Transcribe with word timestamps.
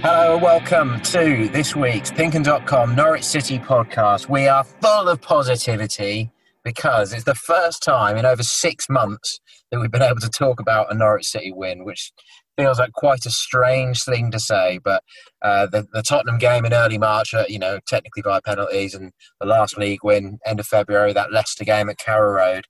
Hello 0.00 0.38
welcome 0.38 1.00
to 1.00 1.48
this 1.48 1.74
week's 1.74 2.12
Pinkun.com 2.12 2.94
Norwich 2.94 3.24
City 3.24 3.58
podcast. 3.58 4.28
We 4.28 4.46
are 4.46 4.62
full 4.62 5.08
of 5.08 5.20
positivity 5.20 6.30
because 6.62 7.12
it's 7.12 7.24
the 7.24 7.34
first 7.34 7.82
time 7.82 8.16
in 8.16 8.24
over 8.24 8.44
six 8.44 8.88
months 8.88 9.40
that 9.72 9.80
we've 9.80 9.90
been 9.90 10.02
able 10.02 10.20
to 10.20 10.28
talk 10.28 10.60
about 10.60 10.92
a 10.92 10.94
Norwich 10.94 11.26
City 11.26 11.50
win, 11.52 11.84
which 11.84 12.12
feels 12.56 12.78
like 12.78 12.92
quite 12.92 13.26
a 13.26 13.30
strange 13.30 14.04
thing 14.04 14.30
to 14.30 14.38
say. 14.38 14.78
But 14.84 15.02
uh, 15.42 15.66
the, 15.66 15.88
the, 15.92 16.02
Tottenham 16.02 16.38
game 16.38 16.64
in 16.64 16.72
early 16.72 16.98
March, 16.98 17.34
uh, 17.34 17.44
you 17.48 17.58
know, 17.58 17.80
technically 17.88 18.22
by 18.22 18.38
penalties, 18.38 18.94
and 18.94 19.10
the 19.40 19.48
last 19.48 19.76
league 19.76 20.04
win 20.04 20.38
end 20.46 20.60
of 20.60 20.66
February, 20.68 21.12
that 21.12 21.32
Leicester 21.32 21.64
game 21.64 21.88
at 21.88 21.98
Carrow 21.98 22.34
Road. 22.34 22.66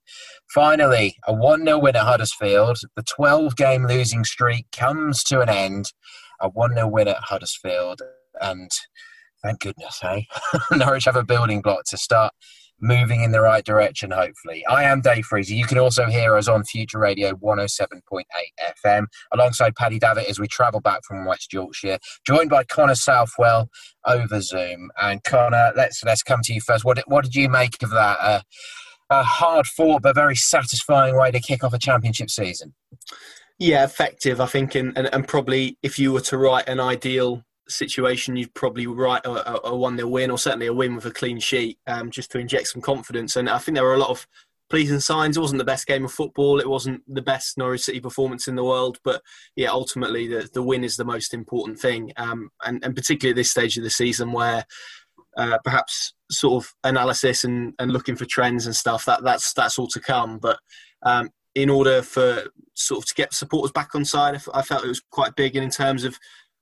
Finally, 0.54 1.16
a 1.26 1.34
1 1.34 1.64
0 1.64 1.78
win 1.78 1.94
at 1.94 2.04
Huddersfield. 2.04 2.78
The 2.96 3.02
12 3.02 3.54
game 3.54 3.86
losing 3.86 4.24
streak 4.24 4.64
comes 4.72 5.22
to 5.24 5.40
an 5.42 5.50
end 5.50 5.92
a 6.40 6.48
1 6.48 6.74
0 6.74 6.88
win 6.88 7.08
at 7.08 7.16
Huddersfield. 7.16 8.02
And 8.40 8.70
thank 9.42 9.60
goodness, 9.60 9.98
hey? 10.00 10.26
Norwich 10.72 11.04
have 11.04 11.16
a 11.16 11.24
building 11.24 11.60
block 11.60 11.84
to 11.88 11.96
start 11.96 12.32
moving 12.80 13.22
in 13.22 13.32
the 13.32 13.40
right 13.40 13.64
direction, 13.64 14.10
hopefully. 14.10 14.64
I 14.66 14.84
am 14.84 15.00
Dave 15.00 15.24
Freezer. 15.24 15.54
You 15.54 15.64
can 15.64 15.78
also 15.78 16.06
hear 16.06 16.36
us 16.36 16.48
on 16.48 16.64
Future 16.64 16.98
Radio 16.98 17.32
107.8 17.32 18.22
FM 18.84 19.06
alongside 19.32 19.74
Paddy 19.74 19.98
Davitt 19.98 20.28
as 20.28 20.38
we 20.38 20.46
travel 20.46 20.80
back 20.80 21.00
from 21.06 21.24
West 21.24 21.52
Yorkshire, 21.52 21.98
joined 22.26 22.50
by 22.50 22.64
Connor 22.64 22.94
Southwell 22.94 23.68
over 24.06 24.40
Zoom. 24.40 24.90
And 25.00 25.22
Connor, 25.24 25.72
let's 25.76 26.04
let's 26.04 26.22
come 26.22 26.40
to 26.44 26.54
you 26.54 26.60
first. 26.60 26.84
What, 26.84 27.02
what 27.06 27.24
did 27.24 27.34
you 27.34 27.48
make 27.48 27.82
of 27.82 27.90
that? 27.90 28.18
Uh, 28.20 28.40
a 29.10 29.22
hard 29.22 29.66
fought 29.66 30.02
but 30.02 30.14
very 30.14 30.36
satisfying 30.36 31.16
way 31.16 31.30
to 31.30 31.40
kick 31.40 31.64
off 31.64 31.72
a 31.72 31.78
championship 31.78 32.30
season. 32.30 32.74
Yeah, 33.58 33.84
effective, 33.84 34.40
I 34.40 34.46
think, 34.46 34.74
and, 34.76 34.96
and, 34.96 35.12
and 35.12 35.26
probably 35.26 35.78
if 35.82 35.98
you 35.98 36.12
were 36.12 36.20
to 36.22 36.38
write 36.38 36.68
an 36.68 36.78
ideal 36.78 37.42
situation, 37.68 38.36
you'd 38.36 38.54
probably 38.54 38.86
write 38.86 39.26
a, 39.26 39.66
a, 39.66 39.76
one 39.76 39.96
0 39.96 40.08
win 40.08 40.30
or 40.30 40.38
certainly 40.38 40.66
a 40.66 40.72
win 40.72 40.94
with 40.94 41.06
a 41.06 41.10
clean 41.10 41.40
sheet, 41.40 41.78
um, 41.86 42.10
just 42.10 42.30
to 42.32 42.38
inject 42.38 42.68
some 42.68 42.82
confidence. 42.82 43.36
And 43.36 43.50
I 43.50 43.58
think 43.58 43.74
there 43.74 43.84
were 43.84 43.94
a 43.94 43.98
lot 43.98 44.10
of 44.10 44.26
pleasing 44.70 45.00
signs. 45.00 45.36
It 45.36 45.40
wasn't 45.40 45.58
the 45.58 45.64
best 45.64 45.86
game 45.86 46.04
of 46.04 46.12
football. 46.12 46.60
It 46.60 46.68
wasn't 46.68 47.02
the 47.12 47.22
best 47.22 47.58
Norwich 47.58 47.82
City 47.82 48.00
performance 48.00 48.46
in 48.46 48.54
the 48.54 48.64
world, 48.64 48.98
but 49.02 49.22
yeah, 49.56 49.70
ultimately 49.70 50.28
the, 50.28 50.48
the 50.52 50.62
win 50.62 50.84
is 50.84 50.96
the 50.96 51.04
most 51.04 51.34
important 51.34 51.80
thing. 51.80 52.12
Um, 52.16 52.50
and, 52.64 52.84
and 52.84 52.94
particularly 52.94 53.32
at 53.32 53.36
this 53.36 53.50
stage 53.50 53.76
of 53.76 53.84
the 53.84 53.90
season 53.90 54.32
where 54.32 54.64
uh, 55.36 55.58
perhaps 55.64 56.14
sort 56.30 56.64
of 56.64 56.72
analysis 56.84 57.44
and, 57.44 57.74
and 57.78 57.92
looking 57.92 58.16
for 58.16 58.24
trends 58.24 58.66
and 58.66 58.76
stuff 58.76 59.04
that 59.06 59.22
that's 59.22 59.52
that's 59.54 59.78
all 59.78 59.88
to 59.88 60.00
come. 60.00 60.38
But 60.38 60.58
um, 61.02 61.30
in 61.62 61.70
order 61.70 62.02
for 62.02 62.44
sort 62.74 63.02
of 63.02 63.06
to 63.06 63.14
get 63.14 63.34
supporters 63.34 63.72
back 63.72 63.94
on 63.94 64.04
side, 64.04 64.40
I 64.54 64.62
felt 64.62 64.84
it 64.84 64.88
was 64.88 65.02
quite 65.10 65.34
big 65.34 65.56
And 65.56 65.64
in 65.64 65.70
terms 65.70 66.04
of 66.04 66.16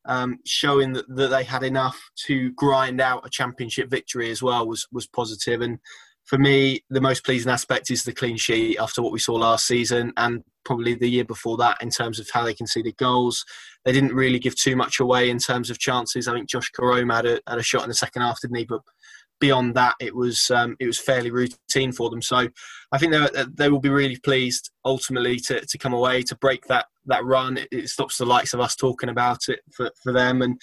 um, 0.06 0.38
showing 0.46 0.94
that, 0.94 1.04
that 1.16 1.28
they 1.28 1.44
had 1.44 1.62
enough 1.62 2.00
to 2.26 2.50
grind 2.52 3.00
out 3.00 3.26
a 3.26 3.30
championship 3.30 3.90
victory 3.90 4.30
as 4.30 4.42
well 4.42 4.66
was 4.66 4.86
was 4.90 5.06
positive. 5.06 5.60
And 5.60 5.78
for 6.24 6.38
me, 6.38 6.82
the 6.88 7.00
most 7.00 7.24
pleasing 7.24 7.52
aspect 7.52 7.90
is 7.90 8.04
the 8.04 8.12
clean 8.12 8.38
sheet 8.38 8.78
after 8.78 9.02
what 9.02 9.12
we 9.12 9.18
saw 9.18 9.34
last 9.34 9.66
season 9.66 10.12
and 10.16 10.42
probably 10.64 10.94
the 10.94 11.10
year 11.10 11.24
before 11.24 11.58
that 11.58 11.76
in 11.82 11.90
terms 11.90 12.18
of 12.18 12.28
how 12.32 12.44
they 12.44 12.54
conceded 12.54 12.96
goals. 12.96 13.44
They 13.84 13.92
didn't 13.92 14.14
really 14.14 14.38
give 14.38 14.56
too 14.56 14.76
much 14.76 14.98
away 14.98 15.28
in 15.28 15.38
terms 15.38 15.68
of 15.70 15.78
chances. 15.78 16.26
I 16.26 16.32
think 16.32 16.48
Josh 16.48 16.72
Koroma 16.72 17.16
had 17.16 17.26
a, 17.26 17.40
had 17.46 17.58
a 17.58 17.62
shot 17.62 17.82
in 17.82 17.88
the 17.88 17.94
second 17.94 18.22
half, 18.22 18.40
didn't 18.40 18.56
he? 18.56 18.64
But 18.64 18.80
beyond 19.40 19.74
that, 19.74 19.94
it 20.00 20.14
was 20.14 20.50
um, 20.50 20.76
it 20.80 20.86
was 20.86 20.98
fairly 20.98 21.30
routine 21.30 21.92
for 21.92 22.10
them. 22.10 22.22
So 22.22 22.48
I 22.92 22.98
think 22.98 23.12
they 23.12 23.44
they 23.54 23.68
will 23.68 23.80
be 23.80 23.88
really 23.88 24.18
pleased 24.18 24.70
ultimately 24.84 25.38
to, 25.40 25.64
to 25.64 25.78
come 25.78 25.92
away 25.92 26.22
to 26.22 26.36
break 26.36 26.66
that 26.66 26.86
that 27.06 27.24
run. 27.24 27.58
It, 27.58 27.68
it, 27.70 27.88
stops 27.88 28.18
the 28.18 28.26
likes 28.26 28.54
of 28.54 28.60
us 28.60 28.74
talking 28.74 29.08
about 29.08 29.48
it 29.48 29.60
for, 29.74 29.90
for 30.02 30.12
them 30.12 30.42
and. 30.42 30.60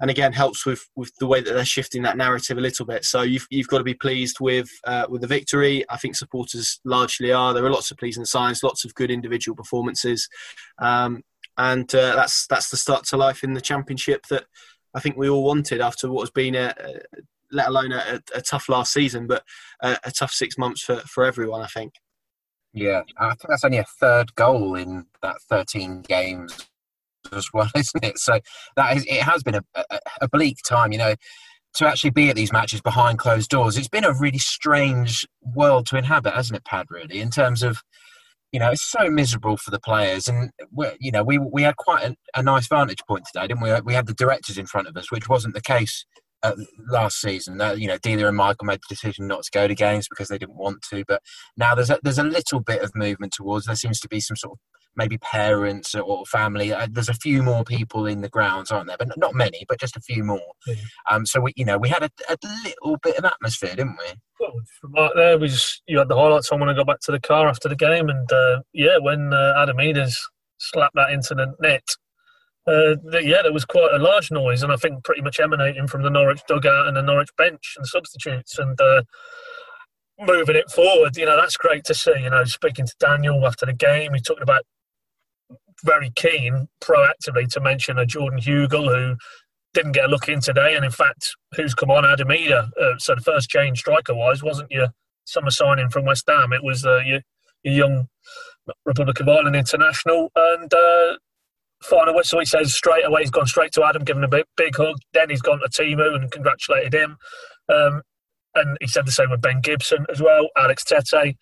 And 0.00 0.10
again, 0.10 0.32
helps 0.32 0.66
with, 0.66 0.82
with 0.96 1.14
the 1.20 1.28
way 1.28 1.42
that 1.42 1.52
they're 1.52 1.64
shifting 1.64 2.02
that 2.02 2.16
narrative 2.16 2.58
a 2.58 2.60
little 2.60 2.84
bit. 2.84 3.04
So 3.04 3.22
you've, 3.22 3.46
you've 3.50 3.68
got 3.68 3.78
to 3.78 3.84
be 3.84 3.94
pleased 3.94 4.38
with 4.40 4.68
uh, 4.84 5.06
with 5.08 5.20
the 5.20 5.28
victory. 5.28 5.84
I 5.88 5.96
think 5.96 6.16
supporters 6.16 6.80
largely 6.84 7.30
are. 7.30 7.54
There 7.54 7.64
are 7.64 7.70
lots 7.70 7.92
of 7.92 7.98
pleasing 7.98 8.24
signs, 8.24 8.64
lots 8.64 8.84
of 8.84 8.96
good 8.96 9.12
individual 9.12 9.54
performances, 9.54 10.28
um, 10.80 11.22
and 11.56 11.94
uh, 11.94 12.16
that's 12.16 12.48
that's 12.48 12.68
the 12.68 12.76
start 12.76 13.04
to 13.08 13.16
life 13.16 13.44
in 13.44 13.52
the 13.52 13.60
championship 13.60 14.26
that 14.28 14.46
I 14.94 15.00
think 15.00 15.16
we 15.16 15.28
all 15.28 15.44
wanted 15.44 15.80
after 15.80 16.10
what 16.10 16.22
has 16.22 16.30
been 16.30 16.54
a, 16.54 16.74
let 17.52 17.68
alone 17.68 17.92
a, 17.92 18.20
a 18.34 18.40
tough 18.40 18.68
last 18.68 18.92
season, 18.92 19.26
but 19.26 19.44
a, 19.82 19.98
a, 20.04 20.10
tough 20.10 20.32
six 20.32 20.58
months 20.58 20.82
for, 20.82 20.96
for 21.00 21.24
everyone, 21.24 21.60
I 21.60 21.66
think. 21.66 21.94
Yeah, 22.72 23.02
I 23.18 23.28
think 23.28 23.48
that's 23.48 23.64
only 23.64 23.78
a 23.78 23.84
third 24.00 24.34
goal 24.34 24.74
in 24.74 25.06
that 25.22 25.36
13 25.48 26.02
games 26.02 26.68
as 27.32 27.48
well, 27.52 27.68
isn't 27.76 28.04
it? 28.04 28.18
So 28.18 28.40
that 28.76 28.96
is, 28.96 29.04
it 29.04 29.22
has 29.22 29.42
been 29.42 29.56
a, 29.56 29.64
a, 29.74 29.98
a 30.22 30.28
bleak 30.28 30.58
time, 30.66 30.92
you 30.92 30.98
know, 30.98 31.14
to 31.74 31.86
actually 31.86 32.10
be 32.10 32.28
at 32.28 32.36
these 32.36 32.52
matches 32.52 32.80
behind 32.80 33.18
closed 33.18 33.50
doors. 33.50 33.76
It's 33.76 33.88
been 33.88 34.04
a 34.04 34.12
really 34.12 34.38
strange 34.38 35.26
world 35.42 35.86
to 35.86 35.96
inhabit, 35.96 36.34
hasn't 36.34 36.56
it, 36.56 36.64
Pad? 36.64 36.86
Really, 36.90 37.20
in 37.20 37.30
terms 37.30 37.62
of 37.62 37.82
you 38.52 38.60
know, 38.60 38.70
it's 38.70 38.82
so 38.82 39.08
miserable 39.10 39.56
for 39.56 39.70
the 39.70 39.80
players. 39.80 40.28
And 40.28 40.50
we, 40.70 40.86
you 41.00 41.10
know, 41.10 41.24
we 41.24 41.38
we 41.38 41.62
had 41.62 41.76
quite 41.76 42.04
a, 42.04 42.16
a, 42.36 42.42
nice 42.42 42.68
vantage 42.68 43.00
point 43.08 43.24
today, 43.32 43.46
didn't 43.46 43.62
we? 43.62 43.72
We 43.80 43.94
had 43.94 44.06
the 44.06 44.12
directors 44.12 44.58
in 44.58 44.66
front 44.66 44.88
of 44.88 44.96
us, 44.96 45.10
which 45.10 45.28
wasn't 45.28 45.54
the 45.54 45.62
case 45.62 46.04
uh, 46.42 46.54
last 46.88 47.20
season. 47.20 47.60
Uh, 47.60 47.72
you 47.72 47.86
know, 47.86 47.98
Delia 47.98 48.28
and 48.28 48.36
Michael 48.36 48.66
made 48.66 48.80
the 48.80 48.94
decision 48.94 49.26
not 49.26 49.44
to 49.44 49.50
go 49.52 49.68
to 49.68 49.74
games 49.74 50.08
because 50.08 50.28
they 50.28 50.38
didn't 50.38 50.56
want 50.56 50.82
to. 50.90 51.04
But 51.06 51.22
now 51.56 51.74
there's 51.74 51.90
a, 51.90 51.98
there's 52.02 52.18
a 52.18 52.24
little 52.24 52.60
bit 52.60 52.82
of 52.82 52.94
movement 52.94 53.32
towards. 53.32 53.66
There 53.66 53.76
seems 53.76 54.00
to 54.00 54.08
be 54.08 54.20
some 54.20 54.36
sort 54.36 54.52
of 54.52 54.58
maybe 54.96 55.18
parents 55.18 55.94
or 55.94 56.24
family. 56.26 56.72
Uh, 56.72 56.86
there's 56.90 57.08
a 57.08 57.14
few 57.14 57.42
more 57.42 57.64
people 57.64 58.06
in 58.06 58.20
the 58.20 58.28
grounds, 58.28 58.70
aren't 58.70 58.88
there? 58.88 58.96
But 58.98 59.16
not 59.16 59.34
many, 59.34 59.64
but 59.68 59.80
just 59.80 59.96
a 59.96 60.00
few 60.00 60.22
more. 60.22 60.40
Yeah. 60.66 60.74
Um, 61.10 61.26
so 61.26 61.40
we, 61.40 61.52
you 61.56 61.64
know, 61.64 61.78
we 61.78 61.88
had 61.88 62.02
a, 62.02 62.10
a, 62.28 62.36
little 62.64 62.98
bit 63.02 63.16
of 63.16 63.24
atmosphere, 63.24 63.74
didn't 63.74 63.96
we? 63.98 64.12
Well, 64.40 64.52
from 64.80 64.92
right 64.92 65.12
there, 65.14 65.38
we 65.38 65.48
just 65.48 65.82
you 65.86 65.98
had 65.98 66.08
the 66.08 66.16
highlights 66.16 66.50
on 66.50 66.60
when 66.60 66.68
I 66.68 66.74
got 66.74 66.86
back 66.86 67.00
to 67.02 67.12
the 67.12 67.20
car 67.20 67.48
after 67.48 67.68
the 67.68 67.76
game, 67.76 68.08
and 68.08 68.30
uh, 68.30 68.60
yeah, 68.72 68.98
when 69.00 69.32
uh, 69.32 69.54
Adam 69.56 69.78
Idah's 69.78 70.18
slapped 70.58 70.94
that 70.94 71.10
into 71.10 71.34
the 71.34 71.54
net, 71.60 71.84
uh, 72.66 72.94
yeah, 73.20 73.42
there 73.42 73.52
was 73.52 73.64
quite 73.64 73.92
a 73.92 73.98
large 73.98 74.30
noise, 74.30 74.62
and 74.62 74.72
I 74.72 74.76
think 74.76 75.04
pretty 75.04 75.22
much 75.22 75.40
emanating 75.40 75.88
from 75.88 76.02
the 76.02 76.10
Norwich 76.10 76.42
dugout 76.46 76.86
and 76.86 76.96
the 76.96 77.02
Norwich 77.02 77.30
bench 77.36 77.74
and 77.76 77.86
substitutes, 77.86 78.58
and 78.58 78.80
uh, 78.80 79.02
moving 80.20 80.56
it 80.56 80.70
forward. 80.70 81.16
You 81.16 81.26
know, 81.26 81.36
that's 81.36 81.56
great 81.56 81.84
to 81.84 81.94
see. 81.94 82.14
You 82.20 82.30
know, 82.30 82.44
speaking 82.44 82.86
to 82.86 82.94
Daniel 83.00 83.44
after 83.46 83.66
the 83.66 83.72
game, 83.72 84.14
he's 84.14 84.22
talked 84.22 84.42
about 84.42 84.62
very 85.84 86.12
keen 86.14 86.68
proactively 86.80 87.48
to 87.48 87.60
mention 87.60 87.98
a 87.98 88.06
Jordan 88.06 88.38
Hugill 88.38 88.94
who 88.94 89.16
didn't 89.74 89.92
get 89.92 90.04
a 90.04 90.08
look 90.08 90.28
in 90.28 90.40
today, 90.40 90.76
and 90.76 90.84
in 90.84 90.90
fact, 90.90 91.34
who's 91.56 91.74
come 91.74 91.90
on, 91.90 92.04
Adam 92.04 92.28
Idah. 92.28 92.70
Uh, 92.80 92.98
so 92.98 93.14
the 93.14 93.22
first 93.22 93.50
change 93.50 93.80
striker 93.80 94.14
wise 94.14 94.42
wasn't 94.42 94.70
your 94.70 94.88
summer 95.24 95.50
signing 95.50 95.88
from 95.88 96.04
West 96.04 96.24
Ham; 96.28 96.52
it 96.52 96.62
was 96.62 96.86
uh, 96.86 96.98
your, 96.98 97.20
your 97.64 97.74
young 97.74 98.06
Republic 98.84 99.18
of 99.18 99.28
Ireland 99.28 99.56
international, 99.56 100.30
and 100.36 100.72
uh, 100.72 101.16
final 101.82 102.14
whistle, 102.14 102.40
he 102.40 102.46
says 102.46 102.74
straight 102.74 103.04
away 103.04 103.22
he's 103.22 103.30
gone 103.30 103.46
straight 103.46 103.72
to 103.72 103.84
Adam, 103.84 104.04
given 104.04 104.24
a 104.24 104.28
big, 104.28 104.44
big 104.56 104.76
hug. 104.76 104.96
Then 105.12 105.30
he's 105.30 105.42
gone 105.42 105.60
to 105.60 105.68
Teemu 105.68 106.14
and 106.14 106.30
congratulated 106.30 106.94
him. 106.94 107.16
Um, 107.68 108.02
and 108.54 108.76
he 108.80 108.86
said 108.86 109.06
the 109.06 109.12
same 109.12 109.30
with 109.30 109.40
Ben 109.40 109.60
Gibson 109.60 110.04
as 110.10 110.20
well, 110.20 110.48
Alex 110.56 110.84
Tettey. 110.84 111.36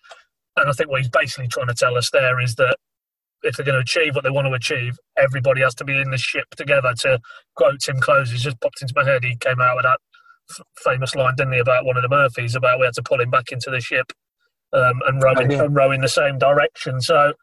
And 0.57 0.69
I 0.69 0.71
think 0.73 0.89
what 0.89 1.01
he's 1.01 1.09
basically 1.09 1.47
trying 1.47 1.67
to 1.67 1.73
tell 1.73 1.97
us 1.97 2.09
there 2.11 2.39
is 2.39 2.55
that 2.55 2.77
if 3.43 3.55
they're 3.55 3.65
going 3.65 3.77
to 3.77 3.81
achieve 3.81 4.15
what 4.15 4.23
they 4.23 4.29
want 4.29 4.47
to 4.47 4.53
achieve, 4.53 4.97
everybody 5.17 5.61
has 5.61 5.75
to 5.75 5.83
be 5.83 5.99
in 5.99 6.11
the 6.11 6.17
ship 6.17 6.45
together. 6.55 6.93
To 7.01 7.19
quote 7.55 7.79
Tim 7.79 7.99
Close, 7.99 8.31
he's 8.31 8.43
just 8.43 8.59
popped 8.61 8.81
into 8.81 8.93
my 8.95 9.03
head. 9.03 9.23
He 9.23 9.35
came 9.35 9.59
out 9.59 9.75
with 9.75 9.85
that 9.85 9.99
f- 10.51 10.65
famous 10.83 11.15
line, 11.15 11.35
didn't 11.35 11.53
he, 11.53 11.59
about 11.59 11.85
one 11.85 11.97
of 11.97 12.03
the 12.03 12.09
Murphys 12.09 12.55
about 12.55 12.79
we 12.79 12.85
had 12.85 12.93
to 12.95 13.03
pull 13.03 13.19
him 13.19 13.31
back 13.31 13.51
into 13.51 13.69
the 13.71 13.81
ship 13.81 14.11
um, 14.73 15.01
and 15.07 15.23
oh, 15.23 15.33
yeah. 15.39 15.63
and 15.63 15.75
row 15.75 15.91
in 15.91 16.01
the 16.01 16.07
same 16.07 16.37
direction. 16.37 17.01
So 17.01 17.33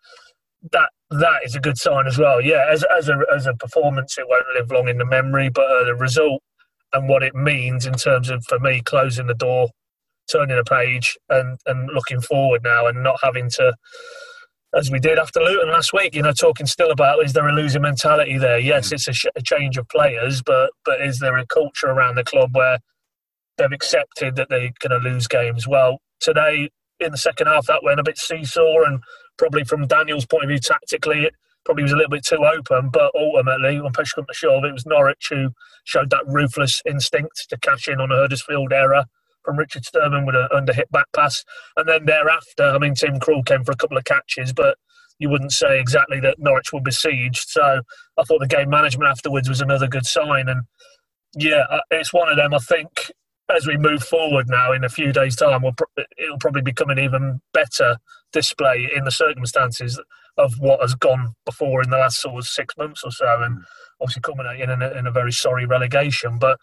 that 0.73 0.90
that 1.10 1.40
is 1.44 1.55
a 1.55 1.60
good 1.60 1.78
sign 1.78 2.06
as 2.06 2.19
well. 2.19 2.40
Yeah, 2.40 2.66
as 2.70 2.84
as 2.96 3.08
a 3.08 3.19
as 3.34 3.46
a 3.46 3.55
performance, 3.55 4.19
it 4.19 4.26
won't 4.28 4.44
live 4.55 4.70
long 4.70 4.88
in 4.88 4.99
the 4.99 5.06
memory, 5.06 5.49
but 5.49 5.66
uh, 5.70 5.84
the 5.84 5.94
result 5.94 6.43
and 6.93 7.08
what 7.08 7.22
it 7.22 7.34
means 7.34 7.87
in 7.87 7.94
terms 7.94 8.31
of 8.31 8.44
for 8.49 8.58
me 8.58 8.81
closing 8.82 9.26
the 9.26 9.34
door, 9.34 9.69
turning 10.31 10.58
a 10.58 10.64
page, 10.64 11.16
and 11.28 11.58
and 11.66 11.90
looking 11.93 12.20
forward 12.20 12.62
now, 12.62 12.87
and 12.87 13.02
not 13.02 13.19
having 13.22 13.49
to. 13.50 13.75
As 14.75 14.90
we 14.90 14.99
did 14.99 15.19
after 15.19 15.40
Luton 15.40 15.70
last 15.70 15.94
week, 15.94 16.14
you 16.14 16.20
know, 16.20 16.32
talking 16.32 16.66
still 16.66 16.90
about 16.90 17.25
is 17.25 17.32
there 17.32 17.49
a 17.49 17.54
losing 17.54 17.81
mentality 17.81 18.37
there? 18.37 18.58
Yes, 18.58 18.90
mm. 18.90 18.93
it's 18.93 19.08
a, 19.08 19.14
sh- 19.14 19.25
a 19.34 19.40
change 19.40 19.78
of 19.78 19.88
players, 19.88 20.43
but 20.43 20.70
but 20.84 21.00
is 21.00 21.20
there 21.20 21.38
a 21.38 21.46
culture 21.46 21.87
around 21.87 22.16
the 22.16 22.25
club 22.25 22.50
where 22.54 22.78
they've 23.56 23.72
accepted 23.72 24.37
that 24.37 24.50
they're 24.50 24.72
going 24.87 25.02
to 25.02 25.08
lose 25.08 25.26
games? 25.26 25.66
Well, 25.66 26.00
today 26.20 26.69
in 27.00 27.12
the 27.12 27.19
second 27.19 27.46
half, 27.46 27.66
that 27.66 27.82
went 27.82 28.00
a 28.00 28.02
bit 28.02 28.19
seesaw, 28.19 28.84
and 28.84 29.00
probably 29.38 29.64
from 29.64 29.87
Daniel's 29.87 30.26
point 30.26 30.44
of 30.44 30.49
view, 30.49 30.58
tactically, 30.58 31.25
it 31.25 31.35
probably 31.64 31.85
was 31.85 31.93
a 31.93 31.96
little 31.96 32.11
bit 32.11 32.25
too 32.25 32.44
open. 32.44 32.90
But 32.90 33.12
ultimately, 33.14 33.81
when 33.81 33.93
push 33.93 34.12
comes 34.12 34.26
to 34.26 34.35
shove, 34.35 34.64
it 34.64 34.73
was 34.73 34.87
Norwich 34.87 35.29
who 35.31 35.50
showed 35.85 36.11
that 36.11 36.26
ruthless 36.26 36.82
instinct 36.87 37.46
to 37.49 37.58
cash 37.58 37.88
in 37.88 38.00
on 38.00 38.12
a 38.12 38.17
Huddersfield 38.17 38.73
error 38.73 39.05
from 39.44 39.56
Richard 39.56 39.85
Stearman 39.85 40.26
with 40.26 40.35
an 40.35 40.49
under 40.52 40.73
hit 40.73 40.90
back 40.90 41.06
pass. 41.14 41.44
And 41.76 41.88
then 41.88 42.05
thereafter, 42.05 42.64
I 42.64 42.79
mean, 42.79 42.94
Tim 42.94 43.19
Krul 43.19 43.46
came 43.46 43.64
for 43.64 43.73
a 43.73 43.76
couple 43.76 43.96
of 43.96 44.05
catches, 44.05 44.52
but 44.52 44.76
you 45.19 45.31
wouldn't 45.31 45.52
say 45.52 45.81
exactly 45.81 46.20
that 46.20 46.38
Norwich 46.38 46.73
were 46.73 46.81
besieged. 46.81 47.49
So 47.49 47.81
I 48.17 48.23
thought 48.25 48.40
the 48.40 48.46
game 48.46 48.70
management 48.70 49.11
afterwards 49.11 49.49
was 49.49 49.61
another 49.61 49.88
good 49.88 50.06
sign. 50.06 50.49
And 50.49 50.62
yeah, 51.35 51.64
uh, 51.70 51.81
it's 51.90 52.12
one 52.12 52.29
of 52.29 52.37
them. 52.37 52.55
I 52.55 52.58
think 52.58 53.11
as 53.55 53.67
we 53.67 53.76
move 53.76 54.02
forward 54.02 54.49
now, 54.49 54.73
in 54.73 54.85
a 54.85 54.88
few 54.88 55.12
days' 55.12 55.37
time, 55.37 55.62
we'll 55.62 55.73
pro- 55.73 56.05
it'll 56.19 56.38
probably 56.38 56.62
become 56.62 56.90
an 56.90 56.99
even 56.99 57.40
better 57.52 57.96
display 58.32 58.88
in 58.94 59.04
the 59.04 59.10
circumstances 59.10 60.00
of 60.36 60.54
what 60.58 60.80
has 60.80 60.94
gone 60.94 61.34
before 61.44 61.82
in 61.82 61.90
the 61.90 61.96
last 61.96 62.20
sort 62.20 62.38
of 62.38 62.46
six 62.46 62.76
months 62.76 63.02
or 63.04 63.10
so, 63.10 63.42
and 63.42 63.62
obviously 64.00 64.22
culminating 64.22 64.70
in 64.70 64.82
a, 64.82 64.90
in 64.90 65.06
a 65.06 65.10
very 65.10 65.32
sorry 65.32 65.66
relegation. 65.66 66.38
But 66.38 66.58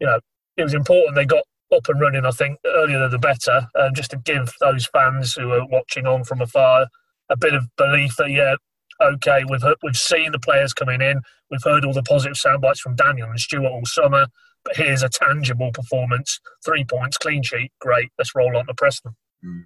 you 0.00 0.06
know, 0.06 0.20
it 0.56 0.62
was 0.62 0.74
important 0.74 1.14
they 1.14 1.26
got 1.26 1.44
up 1.74 1.88
and 1.88 2.00
running. 2.00 2.24
I 2.24 2.30
think 2.30 2.58
earlier 2.64 3.08
the 3.08 3.18
better, 3.18 3.66
um, 3.78 3.94
just 3.94 4.10
to 4.12 4.18
give 4.18 4.52
those 4.60 4.86
fans 4.86 5.34
who 5.34 5.52
are 5.52 5.66
watching 5.66 6.06
on 6.06 6.24
from 6.24 6.40
afar 6.40 6.86
a 7.28 7.36
bit 7.36 7.54
of 7.54 7.64
belief 7.76 8.14
that 8.16 8.30
yeah, 8.30 8.54
okay, 9.02 9.44
we've 9.48 9.62
heard, 9.62 9.76
we've 9.82 9.96
seen 9.96 10.30
the 10.32 10.38
players 10.38 10.72
coming 10.72 11.00
in, 11.00 11.20
we've 11.50 11.64
heard 11.64 11.84
all 11.84 11.92
the 11.92 12.02
positive 12.02 12.36
sound 12.36 12.62
bites 12.62 12.80
from 12.80 12.94
Daniel 12.94 13.28
and 13.28 13.40
Stuart 13.40 13.66
all 13.66 13.84
summer, 13.84 14.26
but 14.64 14.76
here's 14.76 15.02
a 15.02 15.08
tangible 15.08 15.72
performance, 15.72 16.38
three 16.64 16.84
points, 16.84 17.18
clean 17.18 17.42
sheet, 17.42 17.72
great. 17.80 18.10
Let's 18.16 18.34
roll 18.36 18.56
on 18.56 18.66
to 18.66 18.74
Preston. 18.74 19.16
Mm 19.44 19.64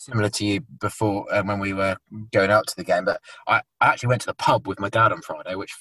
similar 0.00 0.30
to 0.30 0.44
you 0.46 0.60
before 0.80 1.26
um, 1.34 1.46
when 1.46 1.60
we 1.60 1.74
were 1.74 1.96
going 2.32 2.50
out 2.50 2.66
to 2.66 2.76
the 2.76 2.84
game, 2.84 3.04
but 3.04 3.20
I, 3.46 3.60
I 3.80 3.88
actually 3.88 4.08
went 4.08 4.22
to 4.22 4.26
the 4.26 4.34
pub 4.34 4.66
with 4.66 4.80
my 4.80 4.88
dad 4.88 5.12
on 5.12 5.20
Friday, 5.20 5.54
which 5.54 5.74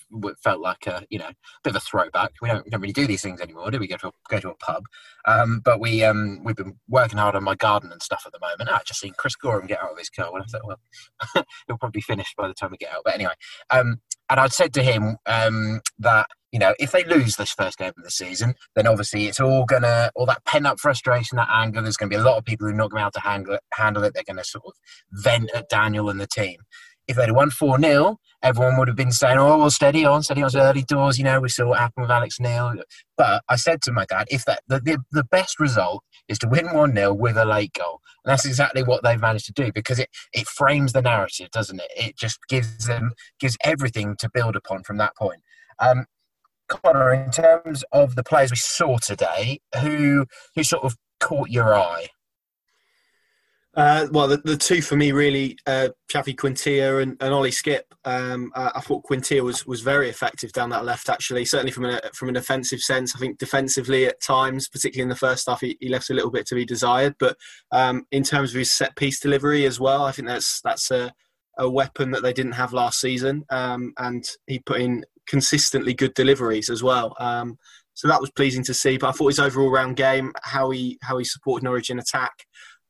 felt 0.43 0.59
like 0.59 0.85
a 0.87 1.05
you 1.09 1.17
know 1.17 1.29
bit 1.63 1.71
of 1.71 1.77
a 1.77 1.79
throwback. 1.79 2.33
We 2.41 2.49
don't, 2.49 2.65
we 2.65 2.69
don't 2.69 2.81
really 2.81 2.93
do 2.93 3.07
these 3.07 3.21
things 3.21 3.39
anymore, 3.39 3.71
do 3.71 3.79
we? 3.79 3.87
Go 3.87 3.97
to 3.97 4.07
a, 4.09 4.11
go 4.29 4.39
to 4.39 4.49
a 4.49 4.55
pub, 4.55 4.83
um, 5.25 5.61
but 5.63 5.79
we 5.79 6.03
um, 6.03 6.43
we've 6.43 6.55
been 6.55 6.77
working 6.89 7.17
hard 7.17 7.35
on 7.35 7.43
my 7.43 7.55
garden 7.55 7.91
and 7.91 8.03
stuff 8.03 8.23
at 8.25 8.33
the 8.33 8.39
moment. 8.39 8.69
I 8.69 8.81
just 8.85 8.99
seen 8.99 9.13
Chris 9.17 9.35
Goreham 9.35 9.67
get 9.67 9.81
out 9.81 9.91
of 9.91 9.97
his 9.97 10.09
car, 10.09 10.29
and 10.33 10.43
I 10.43 10.45
thought, 10.45 10.67
well, 10.67 11.45
he'll 11.67 11.77
probably 11.77 12.01
finish 12.01 12.33
by 12.37 12.47
the 12.47 12.53
time 12.53 12.71
we 12.71 12.77
get 12.77 12.93
out. 12.93 13.03
But 13.05 13.15
anyway, 13.15 13.33
um, 13.69 14.01
and 14.29 14.39
I'd 14.39 14.53
said 14.53 14.73
to 14.73 14.83
him 14.83 15.17
um, 15.25 15.81
that 15.99 16.27
you 16.51 16.59
know 16.59 16.73
if 16.79 16.91
they 16.91 17.03
lose 17.03 17.35
this 17.35 17.51
first 17.51 17.77
game 17.77 17.93
of 17.97 18.03
the 18.03 18.11
season, 18.11 18.55
then 18.75 18.87
obviously 18.87 19.27
it's 19.27 19.39
all 19.39 19.65
gonna 19.65 20.11
all 20.15 20.25
that 20.25 20.43
pent 20.45 20.65
up 20.65 20.79
frustration, 20.79 21.35
that 21.37 21.49
anger. 21.51 21.81
There's 21.81 21.97
going 21.97 22.09
to 22.09 22.17
be 22.17 22.21
a 22.21 22.25
lot 22.25 22.37
of 22.37 22.45
people 22.45 22.67
who 22.67 22.73
are 22.73 22.75
not 22.75 22.91
going 22.91 23.01
to 23.01 23.03
be 23.03 23.07
able 23.07 23.11
to 23.11 23.19
handle 23.19 23.53
it. 23.55 23.61
Handle 23.73 24.03
it. 24.03 24.13
They're 24.13 24.23
going 24.23 24.37
to 24.37 24.43
sort 24.43 24.65
of 24.65 24.73
vent 25.11 25.51
at 25.53 25.69
Daniel 25.69 26.09
and 26.09 26.19
the 26.19 26.27
team. 26.27 26.57
If 27.07 27.15
they'd 27.15 27.31
won 27.31 27.49
4 27.49 27.79
0, 27.79 28.17
everyone 28.43 28.77
would 28.77 28.87
have 28.87 28.97
been 28.97 29.11
saying, 29.11 29.37
oh, 29.39 29.57
well, 29.57 29.71
steady 29.71 30.05
on, 30.05 30.21
steady 30.21 30.43
on, 30.43 30.55
early 30.55 30.83
doors. 30.83 31.17
You 31.17 31.23
know, 31.23 31.39
we 31.39 31.49
saw 31.49 31.67
what 31.67 31.79
happened 31.79 32.03
with 32.03 32.11
Alex 32.11 32.39
Neil. 32.39 32.75
But 33.17 33.43
I 33.49 33.55
said 33.55 33.81
to 33.83 33.91
my 33.91 34.05
dad, 34.05 34.27
if 34.29 34.45
that 34.45 34.61
the, 34.67 34.79
the, 34.79 34.99
the 35.11 35.23
best 35.23 35.59
result 35.59 36.03
is 36.27 36.37
to 36.39 36.47
win 36.47 36.73
1 36.73 36.95
0 36.95 37.13
with 37.13 37.37
a 37.37 37.45
late 37.45 37.73
goal. 37.73 37.99
And 38.23 38.31
that's 38.31 38.45
exactly 38.45 38.83
what 38.83 39.03
they've 39.03 39.19
managed 39.19 39.47
to 39.47 39.53
do 39.53 39.71
because 39.73 39.97
it, 39.97 40.09
it 40.33 40.47
frames 40.47 40.93
the 40.93 41.01
narrative, 41.01 41.49
doesn't 41.51 41.79
it? 41.79 41.91
It 41.95 42.17
just 42.17 42.39
gives 42.47 42.85
them, 42.85 43.13
gives 43.39 43.57
everything 43.63 44.15
to 44.19 44.29
build 44.29 44.55
upon 44.55 44.83
from 44.83 44.97
that 44.97 45.15
point. 45.15 45.41
Um, 45.79 46.05
Connor, 46.69 47.13
in 47.13 47.31
terms 47.31 47.83
of 47.91 48.15
the 48.15 48.23
players 48.23 48.51
we 48.51 48.57
saw 48.57 48.97
today, 48.97 49.59
who 49.81 50.25
who 50.55 50.63
sort 50.63 50.83
of 50.83 50.95
caught 51.19 51.49
your 51.49 51.75
eye? 51.75 52.07
Uh, 53.75 54.07
well, 54.11 54.27
the, 54.27 54.37
the 54.37 54.57
two 54.57 54.81
for 54.81 54.95
me 54.95 55.11
really, 55.11 55.57
uh, 55.67 55.89
Xavi 56.11 56.35
Quintilla 56.35 56.97
and, 56.97 57.15
and 57.21 57.33
Ollie 57.33 57.51
Skipp. 57.51 57.83
Um, 58.03 58.51
I, 58.55 58.71
I, 58.75 58.79
thought 58.81 59.03
Quintilla 59.03 59.43
was, 59.43 59.65
was 59.65 59.81
very 59.81 60.09
effective 60.09 60.51
down 60.51 60.71
that 60.71 60.85
left. 60.85 61.07
Actually, 61.07 61.45
certainly 61.45 61.71
from 61.71 61.85
an 61.85 61.99
from 62.13 62.29
an 62.29 62.35
offensive 62.35 62.79
sense. 62.79 63.15
I 63.15 63.19
think 63.19 63.37
defensively 63.37 64.05
at 64.05 64.21
times, 64.21 64.67
particularly 64.67 65.03
in 65.03 65.09
the 65.09 65.15
first 65.15 65.47
half, 65.47 65.61
he, 65.61 65.77
he 65.79 65.87
left 65.87 66.09
a 66.09 66.13
little 66.13 66.31
bit 66.31 66.47
to 66.47 66.55
be 66.55 66.65
desired. 66.65 67.15
But 67.19 67.37
um, 67.71 68.05
in 68.11 68.23
terms 68.23 68.51
of 68.51 68.57
his 68.57 68.73
set 68.73 68.95
piece 68.95 69.19
delivery 69.19 69.65
as 69.65 69.79
well, 69.79 70.03
I 70.03 70.11
think 70.11 70.27
that's 70.27 70.61
that's 70.61 70.89
a, 70.89 71.13
a 71.59 71.69
weapon 71.69 72.11
that 72.11 72.23
they 72.23 72.33
didn't 72.33 72.53
have 72.53 72.73
last 72.73 72.99
season. 72.99 73.45
Um, 73.51 73.93
and 73.97 74.27
he 74.47 74.59
put 74.59 74.81
in 74.81 75.05
consistently 75.29 75.93
good 75.93 76.13
deliveries 76.15 76.69
as 76.69 76.83
well. 76.83 77.15
Um, 77.19 77.57
so 77.93 78.07
that 78.07 78.21
was 78.21 78.31
pleasing 78.31 78.63
to 78.65 78.73
see. 78.73 78.97
But 78.97 79.09
I 79.09 79.11
thought 79.11 79.27
his 79.27 79.39
overall 79.39 79.71
round 79.71 79.95
game, 79.95 80.33
how 80.43 80.69
he 80.71 80.97
how 81.01 81.17
he 81.17 81.25
supported 81.25 81.63
Norwich 81.63 81.89
in 81.89 81.99
attack 81.99 82.33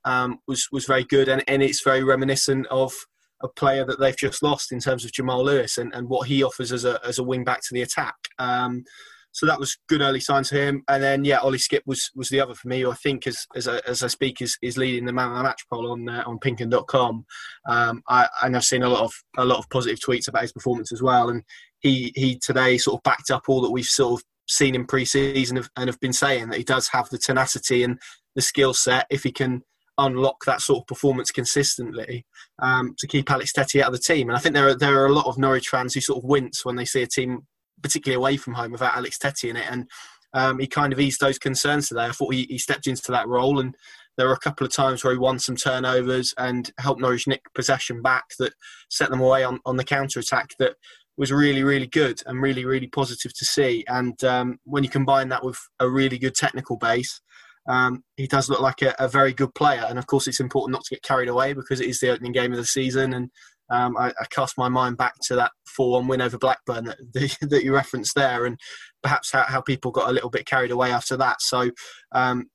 um, 0.05 0.39
was 0.47 0.67
was 0.71 0.85
very 0.85 1.03
good, 1.03 1.27
and, 1.27 1.43
and 1.47 1.61
it's 1.61 1.83
very 1.83 2.03
reminiscent 2.03 2.67
of 2.67 2.93
a 3.41 3.47
player 3.47 3.85
that 3.85 3.99
they've 3.99 4.17
just 4.17 4.43
lost 4.43 4.71
in 4.71 4.79
terms 4.79 5.05
of 5.05 5.13
Jamal 5.13 5.43
Lewis 5.43 5.77
and, 5.77 5.93
and 5.93 6.09
what 6.09 6.27
he 6.27 6.43
offers 6.43 6.71
as 6.71 6.85
a 6.85 6.99
as 7.05 7.19
a 7.19 7.23
wing 7.23 7.43
back 7.43 7.61
to 7.61 7.73
the 7.73 7.81
attack. 7.81 8.15
Um, 8.37 8.83
so 9.31 9.45
that 9.45 9.59
was 9.59 9.77
good 9.87 10.01
early 10.01 10.19
signs 10.19 10.49
for 10.49 10.55
him. 10.55 10.83
And 10.87 11.03
then 11.03 11.23
yeah, 11.23 11.37
Ollie 11.37 11.59
Skipp 11.59 11.81
was 11.85 12.09
was 12.15 12.29
the 12.29 12.41
other 12.41 12.55
for 12.55 12.67
me. 12.67 12.85
I 12.85 12.93
think 12.95 13.27
as 13.27 13.45
as 13.55 13.67
I, 13.67 13.79
as 13.87 14.03
I 14.03 14.07
speak 14.07 14.41
is, 14.41 14.57
is 14.61 14.77
leading 14.77 15.05
the 15.05 15.13
man 15.13 15.29
of 15.29 15.37
the 15.37 15.43
match 15.43 15.61
poll 15.71 15.91
on 15.91 16.09
uh, 16.09 16.23
on 16.25 16.39
Pinkun.com. 16.39 17.25
Um, 17.67 18.03
I 18.07 18.27
and 18.43 18.55
I've 18.55 18.63
seen 18.63 18.83
a 18.83 18.89
lot 18.89 19.03
of 19.03 19.13
a 19.37 19.45
lot 19.45 19.59
of 19.59 19.69
positive 19.69 19.99
tweets 19.99 20.27
about 20.27 20.41
his 20.41 20.51
performance 20.51 20.91
as 20.91 21.01
well. 21.01 21.29
And 21.29 21.43
he 21.79 22.11
he 22.15 22.37
today 22.37 22.77
sort 22.77 22.97
of 22.97 23.03
backed 23.03 23.31
up 23.31 23.43
all 23.47 23.61
that 23.61 23.71
we've 23.71 23.85
sort 23.85 24.19
of 24.19 24.25
seen 24.47 24.75
in 24.75 24.85
pre-season 24.85 25.63
and 25.77 25.87
have 25.87 25.99
been 25.99 26.13
saying 26.13 26.49
that 26.49 26.57
he 26.57 26.63
does 26.63 26.87
have 26.89 27.07
the 27.09 27.17
tenacity 27.17 27.83
and 27.83 27.99
the 28.35 28.41
skill 28.41 28.73
set 28.73 29.05
if 29.09 29.23
he 29.23 29.31
can 29.31 29.61
unlock 29.99 30.45
that 30.45 30.61
sort 30.61 30.79
of 30.79 30.87
performance 30.87 31.29
consistently 31.29 32.25
um, 32.61 32.95
to 32.97 33.05
keep 33.05 33.29
Alex 33.29 33.51
Tettey 33.51 33.81
out 33.81 33.87
of 33.87 33.93
the 33.93 33.99
team. 33.99 34.29
And 34.29 34.37
I 34.37 34.39
think 34.39 34.55
there 34.55 34.67
are 34.67 34.75
there 34.75 35.01
are 35.01 35.07
a 35.07 35.13
lot 35.13 35.27
of 35.27 35.37
Norwich 35.37 35.67
fans 35.67 35.93
who 35.93 36.01
sort 36.01 36.23
of 36.23 36.29
wince 36.29 36.65
when 36.65 36.75
they 36.75 36.85
see 36.85 37.03
a 37.03 37.07
team, 37.07 37.41
particularly 37.81 38.17
away 38.17 38.37
from 38.37 38.53
home, 38.53 38.71
without 38.71 38.95
Alex 38.95 39.17
Tettey 39.17 39.49
in 39.49 39.57
it. 39.57 39.67
And 39.69 39.89
um, 40.33 40.59
he 40.59 40.67
kind 40.67 40.93
of 40.93 40.99
eased 40.99 41.19
those 41.19 41.37
concerns 41.37 41.89
today. 41.89 42.05
I 42.05 42.11
thought 42.11 42.33
he, 42.33 42.45
he 42.49 42.57
stepped 42.57 42.87
into 42.87 43.11
that 43.11 43.27
role, 43.27 43.59
and 43.59 43.75
there 44.17 44.27
were 44.27 44.33
a 44.33 44.39
couple 44.39 44.65
of 44.65 44.73
times 44.73 45.03
where 45.03 45.13
he 45.13 45.19
won 45.19 45.39
some 45.39 45.55
turnovers 45.55 46.33
and 46.37 46.71
helped 46.77 47.01
Norwich 47.01 47.27
nick 47.27 47.41
possession 47.53 48.01
back 48.01 48.25
that 48.37 48.53
set 48.89 49.09
them 49.09 49.21
away 49.21 49.43
on, 49.43 49.59
on 49.65 49.77
the 49.77 49.83
counter 49.83 50.19
attack. 50.19 50.51
That 50.59 50.75
was 51.19 51.33
really, 51.33 51.63
really 51.63 51.85
good 51.85 52.23
and 52.25 52.41
really, 52.41 52.63
really 52.63 52.87
positive 52.87 53.33
to 53.33 53.43
see. 53.43 53.83
And 53.89 54.23
um, 54.23 54.57
when 54.63 54.85
you 54.85 54.89
combine 54.89 55.27
that 55.29 55.43
with 55.43 55.59
a 55.77 55.89
really 55.89 56.17
good 56.17 56.33
technical 56.33 56.77
base, 56.77 57.19
um, 57.67 58.05
he 58.15 58.25
does 58.25 58.49
look 58.49 58.61
like 58.61 58.81
a, 58.81 58.95
a, 58.97 59.09
very 59.09 59.33
good 59.33 59.53
player. 59.53 59.85
And 59.87 59.99
of 59.99 60.07
course, 60.07 60.27
it's 60.27 60.39
important 60.39 60.71
not 60.71 60.85
to 60.85 60.95
get 60.95 61.03
carried 61.03 61.27
away 61.27 61.51
because 61.51 61.81
it 61.81 61.87
is 61.87 61.99
the 61.99 62.09
opening 62.09 62.31
game 62.31 62.53
of 62.53 62.57
the 62.57 62.65
season. 62.65 63.13
And 63.13 63.29
um, 63.69 63.97
I, 63.97 64.13
I, 64.19 64.25
cast 64.29 64.57
my 64.57 64.69
mind 64.69 64.95
back 64.95 65.15
to 65.23 65.35
that 65.35 65.51
4 65.67 65.91
1 65.91 66.07
win 66.07 66.21
over 66.21 66.37
Blackburn 66.37 66.85
that, 66.85 67.37
that 67.41 67.63
you 67.65 67.75
referenced 67.75 68.15
there, 68.15 68.45
and 68.45 68.57
perhaps 69.03 69.31
how, 69.33 69.43
how, 69.43 69.59
people 69.61 69.91
got 69.91 70.09
a 70.09 70.13
little 70.13 70.29
bit 70.29 70.47
carried 70.47 70.71
away 70.71 70.89
after 70.89 71.17
that. 71.17 71.41
So, 71.41 71.69
um, 72.13 72.49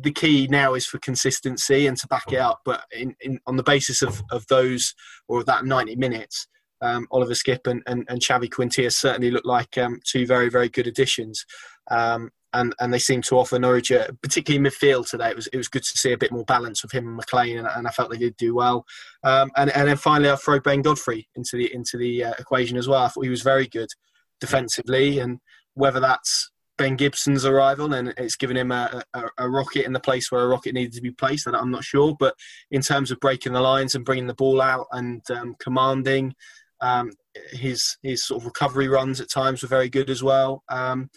the 0.00 0.12
key 0.12 0.48
now 0.50 0.74
is 0.74 0.86
for 0.86 0.98
consistency 0.98 1.86
and 1.86 1.96
to 1.98 2.08
back 2.08 2.32
it 2.32 2.38
up. 2.38 2.62
But 2.64 2.84
in, 2.90 3.14
in, 3.20 3.38
on 3.46 3.56
the 3.56 3.62
basis 3.62 4.00
of, 4.00 4.22
of 4.30 4.46
those 4.48 4.94
or 5.28 5.40
of 5.40 5.46
that 5.46 5.64
90 5.64 5.96
minutes, 5.96 6.48
um, 6.82 7.06
Oliver 7.10 7.34
Skipp 7.34 7.66
and, 7.66 7.82
and, 7.86 8.04
and 8.08 8.20
Xavi 8.20 8.92
certainly 8.92 9.30
look 9.30 9.44
like 9.44 9.78
um, 9.78 10.00
two 10.04 10.26
very, 10.26 10.50
very 10.50 10.68
good 10.68 10.86
additions. 10.86 11.46
Um, 11.90 12.30
and, 12.54 12.74
and 12.80 12.92
they 12.92 12.98
seem 12.98 13.22
to 13.22 13.38
offer 13.38 13.58
Norwich, 13.58 13.90
a, 13.90 14.14
particularly 14.22 14.68
midfield 14.68 15.08
today. 15.08 15.30
It 15.30 15.36
was 15.36 15.46
it 15.46 15.56
was 15.56 15.68
good 15.68 15.84
to 15.84 15.98
see 15.98 16.12
a 16.12 16.18
bit 16.18 16.32
more 16.32 16.44
balance 16.44 16.82
with 16.82 16.92
him 16.92 17.06
and 17.06 17.16
McLean, 17.16 17.58
and, 17.58 17.66
and 17.66 17.88
I 17.88 17.90
felt 17.90 18.10
they 18.10 18.18
did 18.18 18.36
do 18.36 18.54
well. 18.54 18.84
Um, 19.24 19.50
and 19.56 19.70
and 19.70 19.88
then 19.88 19.96
finally, 19.96 20.30
I 20.30 20.36
throw 20.36 20.60
Ben 20.60 20.82
Godfrey 20.82 21.28
into 21.34 21.56
the 21.56 21.72
into 21.74 21.96
the 21.96 22.24
uh, 22.24 22.34
equation 22.38 22.76
as 22.76 22.88
well. 22.88 23.04
I 23.04 23.08
thought 23.08 23.24
he 23.24 23.30
was 23.30 23.40
very 23.40 23.66
good 23.68 23.88
defensively, 24.38 25.18
and 25.20 25.38
whether 25.74 25.98
that's 25.98 26.50
Ben 26.78 26.96
Gibson's 26.96 27.44
arrival 27.44 27.92
and 27.94 28.14
it's 28.16 28.36
given 28.36 28.56
him 28.56 28.72
a, 28.72 29.02
a, 29.14 29.24
a, 29.38 29.48
rocket 29.48 29.84
in 29.84 29.92
the 29.92 30.00
place 30.00 30.32
where 30.32 30.42
a 30.42 30.48
rocket 30.48 30.74
needed 30.74 30.94
to 30.94 31.02
be 31.02 31.10
placed. 31.10 31.46
I'm 31.46 31.70
not 31.70 31.84
sure, 31.84 32.16
but 32.18 32.34
in 32.70 32.80
terms 32.80 33.10
of 33.10 33.20
breaking 33.20 33.52
the 33.52 33.60
lines 33.60 33.94
and 33.94 34.04
bringing 34.04 34.26
the 34.26 34.34
ball 34.34 34.60
out 34.60 34.86
and 34.90 35.22
um, 35.30 35.54
commanding, 35.60 36.34
um, 36.82 37.10
his 37.52 37.96
his 38.02 38.26
sort 38.26 38.42
of 38.42 38.46
recovery 38.46 38.88
runs 38.88 39.20
at 39.20 39.30
times 39.30 39.62
were 39.62 39.68
very 39.68 39.88
good 39.88 40.10
as 40.10 40.22
well. 40.22 40.62
Um, 40.68 41.08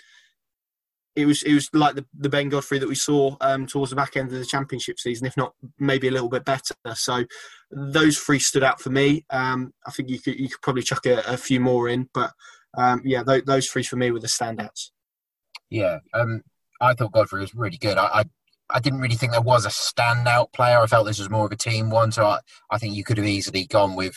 it 1.15 1.25
was 1.25 1.43
it 1.43 1.53
was 1.53 1.69
like 1.73 1.95
the, 1.95 2.05
the 2.17 2.29
Ben 2.29 2.49
Godfrey 2.49 2.79
that 2.79 2.89
we 2.89 2.95
saw 2.95 3.35
um, 3.41 3.65
towards 3.65 3.89
the 3.89 3.95
back 3.95 4.15
end 4.17 4.31
of 4.31 4.37
the 4.37 4.45
championship 4.45 4.99
season, 4.99 5.25
if 5.25 5.37
not 5.37 5.53
maybe 5.79 6.07
a 6.07 6.11
little 6.11 6.29
bit 6.29 6.45
better. 6.45 6.75
So 6.93 7.25
those 7.71 8.17
three 8.17 8.39
stood 8.39 8.63
out 8.63 8.81
for 8.81 8.89
me. 8.89 9.25
Um, 9.29 9.73
I 9.87 9.91
think 9.91 10.09
you 10.09 10.19
could 10.19 10.39
you 10.39 10.49
could 10.49 10.61
probably 10.61 10.83
chuck 10.83 11.05
a, 11.05 11.21
a 11.25 11.37
few 11.37 11.59
more 11.59 11.89
in, 11.89 12.09
but 12.13 12.31
um, 12.77 13.01
yeah, 13.05 13.23
th- 13.23 13.45
those 13.45 13.67
three 13.67 13.83
for 13.83 13.95
me 13.95 14.11
were 14.11 14.19
the 14.19 14.27
standouts. 14.27 14.91
Yeah, 15.69 15.99
um, 16.13 16.41
I 16.81 16.93
thought 16.93 17.13
Godfrey 17.13 17.41
was 17.41 17.55
really 17.55 17.77
good. 17.77 17.97
I, 17.97 18.05
I, 18.05 18.23
I 18.69 18.79
didn't 18.79 19.01
really 19.01 19.15
think 19.15 19.31
there 19.31 19.41
was 19.41 19.65
a 19.65 19.69
standout 19.69 20.51
player. 20.53 20.79
I 20.79 20.87
felt 20.87 21.05
this 21.05 21.19
was 21.19 21.29
more 21.29 21.45
of 21.45 21.51
a 21.51 21.57
team 21.57 21.89
one, 21.89 22.11
so 22.11 22.25
I, 22.25 22.39
I 22.71 22.77
think 22.77 22.95
you 22.95 23.03
could 23.03 23.17
have 23.17 23.27
easily 23.27 23.65
gone 23.65 23.95
with 23.95 24.15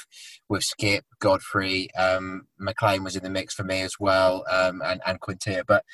with 0.48 0.62
Skipp, 0.62 1.02
Godfrey, 1.20 1.94
um, 1.94 2.46
McLean 2.58 3.04
was 3.04 3.16
in 3.16 3.22
the 3.22 3.30
mix 3.30 3.54
for 3.54 3.64
me 3.64 3.82
as 3.82 3.94
well, 4.00 4.44
um, 4.50 4.80
and 4.84 5.02
and 5.06 5.20
Quintilla. 5.20 5.64
But 5.66 5.84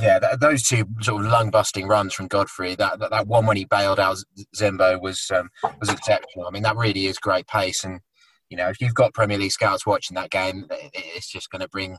yeah, 0.00 0.18
that, 0.18 0.40
those 0.40 0.62
two 0.62 0.84
sort 1.00 1.24
of 1.24 1.30
lung 1.30 1.50
busting 1.50 1.86
runs 1.86 2.14
from 2.14 2.28
Godfrey, 2.28 2.74
that, 2.76 2.98
that, 2.98 3.10
that 3.10 3.26
one 3.26 3.46
when 3.46 3.56
he 3.56 3.64
bailed 3.64 4.00
out 4.00 4.18
Zimbo 4.56 5.00
was 5.00 5.30
um, 5.34 5.50
was 5.80 5.90
exceptional. 5.90 6.46
I 6.46 6.50
mean, 6.50 6.62
that 6.62 6.76
really 6.76 7.06
is 7.06 7.18
great 7.18 7.46
pace, 7.46 7.84
and 7.84 8.00
you 8.48 8.56
know, 8.56 8.68
if 8.68 8.80
you've 8.80 8.94
got 8.94 9.14
Premier 9.14 9.38
League 9.38 9.52
scouts 9.52 9.86
watching 9.86 10.14
that 10.14 10.30
game, 10.30 10.66
it's 10.94 11.30
just 11.30 11.50
going 11.50 11.60
to 11.60 11.68
bring 11.68 11.98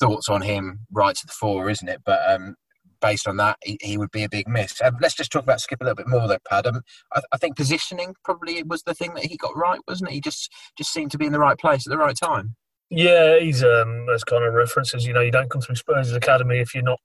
thoughts 0.00 0.28
on 0.28 0.42
him 0.42 0.80
right 0.90 1.14
to 1.14 1.26
the 1.26 1.32
fore, 1.32 1.68
isn't 1.68 1.88
it? 1.88 2.00
But 2.04 2.20
um, 2.28 2.56
based 3.04 3.28
on 3.28 3.36
that, 3.36 3.58
he, 3.62 3.76
he 3.82 3.98
would 3.98 4.10
be 4.10 4.24
a 4.24 4.28
big 4.28 4.48
miss. 4.48 4.80
Um, 4.82 4.96
let's 5.00 5.14
just 5.14 5.30
talk 5.30 5.42
about 5.42 5.58
Skipp 5.58 5.82
a 5.82 5.84
little 5.84 5.94
bit 5.94 6.08
more, 6.08 6.26
though, 6.26 6.38
Pad. 6.48 6.66
Um, 6.66 6.80
I, 7.12 7.20
I, 7.32 7.36
think 7.36 7.56
positioning 7.56 8.14
probably 8.24 8.62
was 8.62 8.82
the 8.82 8.94
thing 8.94 9.12
that 9.14 9.26
he 9.26 9.36
got 9.36 9.54
right, 9.56 9.80
wasn't 9.86 10.10
it? 10.10 10.14
He 10.14 10.20
just 10.20 10.50
just 10.78 10.92
seemed 10.92 11.10
to 11.10 11.18
be 11.18 11.26
in 11.26 11.32
the 11.32 11.38
right 11.38 11.58
place 11.58 11.86
at 11.86 11.90
the 11.90 11.98
right 11.98 12.16
time. 12.16 12.56
Yeah, 12.88 13.38
he's 13.38 13.62
um, 13.62 14.06
as 14.14 14.24
kind 14.24 14.44
of 14.44 14.54
references. 14.54 15.06
You 15.06 15.12
know, 15.12 15.20
you 15.20 15.30
don't 15.30 15.50
come 15.50 15.60
through 15.60 15.76
Spurs' 15.76 16.12
academy 16.12 16.58
if 16.58 16.74
you're 16.74 16.82
not 16.82 17.00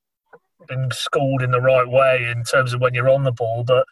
been 0.67 0.89
schooled 0.91 1.41
in 1.41 1.51
the 1.51 1.61
right 1.61 1.87
way 1.87 2.27
in 2.29 2.43
terms 2.43 2.73
of 2.73 2.81
when 2.81 2.93
you're 2.93 3.09
on 3.09 3.23
the 3.23 3.31
ball, 3.31 3.63
but 3.63 3.85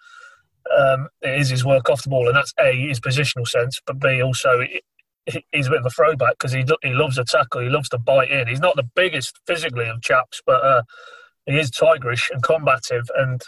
um, 0.77 1.07
it 1.21 1.39
is 1.39 1.49
his 1.49 1.65
work 1.65 1.89
off 1.89 2.03
the 2.03 2.09
ball, 2.09 2.27
and 2.27 2.37
that's 2.37 2.53
a 2.59 2.87
his 2.87 2.99
positional 2.99 3.47
sense, 3.47 3.79
but 3.85 3.99
b 3.99 4.21
also 4.21 4.61
he's 5.51 5.67
a 5.67 5.69
bit 5.69 5.79
of 5.79 5.85
a 5.85 5.89
throwback 5.89 6.37
because 6.37 6.51
he 6.53 6.63
he 6.83 6.93
loves 6.93 7.17
a 7.17 7.23
tackle, 7.23 7.61
he 7.61 7.69
loves 7.69 7.89
to 7.89 7.97
bite 7.97 8.31
in. 8.31 8.47
He's 8.47 8.59
not 8.59 8.75
the 8.75 8.89
biggest 8.95 9.39
physically 9.45 9.87
of 9.87 10.01
chaps, 10.01 10.41
but 10.45 10.63
uh, 10.63 10.83
he 11.48 11.58
is 11.58 11.72
tigerish 11.72 12.30
and 12.32 12.44
combative, 12.44 13.10
and 13.16 13.42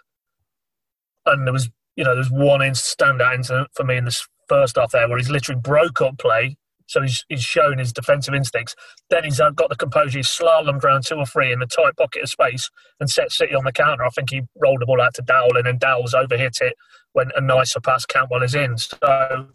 and 1.25 1.45
there 1.45 1.53
was 1.53 1.69
you 1.95 2.03
know 2.03 2.15
there's 2.15 2.31
one 2.31 2.61
standout 2.61 3.35
incident 3.35 3.69
for 3.75 3.83
me 3.83 3.97
in 3.97 4.05
this 4.05 4.27
first 4.47 4.77
half 4.77 4.91
there 4.91 5.07
where 5.07 5.17
he's 5.17 5.29
literally 5.29 5.61
broke 5.61 6.01
up 6.01 6.17
play. 6.17 6.57
So 6.87 7.03
he's, 7.03 7.23
he's 7.29 7.43
shown 7.43 7.77
his 7.77 7.93
defensive 7.93 8.33
instincts. 8.33 8.75
Then 9.11 9.23
he's 9.23 9.37
got 9.37 9.69
the 9.69 9.75
composure. 9.75 10.17
He's 10.17 10.27
slalomed 10.27 10.83
around 10.83 11.05
two 11.05 11.17
or 11.17 11.25
three 11.27 11.51
in 11.51 11.59
the 11.59 11.67
tight 11.67 11.95
pocket 11.95 12.23
of 12.23 12.29
space 12.29 12.67
and 12.99 13.07
set 13.07 13.31
City 13.31 13.53
on 13.53 13.63
the 13.63 13.71
counter. 13.71 14.03
I 14.03 14.09
think 14.09 14.31
he 14.31 14.41
rolled 14.59 14.81
the 14.81 14.87
ball 14.87 14.99
out 14.99 15.13
to 15.13 15.21
Dowell 15.21 15.55
and 15.55 15.67
then 15.67 15.77
Dowell's 15.77 16.15
overhit 16.15 16.59
it 16.61 16.73
when 17.13 17.29
a 17.35 17.41
nicer 17.41 17.79
pass 17.79 18.07
Cantwell 18.07 18.41
is 18.41 18.55
in. 18.55 18.75
So 18.79 19.49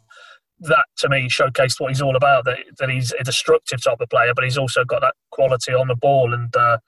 that 0.61 0.87
to 0.99 1.09
me 1.09 1.29
showcased 1.29 1.81
what 1.81 1.91
he's 1.91 2.03
all 2.03 2.17
about. 2.17 2.45
That 2.45 2.59
that 2.79 2.91
he's 2.91 3.13
a 3.19 3.25
destructive 3.25 3.83
type 3.83 4.01
of 4.01 4.09
player, 4.09 4.33
but 4.35 4.45
he's 4.45 4.59
also 4.59 4.85
got 4.85 5.01
that 5.01 5.15
quality 5.33 5.73
on 5.75 5.89
the 5.89 5.97
ball. 5.97 6.33
And 6.33 6.55
uh, 6.57 6.79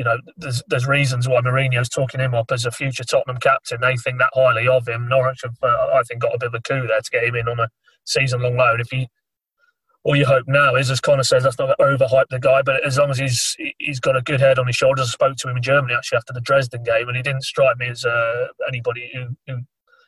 you 0.00 0.04
know, 0.04 0.16
there's 0.38 0.62
there's 0.66 0.86
reasons 0.86 1.28
why 1.28 1.42
Mourinho's 1.42 1.90
talking 1.90 2.20
him 2.20 2.34
up 2.34 2.50
as 2.50 2.64
a 2.64 2.70
future 2.70 3.04
Tottenham 3.04 3.36
captain. 3.36 3.82
They 3.82 3.96
think 3.96 4.18
that 4.18 4.30
highly 4.32 4.66
of 4.66 4.88
him. 4.88 5.06
Norwich 5.06 5.42
have, 5.42 5.56
uh, 5.62 5.90
I 5.92 6.00
think, 6.08 6.22
got 6.22 6.34
a 6.34 6.38
bit 6.38 6.46
of 6.46 6.54
a 6.54 6.62
coup 6.62 6.86
there 6.86 7.02
to 7.02 7.10
get 7.10 7.24
him 7.24 7.34
in 7.34 7.46
on 7.46 7.60
a 7.60 7.68
season-long 8.06 8.56
loan. 8.56 8.80
If 8.80 8.88
he 8.90 9.08
all 10.04 10.16
you 10.16 10.24
hope 10.24 10.44
now 10.48 10.74
is, 10.74 10.90
as 10.90 11.02
Connor 11.02 11.22
says, 11.22 11.42
that's 11.42 11.58
not 11.58 11.78
overhype 11.78 12.28
the 12.30 12.38
guy, 12.38 12.62
but 12.62 12.82
as 12.82 12.96
long 12.96 13.10
as 13.10 13.18
he's 13.18 13.54
he's 13.76 14.00
got 14.00 14.16
a 14.16 14.22
good 14.22 14.40
head 14.40 14.58
on 14.58 14.66
his 14.66 14.76
shoulders. 14.76 15.08
I 15.08 15.10
spoke 15.10 15.36
to 15.36 15.50
him 15.50 15.58
in 15.58 15.62
Germany 15.62 15.92
actually 15.92 16.16
after 16.16 16.32
the 16.32 16.40
Dresden 16.40 16.82
game, 16.82 17.08
and 17.08 17.16
he 17.18 17.22
didn't 17.22 17.44
strike 17.44 17.76
me 17.76 17.88
as 17.88 18.06
uh, 18.06 18.46
anybody 18.66 19.10
who, 19.12 19.36
who 19.46 19.60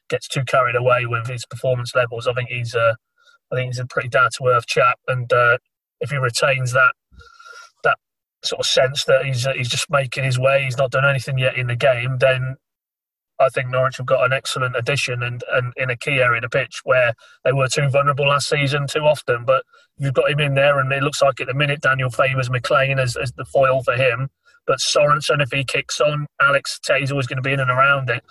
gets 0.09 0.27
too 0.27 0.45
carried 0.45 0.75
away 0.75 1.05
with 1.05 1.27
his 1.27 1.45
performance 1.45 1.95
levels. 1.95 2.27
I 2.27 2.33
think 2.33 2.49
he's 2.49 2.75
a, 2.75 2.97
I 3.53 3.57
think 3.57 3.67
he's 3.67 3.79
a 3.79 3.85
pretty 3.85 4.09
down 4.09 4.31
to 4.39 4.47
earth 4.47 4.67
chap, 4.67 5.01
and 5.07 5.31
uh, 5.31 5.59
if 6.01 6.09
he 6.09 6.17
retains 6.17 6.73
that 6.73 6.95
sort 8.45 8.61
of 8.61 8.67
sense 8.67 9.05
that 9.05 9.25
he's 9.25 9.47
he's 9.55 9.69
just 9.69 9.91
making 9.91 10.25
his 10.25 10.39
way, 10.39 10.65
he's 10.65 10.79
not 10.79 10.91
done 10.91 11.05
anything 11.05 11.39
yet 11.39 11.57
in 11.57 11.67
the 11.67 11.77
game, 11.77 12.19
then 12.19 12.57
I 13.41 13.49
think 13.49 13.71
Norwich 13.71 13.97
have 13.97 14.07
got 14.07 14.25
an 14.25 14.33
excellent 14.33 14.77
addition 14.77 15.23
and, 15.23 15.43
and 15.53 15.73
in 15.77 15.91
a 15.91 15.97
key 15.97 16.21
area 16.21 16.39
of 16.39 16.43
the 16.43 16.49
pitch 16.49 16.81
where 16.85 17.15
they 17.45 17.53
were 17.53 17.69
too 17.69 17.89
vulnerable 17.89 18.29
last 18.29 18.49
season 18.49 18.87
too 18.87 19.01
often. 19.01 19.45
But 19.45 19.65
you've 19.97 20.15
got 20.15 20.31
him 20.31 20.41
in 20.41 20.55
there, 20.55 20.79
and 20.79 20.93
it 20.93 21.03
looks 21.03 21.23
like 21.23 21.41
at 21.41 21.49
the 21.49 21.55
minute 21.55 21.81
Daniel 21.81 22.11
favours 22.11 22.51
McLean 22.51 22.99
as, 22.99 23.17
as 23.17 23.33
the 23.33 23.45
foil 23.45 23.83
for 23.83 23.95
him. 23.95 24.29
But 24.67 24.79
Sorensen, 24.79 25.43
if 25.43 25.51
he 25.51 25.65
kicks 25.65 26.01
on, 26.01 26.27
Alex 26.41 26.79
Tettey's 26.87 27.11
always 27.11 27.27
going 27.27 27.39
to 27.39 27.43
be 27.43 27.53
in 27.53 27.61
and 27.61 27.71
around 27.71 28.11
it 28.11 28.23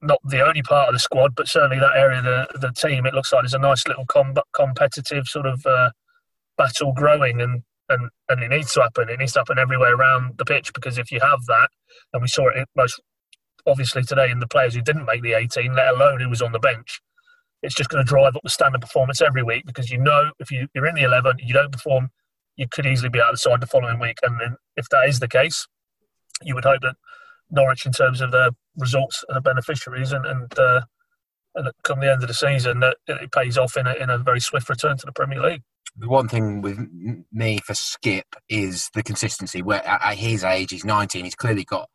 not 0.00 0.20
the 0.24 0.46
only 0.46 0.62
part 0.62 0.88
of 0.88 0.94
the 0.94 0.98
squad, 0.98 1.34
but 1.34 1.48
certainly 1.48 1.78
that 1.78 1.96
area 1.96 2.18
of 2.18 2.24
the, 2.24 2.68
the 2.68 2.72
team, 2.72 3.06
it 3.06 3.14
looks 3.14 3.32
like 3.32 3.42
there's 3.42 3.54
a 3.54 3.58
nice 3.58 3.86
little 3.86 4.06
com- 4.06 4.34
competitive 4.52 5.26
sort 5.26 5.46
of 5.46 5.64
uh, 5.66 5.90
battle 6.56 6.92
growing, 6.92 7.40
and, 7.40 7.62
and, 7.88 8.10
and 8.28 8.42
it 8.42 8.48
needs 8.48 8.72
to 8.74 8.82
happen. 8.82 9.08
It 9.08 9.18
needs 9.18 9.32
to 9.32 9.40
happen 9.40 9.58
everywhere 9.58 9.94
around 9.94 10.38
the 10.38 10.44
pitch 10.44 10.72
because 10.72 10.98
if 10.98 11.10
you 11.10 11.20
have 11.20 11.46
that, 11.46 11.70
and 12.12 12.22
we 12.22 12.28
saw 12.28 12.48
it 12.48 12.68
most 12.76 13.00
obviously 13.66 14.02
today 14.02 14.30
in 14.30 14.38
the 14.38 14.46
players 14.46 14.74
who 14.74 14.82
didn't 14.82 15.04
make 15.04 15.22
the 15.22 15.34
18, 15.34 15.74
let 15.74 15.94
alone 15.94 16.20
who 16.20 16.28
was 16.28 16.42
on 16.42 16.52
the 16.52 16.58
bench, 16.58 17.00
it's 17.62 17.74
just 17.74 17.90
going 17.90 18.04
to 18.04 18.08
drive 18.08 18.36
up 18.36 18.42
the 18.42 18.50
standard 18.50 18.80
performance 18.80 19.20
every 19.20 19.42
week 19.42 19.64
because 19.66 19.90
you 19.90 19.98
know 19.98 20.30
if 20.38 20.50
you, 20.50 20.68
you're 20.74 20.86
in 20.86 20.94
the 20.94 21.02
11, 21.02 21.36
you 21.40 21.52
don't 21.52 21.72
perform, 21.72 22.10
you 22.56 22.66
could 22.70 22.86
easily 22.86 23.08
be 23.08 23.20
out 23.20 23.30
of 23.30 23.34
the 23.34 23.38
side 23.38 23.60
the 23.60 23.66
following 23.66 23.98
week. 23.98 24.18
And 24.22 24.40
then 24.40 24.56
if 24.76 24.88
that 24.90 25.08
is 25.08 25.20
the 25.20 25.28
case, 25.28 25.66
you 26.42 26.54
would 26.54 26.64
hope 26.64 26.82
that 26.82 26.94
Norwich 27.50 27.86
in 27.86 27.92
terms 27.92 28.20
of 28.20 28.30
the 28.30 28.54
results 28.76 29.24
the 29.28 29.40
beneficiaries, 29.40 30.12
and 30.12 30.26
and, 30.26 30.58
uh, 30.58 30.82
and 31.58 31.72
come 31.82 32.00
the 32.00 32.10
end 32.10 32.22
of 32.22 32.28
the 32.28 32.34
season, 32.34 32.80
that 32.80 32.96
it 33.06 33.32
pays 33.32 33.58
off 33.58 33.76
in 33.76 33.86
a, 33.86 33.94
in 33.94 34.10
a 34.10 34.18
very 34.18 34.40
swift 34.40 34.68
return 34.68 34.96
to 34.96 35.06
the 35.06 35.12
Premier 35.12 35.40
League. 35.40 35.62
The 35.96 36.08
one 36.08 36.28
thing 36.28 36.60
with 36.62 36.78
me 37.32 37.58
for 37.64 37.72
Skipp 37.72 38.22
is 38.48 38.88
the 38.94 39.02
consistency. 39.02 39.62
Where 39.62 39.84
at 39.86 40.16
his 40.16 40.44
age, 40.44 40.70
he's 40.70 40.84
19, 40.84 41.24
he's 41.24 41.34
clearly 41.34 41.64
got 41.64 41.88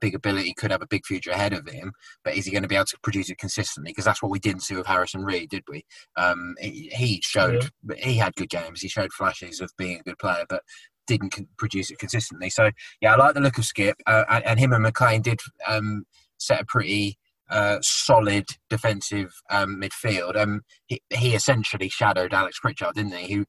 big 0.00 0.14
ability, 0.14 0.54
could 0.54 0.70
have 0.70 0.82
a 0.82 0.86
big 0.86 1.06
future 1.06 1.30
ahead 1.30 1.52
of 1.52 1.66
him. 1.66 1.92
But 2.22 2.36
is 2.36 2.44
he 2.44 2.50
going 2.50 2.62
to 2.62 2.68
be 2.68 2.76
able 2.76 2.86
to 2.86 2.98
produce 3.02 3.30
it 3.30 3.38
consistently? 3.38 3.90
Because 3.90 4.04
that's 4.04 4.22
what 4.22 4.30
we 4.30 4.38
didn't 4.38 4.62
see 4.62 4.76
with 4.76 4.86
Harrison 4.86 5.24
Reed, 5.24 5.50
did 5.50 5.64
we? 5.68 5.84
Um, 6.16 6.54
he, 6.60 6.90
he, 6.92 7.20
showed 7.22 7.70
yeah. 7.88 7.96
he 7.96 8.18
had 8.18 8.34
good 8.34 8.50
games. 8.50 8.82
He 8.82 8.88
showed 8.88 9.12
flashes 9.12 9.60
of 9.60 9.70
being 9.78 10.00
a 10.00 10.02
good 10.02 10.18
player, 10.18 10.44
but 10.48 10.62
didn't 11.06 11.34
produce 11.56 11.90
it 11.90 11.98
consistently. 11.98 12.50
So 12.50 12.70
yeah, 13.00 13.14
I 13.14 13.16
like 13.16 13.34
the 13.34 13.40
look 13.40 13.58
of 13.58 13.64
Skipp, 13.64 13.94
uh, 14.06 14.24
and, 14.28 14.44
and, 14.44 14.60
him 14.60 14.72
and 14.72 14.82
McLean 14.82 15.22
did 15.22 15.40
um, 15.66 16.04
set 16.38 16.60
a 16.60 16.64
pretty 16.64 17.18
uh, 17.50 17.78
solid 17.82 18.46
defensive 18.68 19.30
um, 19.50 19.80
midfield. 19.80 20.36
Um, 20.36 20.62
he, 20.86 21.00
he, 21.10 21.34
essentially 21.34 21.88
shadowed 21.88 22.34
Alex 22.34 22.58
Pritchard, 22.58 22.94
didn't 22.94 23.14
he? 23.14 23.34
Who 23.34 23.46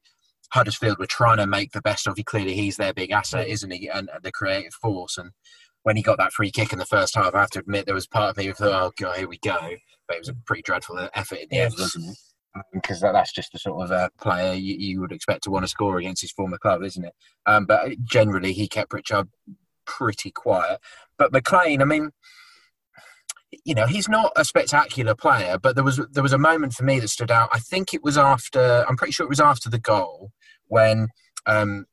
Huddersfield 0.52 0.98
were 0.98 1.06
trying 1.06 1.38
to 1.38 1.46
make 1.46 1.72
the 1.72 1.82
best 1.82 2.06
of. 2.06 2.16
He 2.16 2.22
clearly 2.22 2.54
he's 2.54 2.76
their 2.76 2.94
big 2.94 3.10
asset, 3.10 3.48
isn't 3.48 3.70
he? 3.70 3.88
And, 3.88 4.08
and 4.12 4.22
the 4.22 4.32
creative 4.32 4.74
force. 4.74 5.18
And 5.18 5.32
when 5.82 5.96
he 5.96 6.02
got 6.02 6.18
that 6.18 6.32
free 6.32 6.50
kick 6.50 6.72
in 6.72 6.78
the 6.78 6.86
first 6.86 7.14
half, 7.14 7.34
I 7.34 7.40
have 7.40 7.50
to 7.50 7.60
admit 7.60 7.86
there 7.86 7.94
was 7.94 8.06
part 8.06 8.30
of 8.30 8.36
me 8.36 8.46
who 8.46 8.52
thought, 8.52 8.82
"Oh 8.82 8.92
god, 8.98 9.16
here 9.16 9.28
we 9.28 9.38
go." 9.38 9.58
But 10.06 10.16
it 10.16 10.20
was 10.20 10.28
a 10.28 10.34
pretty 10.46 10.62
dreadful 10.62 11.08
effort 11.14 11.38
in 11.38 11.48
the 11.50 11.58
end, 11.58 11.74
wasn't 11.78 12.10
it? 12.10 12.18
because 12.72 13.02
um, 13.02 13.12
that's 13.12 13.32
just 13.32 13.52
the 13.52 13.58
sort 13.58 13.84
of 13.84 13.92
uh, 13.92 14.08
player 14.20 14.54
you, 14.54 14.74
you, 14.74 15.00
would 15.00 15.12
expect 15.12 15.44
to 15.44 15.50
want 15.50 15.64
to 15.64 15.68
score 15.68 15.98
against 15.98 16.22
his 16.22 16.32
former 16.32 16.58
club, 16.58 16.82
isn't 16.82 17.04
it? 17.04 17.14
Um, 17.46 17.66
but 17.66 17.90
generally, 18.04 18.52
he 18.52 18.68
kept 18.68 18.90
Pritchard 18.90 19.28
pretty 19.86 20.30
quiet. 20.30 20.80
But 21.18 21.32
McLean, 21.32 21.82
I 21.82 21.84
mean, 21.84 22.10
you 23.64 23.74
know, 23.74 23.86
he's 23.86 24.08
not 24.08 24.32
a 24.36 24.44
spectacular 24.44 25.14
player, 25.14 25.58
but 25.58 25.74
there 25.74 25.84
was 25.84 26.00
there 26.10 26.22
was 26.22 26.32
a 26.32 26.38
moment 26.38 26.74
for 26.74 26.84
me 26.84 27.00
that 27.00 27.08
stood 27.08 27.30
out. 27.30 27.48
I 27.52 27.58
think 27.58 27.94
it 27.94 28.04
was 28.04 28.18
after, 28.18 28.84
I'm 28.88 28.96
pretty 28.96 29.12
sure 29.12 29.24
it 29.24 29.30
was 29.30 29.40
after 29.40 29.70
the 29.70 29.78
goal 29.78 30.32
when 30.66 31.08
um, 31.46 31.86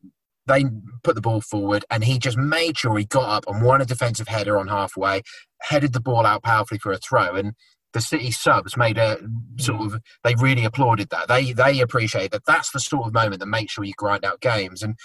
they 0.47 0.65
put 1.03 1.15
the 1.15 1.21
ball 1.21 1.41
forward 1.41 1.85
and 1.89 2.03
he 2.03 2.19
just 2.19 2.37
made 2.37 2.77
sure 2.77 2.97
he 2.97 3.05
got 3.05 3.29
up 3.29 3.45
and 3.47 3.63
won 3.63 3.81
a 3.81 3.85
defensive 3.85 4.27
header 4.27 4.57
on 4.57 4.67
halfway, 4.67 5.21
headed 5.61 5.93
the 5.93 6.01
ball 6.01 6.25
out 6.25 6.43
powerfully 6.43 6.79
for 6.79 6.91
a 6.91 6.97
throw. 6.97 7.35
And 7.35 7.53
the 7.93 8.01
City 8.01 8.31
subs 8.31 8.75
made 8.75 8.97
a 8.97 9.17
sort 9.57 9.81
of 9.81 10.01
they 10.23 10.35
really 10.35 10.65
applauded 10.65 11.09
that. 11.11 11.29
They 11.29 11.53
they 11.53 11.79
appreciate 11.79 12.31
that. 12.31 12.45
That's 12.45 12.71
the 12.71 12.79
sort 12.81 13.07
of 13.07 13.13
moment 13.13 13.39
that 13.39 13.45
makes 13.45 13.71
sure 13.71 13.85
you 13.85 13.93
grind 13.95 14.25
out 14.25 14.41
games. 14.41 14.83
And 14.83 14.97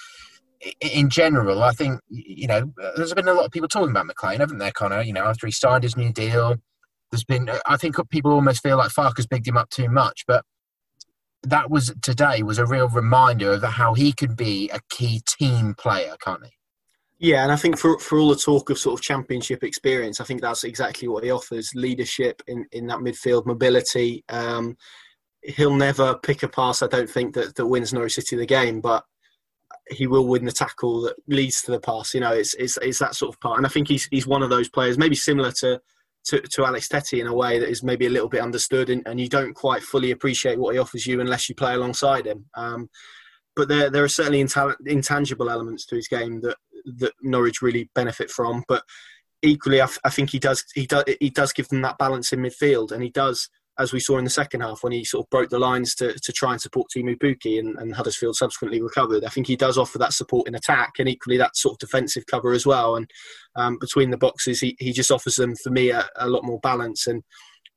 in 0.80 1.08
general, 1.08 1.62
I 1.62 1.72
think 1.72 2.00
you 2.08 2.46
know 2.46 2.72
there's 2.96 3.14
been 3.14 3.28
a 3.28 3.34
lot 3.34 3.46
of 3.46 3.52
people 3.52 3.68
talking 3.68 3.90
about 3.90 4.06
McLean, 4.06 4.40
haven't 4.40 4.58
there, 4.58 4.72
Connor? 4.72 5.02
You 5.02 5.12
know, 5.12 5.24
after 5.24 5.46
he 5.46 5.52
signed 5.52 5.82
his 5.82 5.96
new 5.96 6.12
deal, 6.12 6.56
there's 7.10 7.24
been 7.24 7.50
I 7.66 7.76
think 7.76 7.96
people 8.10 8.32
almost 8.32 8.62
feel 8.62 8.76
like 8.76 8.90
Farke's 8.90 9.26
bigged 9.26 9.48
him 9.48 9.56
up 9.56 9.70
too 9.70 9.88
much, 9.88 10.24
but 10.26 10.44
that 11.42 11.70
was 11.70 11.94
today 12.02 12.42
was 12.42 12.58
a 12.58 12.66
real 12.66 12.88
reminder 12.88 13.52
of 13.52 13.62
how 13.62 13.94
he 13.94 14.12
could 14.12 14.36
be 14.36 14.68
a 14.70 14.80
key 14.90 15.22
team 15.26 15.74
player, 15.74 16.14
can't 16.22 16.44
he? 16.44 16.52
Yeah, 17.18 17.42
and 17.42 17.52
I 17.52 17.56
think 17.56 17.78
for 17.78 17.98
for 17.98 18.18
all 18.18 18.30
the 18.30 18.36
talk 18.36 18.70
of 18.70 18.78
sort 18.78 18.98
of 18.98 19.04
championship 19.04 19.62
experience, 19.62 20.20
I 20.20 20.24
think 20.24 20.40
that's 20.40 20.64
exactly 20.64 21.08
what 21.08 21.24
he 21.24 21.30
offers: 21.30 21.70
leadership 21.74 22.42
in 22.46 22.66
in 22.72 22.86
that 22.88 22.98
midfield, 22.98 23.46
mobility. 23.46 24.24
Um, 24.28 24.76
he'll 25.42 25.74
never 25.74 26.18
pick 26.18 26.42
a 26.42 26.48
pass. 26.48 26.82
I 26.82 26.86
don't 26.86 27.08
think 27.08 27.34
that 27.34 27.56
that 27.56 27.66
wins 27.66 27.92
Norwich 27.92 28.14
City 28.14 28.36
the 28.36 28.46
game, 28.46 28.80
but 28.80 29.04
he 29.90 30.06
will 30.06 30.26
win 30.26 30.44
the 30.44 30.52
tackle 30.52 31.02
that 31.02 31.16
leads 31.26 31.62
to 31.62 31.70
the 31.70 31.80
pass. 31.80 32.14
You 32.14 32.20
know, 32.20 32.32
it's 32.32 32.54
it's 32.54 32.78
it's 32.82 32.99
that 32.99 33.14
sort 33.14 33.35
of 33.35 33.40
part, 33.40 33.59
and 33.59 33.66
I 33.66 33.70
think 33.70 33.88
he's 33.88 34.09
he's 34.11 34.26
one 34.26 34.42
of 34.42 34.50
those 34.50 34.68
players, 34.68 34.99
maybe 34.99 35.16
similar 35.16 35.52
to. 35.61 35.80
To, 36.26 36.38
to 36.38 36.66
Alex 36.66 36.87
Tettey 36.87 37.23
in 37.23 37.26
a 37.26 37.35
way 37.35 37.59
that 37.59 37.70
is 37.70 37.82
maybe 37.82 38.04
a 38.04 38.11
little 38.11 38.28
bit 38.28 38.42
understood, 38.42 38.90
and, 38.90 39.02
and 39.06 39.18
you 39.18 39.26
don't 39.26 39.54
quite 39.54 39.82
fully 39.82 40.11
appreciate 40.11 40.59
what 40.59 40.75
he 40.75 40.78
offers 40.78 41.06
you 41.06 41.18
unless 41.23 41.49
you 41.49 41.54
play 41.54 41.73
alongside 41.73 42.26
him. 42.26 42.44
Um, 42.54 42.90
but 43.56 43.68
there 43.68 43.88
there 43.88 44.04
are 44.04 44.09
certainly 44.09 44.47
intangible 44.87 45.49
elements 45.49 45.87
to 45.87 45.97
his 45.97 46.09
game 46.09 46.42
that 46.42 46.59
that 46.99 47.14
Norwich 47.23 47.62
really 47.62 47.90
benefit 47.94 48.30
from. 48.30 48.64
But 48.68 48.82
equally, 49.42 49.80
I, 49.80 49.85
f- 49.85 49.99
I 50.04 50.11
think 50.11 50.30
he 50.30 50.38
does 50.38 50.64
he 50.75 50.87
does 50.87 51.04
he 51.20 51.30
does 51.30 51.52
give 51.52 51.68
them 51.68 51.80
that 51.82 51.99
balance 51.99 52.32
in 52.32 52.40
midfield, 52.40 52.92
and 52.92 53.02
he 53.02 53.11
does 53.11 53.49
as 53.80 53.92
we 53.92 54.00
saw 54.00 54.18
in 54.18 54.25
the 54.25 54.30
second 54.30 54.60
half 54.60 54.82
when 54.82 54.92
he 54.92 55.02
sort 55.04 55.25
of 55.25 55.30
broke 55.30 55.49
the 55.49 55.58
lines 55.58 55.94
to, 55.94 56.12
to 56.12 56.32
try 56.32 56.52
and 56.52 56.60
support 56.60 56.88
Teemu 56.94 57.18
Pukki 57.18 57.58
and, 57.58 57.76
and, 57.78 57.94
Huddersfield 57.94 58.37
subsequently 58.37 58.82
recovered. 58.82 59.25
I 59.25 59.30
think 59.30 59.46
he 59.46 59.56
does 59.56 59.78
offer 59.78 59.99
that 59.99 60.12
support 60.12 60.46
in 60.46 60.54
attack 60.54 60.92
and 60.99 61.08
equally 61.08 61.38
that 61.38 61.56
sort 61.56 61.75
of 61.75 61.78
defensive 61.78 62.26
cover 62.26 62.52
as 62.52 62.66
well. 62.66 62.96
And 62.96 63.10
um, 63.56 63.78
between 63.80 64.10
the 64.10 64.18
boxes, 64.18 64.60
he, 64.60 64.76
he 64.78 64.92
just 64.92 65.10
offers 65.10 65.37
them 65.37 65.56
for 65.56 65.70
me 65.70 65.90
a, 65.90 66.06
a, 66.16 66.28
lot 66.28 66.44
more 66.44 66.60
balance. 66.62 67.06
And 67.06 67.22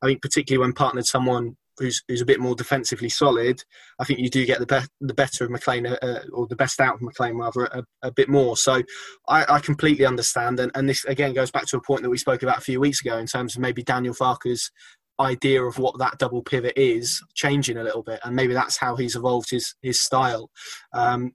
I 0.02 0.08
think 0.08 0.22
particularly 0.22 0.66
when 0.66 0.74
partnered 0.74 1.06
someone 1.06 1.56
who's 1.80 2.04
who's 2.08 2.22
a 2.22 2.26
bit 2.26 2.40
more 2.40 2.56
defensively 2.56 3.10
solid, 3.10 3.64
I 3.98 4.04
think 4.04 4.20
you 4.20 4.30
do 4.30 4.46
get 4.46 4.60
the 4.60 4.66
best 4.66 4.90
the 5.00 5.14
better 5.14 5.46
of 5.46 5.52
McLean 5.52 5.88
uh, 5.88 5.98
uh, 6.02 6.20
or 6.32 6.48
the 6.48 6.56
best 6.56 6.80
out 6.80 6.96
of 6.96 7.02
McLean 7.02 7.38
rather 7.38 7.66
a, 7.66 7.84
a 8.04 8.12
bit 8.12 8.30
more. 8.30 8.58
So 8.58 8.84
I, 9.28 9.46
I, 9.56 9.60
completely 9.60 10.06
understand, 10.06 10.60
and, 10.60 10.72
and 10.76 10.88
this 10.88 11.06
again 11.06 11.34
goes 11.34 11.50
back 11.50 11.66
to 11.68 11.78
a 11.78 11.82
point 11.82 12.04
that 12.04 12.10
we 12.10 12.18
spoke 12.18 12.44
about 12.44 12.58
a 12.58 12.62
few 12.62 12.80
weeks 12.80 13.02
ago 13.02 13.18
in 13.18 13.26
terms 13.26 13.56
of 13.56 13.62
maybe 13.62 13.84
Daniel 13.84 14.14
Farke's 14.14 14.72
idea 15.20 15.64
of 15.64 15.78
what 15.78 15.98
that 16.00 16.18
double 16.18 16.42
pivot 16.42 16.74
is 16.76 17.22
changing 17.34 17.78
a 17.78 17.84
little 17.84 18.04
bit, 18.04 18.20
and 18.24 18.36
maybe 18.36 18.54
that's 18.54 18.78
how 18.78 18.96
he's 18.96 19.16
evolved 19.16 19.50
his 19.50 19.76
his 19.82 20.02
style. 20.02 20.50
Um, 20.94 21.34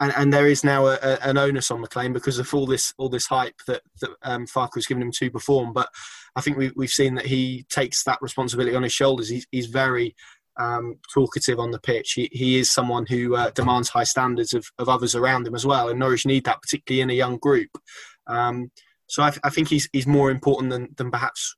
and, 0.00 0.12
and 0.16 0.32
there 0.32 0.48
is 0.48 0.64
now 0.64 0.86
a, 0.86 0.98
a, 1.02 1.18
an 1.22 1.38
onus 1.38 1.70
on 1.70 1.80
McLean 1.80 2.12
because 2.12 2.38
of 2.38 2.52
all 2.52 2.66
this 2.66 2.92
all 2.98 3.08
this 3.08 3.26
hype 3.26 3.60
that 3.66 3.82
that 4.00 4.10
um, 4.22 4.46
Farke 4.46 4.74
was 4.74 4.86
giving 4.86 5.02
him 5.02 5.12
to 5.12 5.30
perform. 5.30 5.72
But 5.72 5.88
I 6.36 6.40
think 6.40 6.56
we, 6.56 6.72
we've 6.76 6.90
seen 6.90 7.14
that 7.14 7.26
he 7.26 7.64
takes 7.70 8.02
that 8.04 8.20
responsibility 8.20 8.74
on 8.74 8.82
his 8.82 8.92
shoulders. 8.92 9.28
He's, 9.28 9.46
he's 9.50 9.66
very 9.66 10.14
um, 10.58 10.98
talkative 11.12 11.58
on 11.58 11.70
the 11.70 11.80
pitch. 11.80 12.12
He, 12.12 12.28
he 12.32 12.58
is 12.58 12.72
someone 12.72 13.06
who 13.06 13.36
uh, 13.36 13.50
demands 13.50 13.88
high 13.88 14.04
standards 14.04 14.52
of, 14.52 14.66
of 14.78 14.88
others 14.88 15.14
around 15.14 15.46
him 15.46 15.54
as 15.54 15.66
well. 15.66 15.88
And 15.88 15.98
Norwich 15.98 16.26
need 16.26 16.44
that, 16.44 16.62
particularly 16.62 17.02
in 17.02 17.10
a 17.10 17.14
young 17.14 17.38
group. 17.38 17.70
Um, 18.26 18.70
so 19.06 19.22
I, 19.22 19.32
I, 19.44 19.50
think 19.50 19.68
he's, 19.68 19.88
he's 19.92 20.06
more 20.06 20.30
important 20.30 20.70
than, 20.70 20.88
than 20.96 21.10
perhaps 21.10 21.56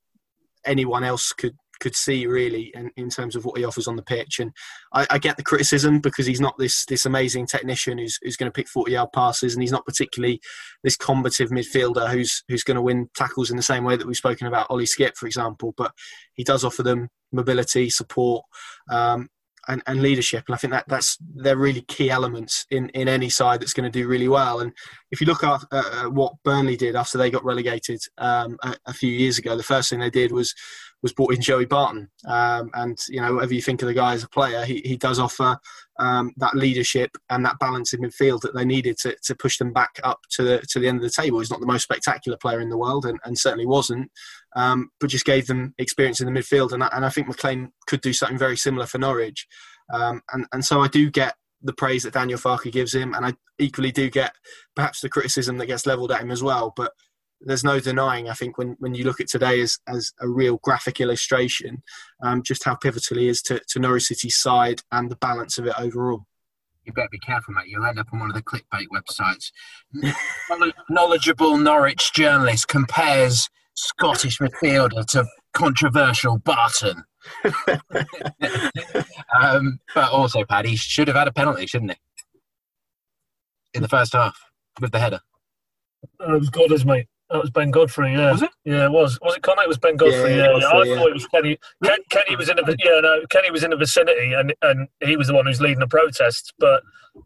anyone 0.67 1.03
else 1.03 1.31
could 1.31 1.55
could 1.79 1.95
see 1.95 2.25
really 2.25 2.71
in, 2.73 2.91
in 2.97 3.09
terms 3.09 3.35
of 3.35 3.45
what 3.45 3.57
he 3.57 3.63
offers 3.63 3.87
on 3.87 3.95
the 3.95 4.01
pitch. 4.01 4.39
And 4.39 4.51
I, 4.93 5.05
I, 5.11 5.17
get 5.19 5.37
the 5.37 5.43
criticism 5.43 5.99
because 5.99 6.25
he's 6.25 6.41
not 6.41 6.57
this 6.57 6.85
this 6.85 7.05
amazing 7.05 7.45
technician 7.45 7.97
who's, 7.97 8.17
who's 8.21 8.37
going 8.37 8.51
to 8.51 8.55
pick 8.55 8.67
40 8.67 8.91
yard 8.91 9.09
passes, 9.13 9.53
and 9.53 9.61
he's 9.61 9.71
not 9.71 9.85
particularly 9.85 10.39
this 10.83 10.97
combative 10.97 11.49
midfielder 11.49 12.09
who's 12.09 12.43
who's 12.47 12.63
going 12.63 12.75
to 12.75 12.81
win 12.81 13.09
tackles 13.15 13.51
in 13.51 13.57
the 13.57 13.63
same 13.63 13.83
way 13.83 13.95
that 13.95 14.07
we've 14.07 14.17
spoken 14.17 14.47
about 14.47 14.67
Ollie 14.69 14.85
Skipp, 14.85 15.15
for 15.15 15.27
example. 15.27 15.73
But 15.77 15.91
he 16.33 16.43
does 16.43 16.63
offer 16.63 16.83
them 16.83 17.09
mobility, 17.31 17.89
support. 17.89 18.43
Um, 18.89 19.29
and, 19.67 19.81
and, 19.87 20.01
leadership. 20.01 20.43
And 20.47 20.55
I 20.55 20.57
think 20.57 20.71
that 20.71 20.85
that's 20.87 21.17
they're 21.35 21.57
really 21.57 21.81
key 21.81 22.09
elements 22.09 22.65
in, 22.71 22.89
in 22.89 23.07
any 23.07 23.29
side 23.29 23.61
that's 23.61 23.73
going 23.73 23.91
to 23.91 23.99
do 23.99 24.07
really 24.07 24.27
well. 24.27 24.59
And 24.59 24.71
if 25.11 25.21
you 25.21 25.27
look 25.27 25.43
at 25.43 25.61
uh, 25.71 26.05
what 26.05 26.33
Burnley 26.43 26.77
did 26.77 26.95
after 26.95 27.17
they 27.17 27.29
got 27.29 27.45
relegated 27.45 27.99
um, 28.17 28.57
a, 28.63 28.75
a, 28.87 28.93
few 28.93 29.11
years 29.11 29.37
ago, 29.37 29.55
the 29.55 29.63
first 29.63 29.89
thing 29.89 29.99
they 29.99 30.09
did 30.09 30.31
was 30.31 30.53
was 31.03 31.13
brought 31.13 31.33
in 31.33 31.41
Joey 31.41 31.65
Barton. 31.65 32.09
Um, 32.27 32.69
and 32.73 32.97
you 33.09 33.21
know, 33.21 33.35
whatever 33.35 33.53
you 33.53 33.61
think 33.61 33.81
of 33.81 33.87
the 33.87 33.93
guy 33.93 34.13
as 34.13 34.23
a 34.23 34.29
player, 34.29 34.65
he, 34.65 34.81
he 34.83 34.97
does 34.97 35.19
offer 35.19 35.57
um, 35.99 36.33
that 36.37 36.55
leadership 36.55 37.11
and 37.29 37.45
that 37.45 37.59
balance 37.59 37.93
in 37.93 38.01
midfield 38.01 38.41
that 38.41 38.55
they 38.55 38.65
needed 38.65 38.97
to, 38.99 39.15
to 39.23 39.35
push 39.35 39.57
them 39.57 39.73
back 39.73 39.99
up 40.03 40.19
to 40.31 40.43
the 40.43 40.59
to 40.69 40.79
the 40.79 40.87
end 40.87 40.97
of 40.97 41.03
the 41.03 41.09
table. 41.09 41.39
He's 41.39 41.51
not 41.51 41.59
the 41.59 41.67
most 41.67 41.83
spectacular 41.83 42.37
player 42.37 42.61
in 42.61 42.69
the 42.69 42.77
world, 42.77 43.05
and, 43.05 43.19
and 43.23 43.37
certainly 43.37 43.65
wasn't, 43.65 44.11
um, 44.55 44.89
but 44.99 45.09
just 45.09 45.25
gave 45.25 45.47
them 45.47 45.73
experience 45.77 46.19
in 46.19 46.31
the 46.31 46.39
midfield. 46.39 46.71
And, 46.71 46.83
and 46.83 47.05
I 47.05 47.09
think 47.09 47.27
McLean 47.27 47.71
could 47.87 48.01
do 48.01 48.13
something 48.13 48.37
very 48.37 48.57
similar 48.57 48.85
for 48.85 48.97
Norwich. 48.97 49.47
Um, 49.93 50.21
and 50.31 50.45
and 50.51 50.65
so 50.65 50.81
I 50.81 50.87
do 50.87 51.09
get 51.09 51.35
the 51.61 51.73
praise 51.73 52.03
that 52.03 52.13
Daniel 52.13 52.39
Farke 52.39 52.71
gives 52.71 52.93
him, 52.93 53.13
and 53.13 53.25
I 53.25 53.33
equally 53.59 53.91
do 53.91 54.09
get 54.09 54.33
perhaps 54.75 55.01
the 55.01 55.09
criticism 55.09 55.57
that 55.57 55.65
gets 55.65 55.85
levelled 55.85 56.11
at 56.11 56.21
him 56.21 56.31
as 56.31 56.43
well. 56.43 56.73
But 56.75 56.91
there's 57.41 57.63
no 57.63 57.79
denying, 57.79 58.29
I 58.29 58.33
think, 58.33 58.57
when, 58.57 58.75
when 58.79 58.95
you 58.95 59.03
look 59.03 59.19
at 59.21 59.27
today 59.27 59.61
as, 59.61 59.79
as 59.87 60.11
a 60.19 60.27
real 60.27 60.59
graphic 60.63 60.99
illustration, 60.99 61.83
um, 62.23 62.41
just 62.43 62.63
how 62.63 62.75
pivotal 62.75 63.17
he 63.17 63.27
is 63.27 63.41
to, 63.43 63.59
to 63.69 63.79
Norwich 63.79 64.03
City's 64.03 64.37
side 64.37 64.81
and 64.91 65.09
the 65.11 65.15
balance 65.17 65.57
of 65.57 65.67
it 65.67 65.79
overall. 65.79 66.25
You 66.83 66.93
better 66.93 67.09
be 67.11 67.19
careful, 67.19 67.53
mate. 67.53 67.67
You'll 67.67 67.85
end 67.85 67.99
up 67.99 68.07
on 68.13 68.19
one 68.19 68.29
of 68.29 68.35
the 68.35 68.41
clickbait 68.41 68.87
websites. 68.93 69.51
Knowledgeable 70.89 71.57
Norwich 71.57 72.13
journalist 72.13 72.69
compares 72.69 73.49
Scottish 73.73 74.39
midfielder 74.39 75.05
to 75.07 75.25
controversial 75.53 76.37
Barton. 76.37 77.03
um, 79.41 79.79
but 79.93 80.11
also, 80.11 80.45
Paddy 80.45 80.77
should 80.77 81.09
have 81.09 81.17
had 81.17 81.27
a 81.27 81.33
penalty, 81.33 81.67
shouldn't 81.67 81.91
he? 81.91 81.97
In 83.73 83.81
the 83.81 83.89
first 83.89 84.13
half 84.13 84.39
with 84.79 84.91
the 84.91 84.99
header. 84.99 85.19
Uh, 86.21 86.35
it 86.35 86.39
was 86.39 86.49
Goddard's, 86.49 86.85
mate. 86.85 87.07
That 87.29 87.41
was 87.41 87.49
Ben 87.49 87.71
Godfrey, 87.71 88.13
yeah. 88.13 88.31
Was 88.31 88.41
it? 88.41 88.51
Yeah, 88.63 88.85
it 88.85 88.91
was. 88.91 89.19
Was 89.21 89.35
it 89.35 89.43
Connor? 89.43 89.63
It 89.63 89.67
was 89.67 89.77
Ben 89.77 89.97
Godfrey. 89.97 90.35
Yeah, 90.35 90.51
yeah. 90.51 90.57
yeah. 90.59 90.67
I 90.67 90.83
yeah. 90.83 90.95
thought 90.95 91.09
it 91.09 91.13
was 91.13 91.27
Kenny. 91.27 91.57
Ken, 91.83 91.99
Kenny 92.09 92.35
was 92.37 92.47
in 92.47 92.55
the 92.55 92.75
yeah 92.79 93.01
no 93.01 93.21
Kenny 93.29 93.51
was 93.51 93.63
in 93.63 93.71
the 93.71 93.75
vicinity 93.75 94.31
and 94.33 94.53
and 94.61 94.87
he 95.03 95.17
was 95.17 95.27
the 95.27 95.33
one 95.33 95.45
who's 95.45 95.59
leading 95.59 95.79
the 95.79 95.87
protest. 95.87 96.53
But 96.57 96.83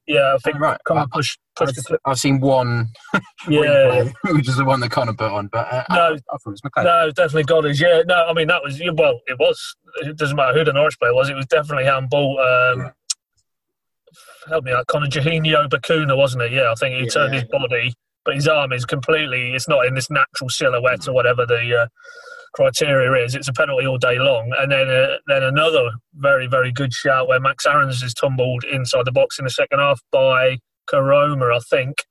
yeah, 0.08 0.34
I 0.34 0.38
think 0.40 0.56
oh, 0.56 0.60
right. 0.60 0.80
Connor 0.86 1.06
pushed 1.12 1.40
pushed 1.56 1.92
I've, 1.92 1.98
I've 2.06 2.18
seen 2.18 2.40
one. 2.40 2.88
yeah, 3.48 4.10
which 4.26 4.50
is 4.50 4.58
the 4.58 4.66
one 4.66 4.80
that 4.80 4.90
Connor 4.90 5.14
put 5.14 5.32
on. 5.32 5.48
But 5.48 5.72
uh, 5.72 5.84
no, 5.92 5.96
I, 5.96 6.14
I, 6.14 6.16
thought 6.16 6.48
it 6.48 6.50
was 6.50 6.64
McLean. 6.64 6.86
No, 6.86 7.12
definitely 7.12 7.44
Goddard's. 7.44 7.80
Yeah, 7.80 8.02
no, 8.08 8.26
I 8.28 8.34
mean 8.34 8.48
that 8.48 8.64
was 8.64 8.82
well, 8.96 9.20
it 9.28 9.38
was. 9.38 9.76
It 9.98 10.18
doesn't 10.18 10.36
matter 10.36 10.58
who 10.58 10.66
the 10.66 10.74
Norwich 10.74 10.98
player 10.98 11.14
was. 11.14 11.30
It 11.30 11.36
was 11.36 11.46
definitely 11.46 11.86
handball. 11.86 12.40
Um, 12.40 12.92
help 14.50 14.64
me 14.64 14.72
out, 14.72 14.88
Connor 14.88 15.06
Juninho 15.06 15.70
Bacuna, 15.70 16.18
wasn't 16.18 16.42
it? 16.42 16.54
Yeah, 16.54 16.72
I 16.72 16.76
think 16.76 16.96
he 16.96 17.08
turned 17.08 17.36
his 17.36 17.44
body 17.44 17.94
but 18.26 18.36
his 18.36 18.48
arm 18.48 18.72
is 18.72 18.86
completely 18.86 19.54
it's 19.54 19.68
not 19.68 19.86
in 19.86 19.96
this 19.96 20.10
natural 20.10 20.50
silhouette 20.50 21.08
or 21.08 21.14
whatever 21.14 21.46
the 21.46 21.84
uh, 21.84 21.88
criteria 22.54 23.24
is. 23.24 23.36
It's 23.36 23.48
a 23.48 23.54
penalty 23.54 23.86
all 23.86 23.98
day 23.98 24.20
long. 24.20 24.54
And 24.58 24.72
then 24.72 24.90
uh, 24.90 25.18
then 25.28 25.44
another 25.44 25.92
very 26.16 26.48
very 26.48 26.72
good 26.72 26.94
shout 26.94 27.28
where 27.28 27.40
max 27.40 27.66
aarons 27.66 28.04
is 28.04 28.14
tumbled 28.14 28.64
inside 28.64 29.06
the 29.06 29.12
box 29.12 29.40
in 29.40 29.46
the 29.46 29.52
second 29.52 29.80
half 29.80 30.02
by 30.12 30.58
Koroma 30.90 31.56
I 31.56 31.60
think 31.70 32.04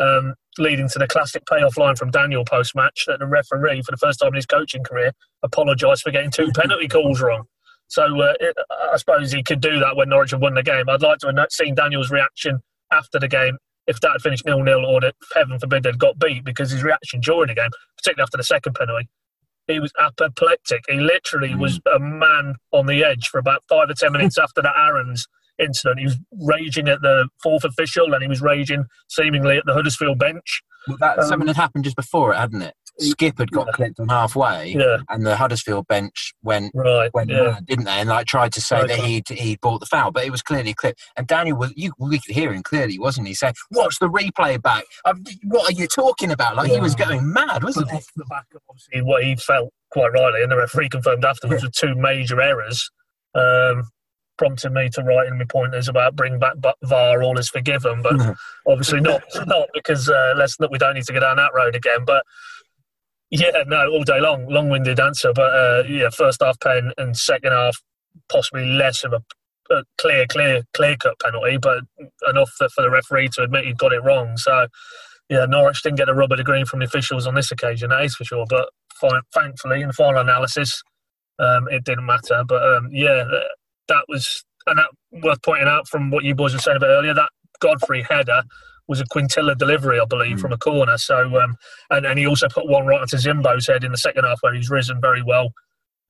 um, 0.00 0.34
leading 0.58 0.88
to 0.88 0.98
the 0.98 1.06
classic 1.06 1.44
payoff 1.46 1.76
line 1.76 1.96
from 1.96 2.10
Daniel 2.10 2.44
post 2.44 2.74
match 2.74 3.04
that 3.06 3.18
the 3.18 3.26
referee 3.26 3.82
for 3.82 3.90
the 3.90 3.96
first 3.96 4.20
time 4.20 4.28
in 4.28 4.34
his 4.34 4.46
coaching 4.46 4.84
career 4.84 5.12
apologised 5.42 6.02
for 6.02 6.10
getting 6.10 6.30
two 6.30 6.50
penalty 6.54 6.88
calls 6.88 7.20
wrong. 7.20 7.44
So 7.88 8.20
uh, 8.20 8.34
it, 8.38 8.54
I 8.92 8.96
suppose 8.96 9.32
he 9.32 9.42
could 9.42 9.60
do 9.60 9.78
that 9.80 9.96
when 9.96 10.10
Norwich 10.10 10.32
have 10.32 10.42
won 10.42 10.54
the 10.54 10.62
game. 10.62 10.88
I'd 10.88 11.02
like 11.02 11.18
to 11.20 11.32
have 11.34 11.46
seen 11.50 11.74
Daniel's 11.74 12.10
reaction 12.10 12.60
after 12.92 13.18
the 13.18 13.28
game 13.28 13.58
if 13.88 14.00
that 14.00 14.12
had 14.12 14.22
finished 14.22 14.46
nil 14.46 14.62
nil 14.62 14.86
or 14.86 15.00
that 15.00 15.16
heaven 15.34 15.58
forbid 15.58 15.82
they'd 15.82 15.98
got 15.98 16.18
beat 16.18 16.44
because 16.44 16.70
his 16.70 16.84
reaction 16.84 17.20
during 17.20 17.48
the 17.48 17.54
game, 17.54 17.70
particularly 17.96 18.22
after 18.22 18.36
the 18.36 18.44
second 18.44 18.74
penalty, 18.74 19.08
he 19.66 19.80
was 19.80 19.92
apoplectic. 19.98 20.84
He 20.88 21.00
literally 21.00 21.50
mm. 21.50 21.58
was 21.58 21.80
a 21.92 21.98
man 21.98 22.54
on 22.72 22.86
the 22.86 23.02
edge 23.02 23.28
for 23.28 23.38
about 23.38 23.64
five 23.68 23.90
or 23.90 23.94
ten 23.94 24.12
minutes 24.12 24.38
after 24.42 24.62
that 24.62 24.74
Aarons 24.76 25.26
incident. 25.58 25.98
He 25.98 26.04
was 26.04 26.18
raging 26.40 26.88
at 26.88 27.00
the 27.00 27.28
fourth 27.42 27.64
official 27.64 28.14
and 28.14 28.22
he 28.22 28.28
was 28.28 28.40
raging 28.40 28.84
seemingly 29.08 29.56
at 29.56 29.66
the 29.66 29.72
Huddersfield 29.72 30.18
bench. 30.18 30.62
Well, 30.86 30.98
that 31.00 31.18
um, 31.18 31.26
something 31.26 31.48
had 31.48 31.56
happened 31.56 31.84
just 31.84 31.96
before 31.96 32.32
it, 32.32 32.36
hadn't 32.36 32.62
it? 32.62 32.74
Skipp 33.00 33.38
had 33.38 33.50
got 33.50 33.66
yeah. 33.66 33.72
clipped 33.72 34.00
on 34.00 34.08
halfway, 34.08 34.74
yeah. 34.76 34.98
and 35.08 35.24
the 35.24 35.36
Huddersfield 35.36 35.86
bench 35.86 36.34
went 36.42 36.72
right, 36.74 37.12
went 37.14 37.30
yeah. 37.30 37.42
mad, 37.42 37.66
didn't 37.66 37.84
they? 37.84 37.92
And 37.92 38.08
like 38.08 38.26
tried 38.26 38.52
to 38.54 38.60
say 38.60 38.86
that 38.86 38.98
he 38.98 39.22
he 39.28 39.56
bought 39.56 39.80
the 39.80 39.86
foul, 39.86 40.10
but 40.10 40.24
it 40.24 40.30
was 40.30 40.42
clearly 40.42 40.74
clipped. 40.74 41.00
And 41.16 41.26
Daniel 41.26 41.56
was 41.56 41.72
you 41.76 41.92
we 41.98 42.18
could 42.18 42.34
hear 42.34 42.52
him 42.52 42.62
clearly, 42.62 42.98
wasn't 42.98 43.28
he? 43.28 43.34
Saying, 43.34 43.54
"Watch 43.70 43.98
the 43.98 44.08
replay 44.08 44.60
back. 44.60 44.84
Um, 45.04 45.24
what 45.44 45.70
are 45.70 45.74
you 45.74 45.86
talking 45.86 46.30
about?" 46.30 46.56
Like 46.56 46.70
he 46.70 46.80
was 46.80 46.94
going 46.94 47.32
mad, 47.32 47.62
wasn't 47.62 47.90
he? 47.90 47.98
the 48.16 48.24
back 48.24 48.46
of 48.54 48.62
obviously 48.68 49.02
what 49.02 49.22
he 49.22 49.36
felt 49.36 49.72
quite 49.90 50.12
rightly, 50.12 50.42
and 50.42 50.50
the 50.50 50.56
referee 50.56 50.88
confirmed 50.88 51.24
afterwards 51.24 51.62
with 51.62 51.72
two 51.72 51.94
major 51.94 52.40
errors. 52.40 52.90
Um, 53.34 53.84
prompting 54.38 54.72
me 54.72 54.88
to 54.88 55.02
write 55.02 55.26
in 55.26 55.36
my 55.36 55.44
pointers 55.44 55.88
about 55.88 56.16
bring 56.16 56.38
back 56.38 56.54
VAR, 56.84 57.22
all 57.22 57.38
is 57.38 57.50
forgiven, 57.50 58.00
but 58.02 58.36
obviously 58.66 59.00
not 59.00 59.22
not 59.46 59.68
because 59.74 60.08
uh, 60.08 60.34
let's 60.36 60.58
not 60.58 60.70
we 60.70 60.78
don't 60.78 60.94
need 60.94 61.04
to 61.04 61.12
go 61.12 61.20
down 61.20 61.36
that 61.36 61.52
road 61.54 61.74
again. 61.74 62.04
But 62.06 62.24
yeah, 63.30 63.64
no, 63.66 63.90
all 63.90 64.04
day 64.04 64.20
long, 64.20 64.46
long-winded 64.48 65.00
answer, 65.00 65.32
but 65.34 65.54
uh, 65.54 65.82
yeah, 65.88 66.08
first 66.10 66.42
half 66.42 66.58
pen 66.60 66.92
and 66.96 67.16
second 67.16 67.52
half 67.52 67.76
possibly 68.28 68.66
less 68.66 69.04
of 69.04 69.12
a, 69.12 69.22
a 69.74 69.84
clear, 69.98 70.26
clear, 70.26 70.62
clear-cut 70.74 71.18
penalty, 71.20 71.58
but 71.58 71.82
enough 72.28 72.50
for, 72.58 72.68
the 72.78 72.90
referee 72.90 73.28
to 73.34 73.42
admit 73.42 73.66
he 73.66 73.74
got 73.74 73.92
it 73.92 74.02
wrong. 74.02 74.36
So 74.36 74.66
yeah, 75.28 75.44
Norwich 75.44 75.82
didn't 75.82 75.98
get 75.98 76.08
a 76.08 76.14
rubber 76.14 76.36
to 76.36 76.44
green 76.44 76.64
from 76.64 76.80
the 76.80 76.86
officials 76.86 77.26
on 77.26 77.34
this 77.34 77.52
occasion, 77.52 77.90
that 77.90 78.04
is 78.04 78.14
for 78.14 78.24
sure. 78.24 78.46
But 78.48 78.70
fine, 79.00 79.20
thankfully, 79.34 79.82
in 79.82 79.92
final 79.92 80.20
analysis, 80.20 80.82
um, 81.38 81.68
it 81.68 81.84
didn't 81.84 82.06
matter. 82.06 82.42
But 82.46 82.62
um, 82.62 82.88
yeah, 82.92 83.24
that 83.88 84.04
was 84.08 84.44
and 84.66 84.78
that 84.78 84.88
worth 85.22 85.42
pointing 85.42 85.68
out 85.68 85.88
from 85.88 86.10
what 86.10 86.24
you 86.24 86.34
boys 86.34 86.52
were 86.52 86.60
saying 86.60 86.78
about 86.78 86.90
earlier. 86.90 87.14
That 87.14 87.30
Godfrey 87.60 88.02
header 88.02 88.42
was 88.88 89.00
a 89.00 89.06
quintilla 89.10 89.54
delivery, 89.54 90.00
I 90.00 90.04
believe, 90.06 90.38
mm. 90.38 90.40
from 90.40 90.52
a 90.52 90.58
corner. 90.58 90.96
So, 90.96 91.38
um, 91.40 91.56
and, 91.90 92.06
and 92.06 92.18
he 92.18 92.26
also 92.26 92.48
put 92.48 92.66
one 92.66 92.86
right 92.86 93.00
onto 93.00 93.16
Zimbo's 93.16 93.66
head 93.66 93.84
in 93.84 93.92
the 93.92 93.98
second 93.98 94.24
half 94.24 94.38
where 94.40 94.54
he's 94.54 94.70
risen 94.70 95.00
very 95.00 95.22
well, 95.22 95.50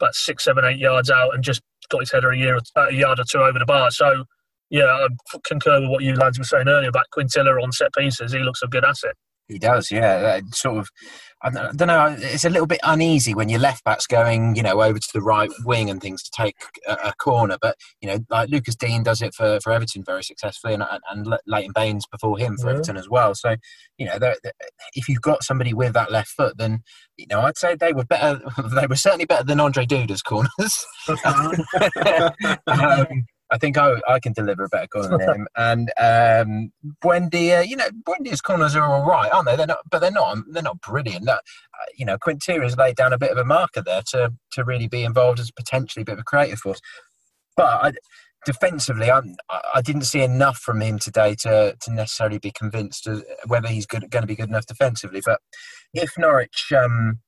about 0.00 0.14
six, 0.14 0.44
seven, 0.44 0.64
eight 0.64 0.78
yards 0.78 1.10
out, 1.10 1.34
and 1.34 1.42
just 1.42 1.60
got 1.90 2.00
his 2.00 2.12
header 2.12 2.30
a, 2.30 2.38
year, 2.38 2.58
a 2.76 2.92
yard 2.92 3.18
or 3.18 3.24
two 3.24 3.38
over 3.38 3.58
the 3.58 3.66
bar. 3.66 3.90
So, 3.90 4.24
yeah, 4.70 4.84
I 4.84 5.08
concur 5.44 5.80
with 5.80 5.90
what 5.90 6.02
you 6.02 6.14
lads 6.14 6.38
were 6.38 6.44
saying 6.44 6.68
earlier 6.68 6.88
about 6.88 7.10
Quintilla 7.10 7.50
on 7.60 7.72
set 7.72 7.92
pieces. 7.94 8.32
He 8.32 8.40
looks 8.40 8.62
a 8.62 8.68
good 8.68 8.84
asset. 8.84 9.14
He 9.48 9.58
does, 9.58 9.90
yeah. 9.90 10.40
Sort 10.52 10.76
of, 10.76 10.90
I 11.42 11.50
don't 11.50 11.86
know. 11.86 12.16
It's 12.18 12.44
a 12.44 12.50
little 12.50 12.66
bit 12.66 12.80
uneasy 12.82 13.34
when 13.34 13.48
your 13.48 13.60
left 13.60 13.82
back's 13.82 14.06
going, 14.06 14.56
you 14.56 14.62
know, 14.62 14.82
over 14.82 14.98
to 14.98 15.08
the 15.14 15.22
right 15.22 15.50
wing 15.64 15.88
and 15.88 16.02
things 16.02 16.22
to 16.24 16.30
take 16.30 16.56
a, 16.86 16.92
a 17.04 17.12
corner. 17.14 17.56
But 17.60 17.76
you 18.02 18.08
know, 18.08 18.18
like 18.28 18.50
Lucas 18.50 18.76
Digne 18.76 19.02
does 19.02 19.22
it 19.22 19.34
for, 19.34 19.58
for 19.62 19.72
Everton 19.72 20.04
very 20.04 20.22
successfully, 20.22 20.74
and 20.74 20.82
and 21.10 21.38
Leighton 21.46 21.72
Baines 21.74 22.04
before 22.10 22.38
him 22.38 22.58
for 22.58 22.66
yeah. 22.66 22.74
Everton 22.74 22.96
as 22.98 23.08
well. 23.08 23.34
So 23.34 23.56
you 23.96 24.06
know, 24.06 24.18
they're, 24.18 24.36
they're, 24.42 24.52
if 24.94 25.08
you've 25.08 25.22
got 25.22 25.42
somebody 25.42 25.72
with 25.72 25.94
that 25.94 26.12
left 26.12 26.28
foot, 26.28 26.58
then 26.58 26.80
you 27.16 27.26
know, 27.30 27.40
I'd 27.40 27.56
say 27.56 27.74
they 27.74 27.92
were 27.92 28.04
better. 28.04 28.40
They 28.78 28.86
were 28.86 28.96
certainly 28.96 29.24
better 29.24 29.44
than 29.44 29.58
Ondrej 29.58 29.88
Duda's 29.88 30.22
corners. 30.22 30.86
um, 32.66 33.24
I 33.50 33.58
think 33.58 33.78
I, 33.78 34.00
I 34.06 34.20
can 34.20 34.32
deliver 34.32 34.64
a 34.64 34.68
better 34.68 34.86
corner 34.86 35.16
than 35.18 35.28
him. 35.28 35.48
And 35.56 35.90
um, 35.98 36.72
Buendia, 37.02 37.66
you 37.66 37.76
know, 37.76 37.88
Buendia's 38.06 38.40
corners 38.40 38.76
are 38.76 38.84
all 38.84 39.06
right, 39.06 39.32
aren't 39.32 39.46
they? 39.46 39.56
They're 39.56 39.66
not, 39.66 39.78
but 39.90 40.00
they're 40.00 40.10
not. 40.10 40.38
They're 40.50 40.62
not 40.62 40.80
brilliant. 40.80 41.24
That, 41.24 41.38
uh, 41.38 41.86
you 41.96 42.04
know, 42.04 42.18
Quintilla 42.18 42.62
has 42.62 42.76
laid 42.76 42.96
down 42.96 43.12
a 43.12 43.18
bit 43.18 43.30
of 43.30 43.38
a 43.38 43.44
marker 43.44 43.82
there 43.82 44.02
to 44.10 44.32
to 44.52 44.64
really 44.64 44.88
be 44.88 45.02
involved 45.04 45.40
as 45.40 45.50
potentially 45.50 46.02
a 46.02 46.04
bit 46.04 46.14
of 46.14 46.20
a 46.20 46.24
creative 46.24 46.58
force. 46.58 46.80
But 47.56 47.84
I, 47.84 47.92
defensively, 48.44 49.10
I'm, 49.10 49.36
I 49.74 49.82
didn't 49.82 50.02
see 50.02 50.22
enough 50.22 50.58
from 50.58 50.80
him 50.80 50.98
today 50.98 51.34
to 51.40 51.76
to 51.80 51.92
necessarily 51.92 52.38
be 52.38 52.52
convinced 52.52 53.08
whether 53.46 53.68
he's 53.68 53.86
good, 53.86 54.10
going 54.10 54.22
to 54.22 54.28
be 54.28 54.36
good 54.36 54.48
enough 54.48 54.66
defensively. 54.66 55.22
But 55.24 55.40
if 55.94 56.12
Norwich. 56.18 56.72
Um, 56.72 57.20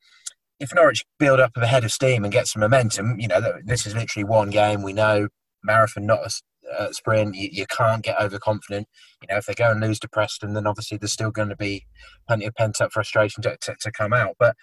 if 0.61 0.75
Norwich 0.75 1.07
build 1.19 1.41
up 1.41 1.53
a 1.57 1.67
head 1.67 1.85
of 1.85 1.91
steam 1.91 2.23
and 2.23 2.31
get 2.31 2.47
some 2.47 2.61
momentum, 2.61 3.19
you 3.19 3.27
know, 3.27 3.41
this 3.65 3.87
is 3.87 3.95
literally 3.95 4.25
one 4.25 4.51
game. 4.51 4.83
We 4.83 4.93
know 4.93 5.29
marathon, 5.63 6.07
not 6.07 6.21
a 6.21 6.31
uh, 6.79 6.93
sprint. 6.93 7.35
You, 7.35 7.49
you, 7.51 7.67
can't 7.67 8.03
get 8.03 8.21
overconfident. 8.21 8.87
You 9.23 9.29
know, 9.31 9.39
if 9.39 9.47
they 9.47 9.55
go 9.55 9.71
and 9.71 9.81
lose 9.81 9.99
to 10.01 10.09
Preston, 10.09 10.55
then 10.55 10.67
obviously 10.67 10.99
there's 10.99 11.13
still 11.13 11.31
going 11.31 11.49
to 11.49 11.57
be 11.57 11.87
plenty 12.27 12.47
of 12.47 12.55
pent 12.55 12.81
up 12.81 12.93
frustration 12.93 13.43
to, 13.43 13.57
to, 13.61 13.75
to, 13.81 13.91
come 13.91 14.13
out. 14.13 14.37
But 14.39 14.57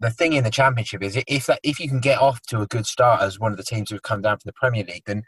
the 0.00 0.10
thing 0.10 0.34
in 0.34 0.44
the 0.44 0.50
championship 0.50 1.02
is 1.02 1.18
if 1.26 1.46
that 1.46 1.60
if 1.62 1.80
you 1.80 1.88
can 1.88 2.00
get 2.00 2.20
off 2.20 2.40
to 2.48 2.60
a 2.60 2.66
good 2.66 2.86
start 2.86 3.22
as 3.22 3.38
one 3.38 3.52
of 3.52 3.58
the 3.58 3.64
teams 3.64 3.90
who've 3.90 4.02
come 4.02 4.22
down 4.22 4.36
from 4.36 4.48
the 4.48 4.52
Premier 4.52 4.84
League, 4.84 5.04
then 5.06 5.22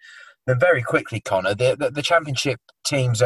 then 0.49 0.59
very 0.59 0.83
quickly, 0.83 1.21
Connor, 1.21 1.55
the, 1.55 1.77
the, 1.79 1.91
the 1.91 2.01
championship 2.01 2.59
teams, 2.87 3.23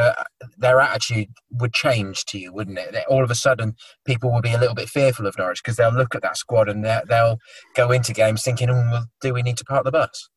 their 0.58 0.80
attitude 0.80 1.28
would 1.52 1.72
change 1.72 2.24
to 2.24 2.38
you, 2.38 2.52
wouldn't 2.52 2.78
it? 2.78 2.96
All 3.08 3.22
of 3.22 3.30
a 3.30 3.36
sudden, 3.36 3.76
people 4.04 4.32
will 4.32 4.40
be 4.40 4.52
a 4.52 4.58
little 4.58 4.74
bit 4.74 4.88
fearful 4.88 5.28
of 5.28 5.38
Norwich 5.38 5.62
because 5.62 5.76
they'll 5.76 5.94
look 5.94 6.16
at 6.16 6.22
that 6.22 6.36
squad 6.36 6.68
and 6.68 6.84
they'll 6.84 7.38
go 7.76 7.92
into 7.92 8.12
games 8.12 8.42
thinking, 8.42 8.70
oh, 8.70 8.74
well, 8.90 9.06
do 9.20 9.32
we 9.32 9.42
need 9.42 9.56
to 9.58 9.64
park 9.64 9.84
the 9.84 9.92
bus? 9.92 10.30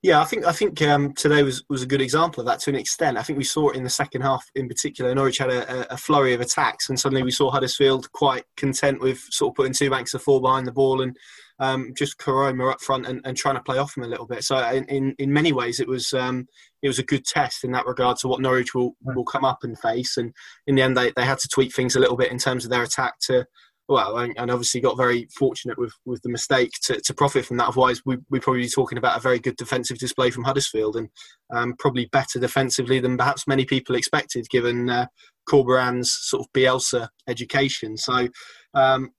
Yeah, 0.00 0.20
I 0.20 0.24
think 0.24 0.46
I 0.46 0.52
think 0.52 0.80
um, 0.82 1.12
today 1.14 1.42
was, 1.42 1.64
was 1.68 1.82
a 1.82 1.86
good 1.86 2.00
example 2.00 2.40
of 2.40 2.46
that 2.46 2.60
to 2.60 2.70
an 2.70 2.76
extent. 2.76 3.18
I 3.18 3.22
think 3.22 3.36
we 3.36 3.44
saw 3.44 3.70
it 3.70 3.76
in 3.76 3.82
the 3.82 3.90
second 3.90 4.22
half 4.22 4.48
in 4.54 4.68
particular. 4.68 5.12
Norwich 5.12 5.38
had 5.38 5.50
a, 5.50 5.92
a 5.92 5.96
flurry 5.96 6.34
of 6.34 6.40
attacks, 6.40 6.88
and 6.88 6.98
suddenly 6.98 7.24
we 7.24 7.32
saw 7.32 7.50
Huddersfield 7.50 8.10
quite 8.12 8.44
content 8.56 9.00
with 9.00 9.18
sort 9.30 9.50
of 9.50 9.56
putting 9.56 9.72
two 9.72 9.90
banks 9.90 10.14
of 10.14 10.22
four 10.22 10.40
behind 10.40 10.68
the 10.68 10.72
ball 10.72 11.02
and 11.02 11.16
um, 11.58 11.92
just 11.96 12.18
Koroma 12.18 12.70
up 12.72 12.80
front 12.80 13.06
and, 13.06 13.20
and, 13.24 13.36
trying 13.36 13.56
to 13.56 13.62
play 13.62 13.78
off 13.78 13.96
him 13.96 14.04
a 14.04 14.08
little 14.08 14.26
bit. 14.26 14.44
So 14.44 14.56
in, 14.68 14.84
in, 14.84 15.14
in 15.18 15.32
many 15.32 15.52
ways, 15.52 15.80
it 15.80 15.88
was 15.88 16.12
um, 16.12 16.46
it 16.82 16.88
was 16.88 17.00
a 17.00 17.04
good 17.04 17.24
test 17.24 17.64
in 17.64 17.72
that 17.72 17.86
regard 17.86 18.18
to 18.18 18.28
what 18.28 18.40
Norwich 18.40 18.74
will, 18.74 18.94
will 19.02 19.24
come 19.24 19.44
up 19.44 19.64
and 19.64 19.76
face. 19.76 20.16
And 20.16 20.32
in 20.68 20.76
the 20.76 20.82
end, 20.82 20.96
they, 20.96 21.10
they 21.16 21.24
had 21.24 21.38
to 21.38 21.48
tweak 21.48 21.74
things 21.74 21.96
a 21.96 22.00
little 22.00 22.16
bit 22.16 22.30
in 22.30 22.38
terms 22.38 22.64
of 22.64 22.70
their 22.70 22.84
attack 22.84 23.18
to 23.22 23.46
well, 23.88 24.18
and, 24.18 24.50
obviously 24.50 24.82
got 24.82 24.98
very 24.98 25.26
fortunate 25.34 25.78
with, 25.78 25.92
with 26.04 26.20
the 26.22 26.28
mistake 26.28 26.70
to, 26.82 27.00
to 27.00 27.14
profit 27.14 27.46
from 27.46 27.56
that. 27.56 27.68
Otherwise, 27.68 28.02
we, 28.04 28.18
we'd 28.28 28.42
probably 28.42 28.62
be 28.62 28.68
talking 28.68 28.98
about 28.98 29.16
a 29.16 29.20
very 29.20 29.38
good 29.38 29.56
defensive 29.56 29.98
display 29.98 30.30
from 30.30 30.44
Huddersfield 30.44 30.96
and 30.96 31.08
um, 31.54 31.74
probably 31.78 32.04
better 32.06 32.38
defensively 32.38 33.00
than 33.00 33.16
perhaps 33.16 33.48
many 33.48 33.64
people 33.64 33.96
expected, 33.96 34.46
given 34.50 34.90
uh, 34.90 35.06
Corberan's 35.48 36.12
sort 36.12 36.42
of 36.42 36.52
Bielsa 36.52 37.08
education. 37.28 37.96
So 37.96 38.28
um, 38.74 39.10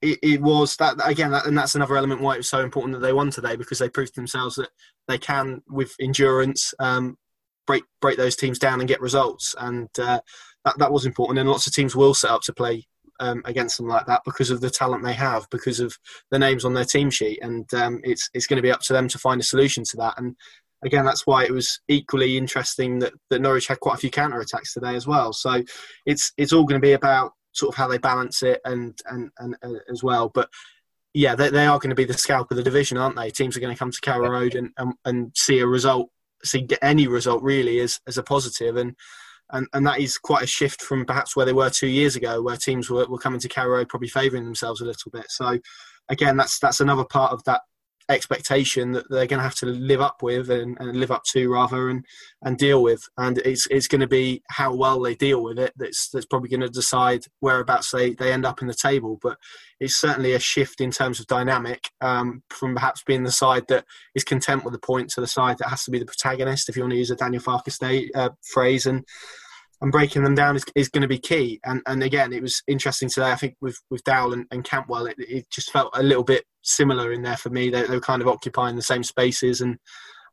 it, 0.00 0.18
it, 0.22 0.40
was 0.40 0.76
that 0.76 0.96
again, 1.04 1.32
that, 1.32 1.46
and 1.46 1.56
that's 1.56 1.74
another 1.74 1.96
element 1.96 2.22
why 2.22 2.34
it 2.34 2.38
was 2.38 2.48
so 2.48 2.62
important 2.62 2.94
that 2.94 3.06
they 3.06 3.12
won 3.12 3.30
today 3.30 3.54
because 3.54 3.78
they 3.78 3.90
proved 3.90 4.16
themselves 4.16 4.56
that 4.56 4.70
they 5.08 5.18
can, 5.18 5.62
with 5.68 5.94
endurance, 6.00 6.72
um, 6.78 7.18
break 7.66 7.84
break 8.00 8.16
those 8.16 8.36
teams 8.36 8.58
down 8.58 8.80
and 8.80 8.88
get 8.88 9.00
results. 9.02 9.54
And 9.58 9.88
uh, 9.98 10.20
that 10.64 10.78
that 10.78 10.92
was 10.92 11.04
important. 11.04 11.38
And 11.38 11.48
lots 11.50 11.66
of 11.66 11.74
teams 11.74 11.94
will 11.94 12.14
set 12.14 12.30
up 12.30 12.40
to 12.42 12.54
play 12.54 12.86
um, 13.20 13.42
against 13.44 13.76
them 13.76 13.88
like 13.88 14.06
that 14.06 14.22
because 14.24 14.50
of 14.50 14.60
the 14.60 14.70
talent 14.70 15.04
they 15.04 15.12
have, 15.14 15.46
because 15.50 15.80
of 15.80 15.96
the 16.30 16.38
names 16.38 16.64
on 16.64 16.74
their 16.74 16.84
team 16.84 17.10
sheet, 17.10 17.38
and 17.42 17.72
um, 17.74 18.00
it's 18.04 18.28
it's 18.34 18.46
going 18.46 18.56
to 18.56 18.62
be 18.62 18.72
up 18.72 18.80
to 18.80 18.92
them 18.92 19.08
to 19.08 19.18
find 19.18 19.40
a 19.40 19.44
solution 19.44 19.84
to 19.84 19.96
that. 19.98 20.14
And 20.18 20.36
again, 20.84 21.04
that's 21.04 21.26
why 21.26 21.44
it 21.44 21.52
was 21.52 21.80
equally 21.88 22.36
interesting 22.36 22.98
that, 23.00 23.12
that 23.30 23.40
Norwich 23.40 23.66
had 23.66 23.80
quite 23.80 23.94
a 23.94 23.98
few 23.98 24.10
counter 24.10 24.40
attacks 24.40 24.72
today 24.72 24.94
as 24.94 25.06
well. 25.06 25.32
So 25.32 25.62
it's 26.04 26.32
it's 26.36 26.52
all 26.52 26.64
going 26.64 26.80
to 26.80 26.86
be 26.86 26.92
about 26.92 27.32
sort 27.52 27.74
of 27.74 27.76
how 27.76 27.88
they 27.88 27.98
balance 27.98 28.42
it 28.42 28.60
and 28.64 28.98
and, 29.06 29.30
and 29.38 29.56
uh, 29.62 29.80
as 29.90 30.02
well. 30.02 30.30
But 30.32 30.48
yeah, 31.16 31.34
they, 31.34 31.48
they 31.48 31.66
are 31.66 31.78
going 31.78 31.90
to 31.90 31.96
be 31.96 32.04
the 32.04 32.12
scalp 32.12 32.50
of 32.50 32.58
the 32.58 32.62
division, 32.62 32.98
aren't 32.98 33.16
they? 33.16 33.30
Teams 33.30 33.56
are 33.56 33.60
going 33.60 33.74
to 33.74 33.78
come 33.78 33.90
to 33.90 34.00
Carrow 34.02 34.28
Road 34.28 34.54
and, 34.54 34.70
and, 34.76 34.92
and 35.06 35.32
see 35.34 35.60
a 35.60 35.66
result, 35.66 36.10
see 36.44 36.68
any 36.82 37.06
result 37.06 37.42
really 37.42 37.80
as, 37.80 38.00
as 38.06 38.18
a. 38.18 38.24
And 38.60 38.94
and, 39.52 39.66
and 39.72 39.86
that 39.86 40.00
is 40.00 40.18
quite 40.18 40.42
a 40.42 40.46
shift 40.46 40.82
from 40.82 41.04
perhaps 41.04 41.36
where 41.36 41.46
they 41.46 41.52
were 41.52 41.70
two 41.70 41.86
years 41.86 42.16
ago, 42.16 42.42
where 42.42 42.56
teams 42.56 42.90
were, 42.90 43.06
were 43.06 43.18
coming 43.18 43.40
to 43.40 43.48
Carrow 43.48 43.84
probably 43.84 44.08
favouring 44.08 44.44
themselves 44.44 44.80
a 44.80 44.84
little 44.84 45.10
bit. 45.10 45.26
So 45.28 45.58
again, 46.08 46.36
that's 46.36 46.58
that's 46.58 46.80
another 46.80 47.04
part 47.04 47.32
of 47.32 47.42
that 47.44 47.60
expectation 48.08 48.92
that 48.92 49.08
they're 49.10 49.26
going 49.26 49.38
to 49.38 49.44
have 49.44 49.56
to 49.56 49.66
live 49.66 50.00
up 50.00 50.22
with 50.22 50.48
and, 50.50 50.76
and, 50.78 50.96
live 50.96 51.10
up 51.10 51.24
to 51.24 51.50
rather 51.50 51.90
and 51.90 52.04
and 52.42 52.56
deal 52.56 52.82
with 52.82 53.08
and 53.18 53.38
it's 53.38 53.66
it's 53.68 53.88
going 53.88 54.00
to 54.00 54.06
be 54.06 54.40
how 54.48 54.72
well 54.72 55.00
they 55.00 55.14
deal 55.14 55.42
with 55.42 55.58
it 55.58 55.72
that's 55.76 56.08
that's 56.10 56.26
probably 56.26 56.48
going 56.48 56.60
to 56.60 56.68
decide 56.68 57.26
whereabouts 57.40 57.90
they 57.90 58.14
they 58.14 58.32
end 58.32 58.46
up 58.46 58.62
in 58.62 58.68
the 58.68 58.74
table 58.74 59.18
but 59.20 59.36
it's 59.80 59.96
certainly 59.96 60.34
a 60.34 60.38
shift 60.38 60.80
in 60.80 60.90
terms 60.90 61.18
of 61.18 61.26
dynamic 61.26 61.90
um, 62.00 62.42
from 62.50 62.74
perhaps 62.74 63.02
being 63.04 63.24
the 63.24 63.32
side 63.32 63.66
that 63.68 63.84
is 64.14 64.22
content 64.22 64.64
with 64.64 64.72
the 64.72 64.78
point 64.78 65.10
to 65.10 65.20
the 65.20 65.26
side 65.26 65.58
that 65.58 65.68
has 65.68 65.82
to 65.82 65.90
be 65.90 65.98
the 65.98 66.06
protagonist 66.06 66.68
if 66.68 66.76
you 66.76 66.82
want 66.82 66.92
to 66.92 66.98
use 66.98 67.10
a 67.10 67.16
Daniel 67.16 67.42
Farke 67.42 67.72
state 67.72 68.10
uh, 68.14 68.30
phrase 68.42 68.86
and 68.86 69.04
and 69.80 69.92
breaking 69.92 70.24
them 70.24 70.34
down 70.34 70.56
is, 70.56 70.64
is 70.74 70.88
going 70.88 71.02
to 71.02 71.08
be 71.08 71.18
key. 71.18 71.60
And 71.64 71.82
and 71.86 72.02
again, 72.02 72.32
it 72.32 72.42
was 72.42 72.62
interesting 72.66 73.08
today. 73.08 73.30
I 73.30 73.36
think 73.36 73.56
with 73.60 73.78
with 73.90 74.02
Dowell 74.04 74.32
and, 74.32 74.46
and 74.50 74.64
Cantwell, 74.64 75.06
it, 75.06 75.16
it, 75.18 75.50
just 75.50 75.70
felt 75.70 75.90
a 75.94 76.02
little 76.02 76.24
bit 76.24 76.44
similar 76.66 77.12
in 77.12 77.22
there 77.22 77.36
for 77.36 77.50
me. 77.50 77.70
They, 77.70 77.82
they 77.82 77.94
were 77.94 78.00
kind 78.00 78.22
of 78.22 78.28
occupying 78.28 78.76
the 78.76 78.82
same 78.82 79.02
spaces, 79.02 79.60
and 79.60 79.78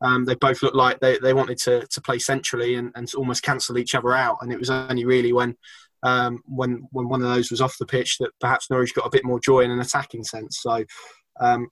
um, 0.02 0.26
they 0.26 0.36
both 0.36 0.62
looked 0.62 0.76
like 0.76 1.00
they, 1.00 1.18
they 1.20 1.34
wanted 1.34 1.58
to 1.60 1.86
to 1.88 2.02
play 2.02 2.20
centrally 2.20 2.76
and, 2.76 2.92
and 2.96 3.12
almost 3.16 3.44
cancel 3.44 3.78
each 3.78 3.96
other 3.96 4.14
out. 4.14 4.38
And 4.42 4.52
it 4.52 4.60
was 4.60 4.70
only 4.70 5.06
really 5.06 5.34
when 5.34 5.56
um, 6.04 6.42
when 6.46 6.88
when 6.92 7.08
one 7.08 7.22
of 7.22 7.30
those 7.34 7.52
was 7.52 7.62
off 7.62 7.78
the 7.78 7.86
pitch 7.86 8.18
that 8.20 8.32
perhaps 8.40 8.70
Norwich 8.70 8.96
got 8.96 9.08
a 9.08 9.12
bit 9.12 9.26
more 9.26 9.40
joy 9.40 9.62
in 9.62 9.72
an 9.72 9.80
attacking 9.80 10.24
sense. 10.24 10.60
So. 10.62 10.84
Um, 11.40 11.68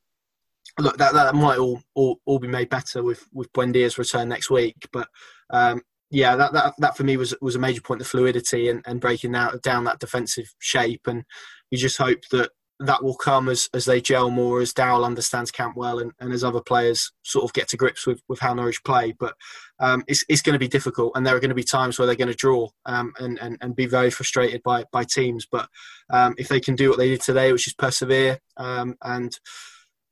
look, 0.79 0.97
that, 0.97 1.13
that 1.13 1.35
might 1.35 1.59
all, 1.59 1.81
all, 1.95 2.19
all 2.25 2.39
be 2.39 2.47
made 2.47 2.69
better 2.69 3.03
with 3.03 3.27
with 3.33 3.51
Buendia's 3.53 3.97
return 3.97 4.29
next 4.29 4.49
week, 4.49 4.75
but 4.93 5.07
um, 5.51 5.81
yeah, 6.11 6.35
that, 6.35 6.53
that 6.53 6.73
that 6.77 6.97
for 6.97 7.03
me 7.03 7.17
was 7.17 7.33
was 7.41 7.55
a 7.55 7.59
major 7.59 7.81
point, 7.81 7.99
the 7.99 8.05
fluidity 8.05 8.69
and, 8.69 8.81
and 8.85 8.99
breaking 8.99 9.33
out 9.33 9.61
down 9.61 9.85
that 9.85 9.99
defensive 9.99 10.53
shape. 10.59 11.07
And 11.07 11.23
you 11.71 11.77
just 11.77 11.97
hope 11.97 12.19
that 12.31 12.51
that 12.85 13.03
will 13.03 13.15
come 13.15 13.49
as, 13.49 13.69
as 13.73 13.85
they 13.85 14.01
gel 14.01 14.29
more, 14.29 14.61
as 14.61 14.73
Dowell 14.73 15.05
understands 15.05 15.51
Cantwell 15.51 15.99
and, 15.99 16.11
and 16.19 16.33
as 16.33 16.43
other 16.43 16.61
players 16.61 17.11
sort 17.23 17.45
of 17.45 17.53
get 17.53 17.67
to 17.69 17.77
grips 17.77 18.05
with, 18.05 18.21
with 18.27 18.39
how 18.39 18.53
Norwich 18.53 18.83
play. 18.83 19.13
But 19.17 19.35
um, 19.79 20.03
it's, 20.07 20.23
it's 20.29 20.41
going 20.41 20.53
to 20.53 20.59
be 20.59 20.67
difficult, 20.67 21.13
and 21.15 21.25
there 21.25 21.35
are 21.35 21.39
going 21.39 21.49
to 21.49 21.55
be 21.55 21.63
times 21.63 21.97
where 21.97 22.05
they're 22.05 22.15
going 22.15 22.27
to 22.27 22.35
draw 22.35 22.69
um, 22.85 23.13
and, 23.19 23.39
and, 23.39 23.57
and 23.61 23.75
be 23.75 23.85
very 23.85 24.09
frustrated 24.09 24.61
by, 24.63 24.85
by 24.91 25.03
teams. 25.03 25.47
But 25.49 25.69
um, 26.09 26.35
if 26.37 26.47
they 26.47 26.59
can 26.59 26.75
do 26.75 26.89
what 26.89 26.97
they 26.97 27.09
did 27.09 27.21
today, 27.21 27.51
which 27.51 27.67
is 27.67 27.73
persevere 27.73 28.39
um, 28.57 28.95
and 29.03 29.37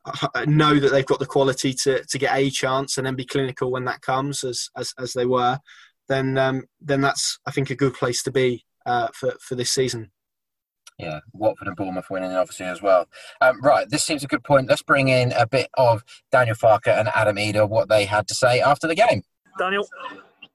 uh, 0.05 0.45
know 0.47 0.79
that 0.79 0.91
they've 0.91 1.05
got 1.05 1.19
the 1.19 1.25
quality 1.25 1.73
to, 1.73 2.03
to 2.05 2.17
get 2.17 2.35
a 2.35 2.49
chance 2.49 2.97
and 2.97 3.05
then 3.05 3.15
be 3.15 3.25
clinical 3.25 3.71
when 3.71 3.85
that 3.85 4.01
comes, 4.01 4.43
as, 4.43 4.69
as, 4.75 4.93
as 4.97 5.13
they 5.13 5.25
were, 5.25 5.59
then 6.09 6.37
um, 6.37 6.65
then 6.81 6.99
that's 6.99 7.39
I 7.45 7.51
think 7.51 7.69
a 7.69 7.75
good 7.75 7.93
place 7.93 8.23
to 8.23 8.31
be 8.31 8.65
uh, 8.85 9.07
for 9.13 9.33
for 9.39 9.55
this 9.55 9.71
season. 9.71 10.11
Yeah, 10.99 11.21
Watford 11.31 11.69
and 11.69 11.77
Bournemouth 11.77 12.09
winning 12.09 12.33
obviously 12.33 12.65
as 12.65 12.81
well. 12.81 13.07
Um, 13.39 13.61
right, 13.61 13.89
this 13.89 14.03
seems 14.03 14.23
a 14.23 14.27
good 14.27 14.43
point. 14.43 14.67
Let's 14.67 14.81
bring 14.81 15.07
in 15.07 15.31
a 15.31 15.47
bit 15.47 15.69
of 15.77 16.03
Daniel 16.29 16.57
Farke 16.57 16.87
and 16.87 17.07
Adam 17.15 17.37
Idah, 17.37 17.69
what 17.69 17.87
they 17.87 18.05
had 18.05 18.27
to 18.27 18.35
say 18.35 18.59
after 18.59 18.85
the 18.85 18.95
game. 18.95 19.23
Daniel, 19.57 19.87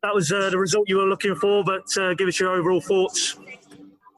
that 0.03 0.15
was 0.15 0.31
uh, 0.31 0.51
the 0.51 0.59
result 0.59 0.87
you 0.87 0.99
were 0.99 1.07
looking 1.07 1.35
for, 1.35 1.65
but 1.65 1.85
uh, 1.97 2.13
give 2.13 2.29
us 2.29 2.39
your 2.39 2.51
overall 2.51 2.83
thoughts. 2.83 3.39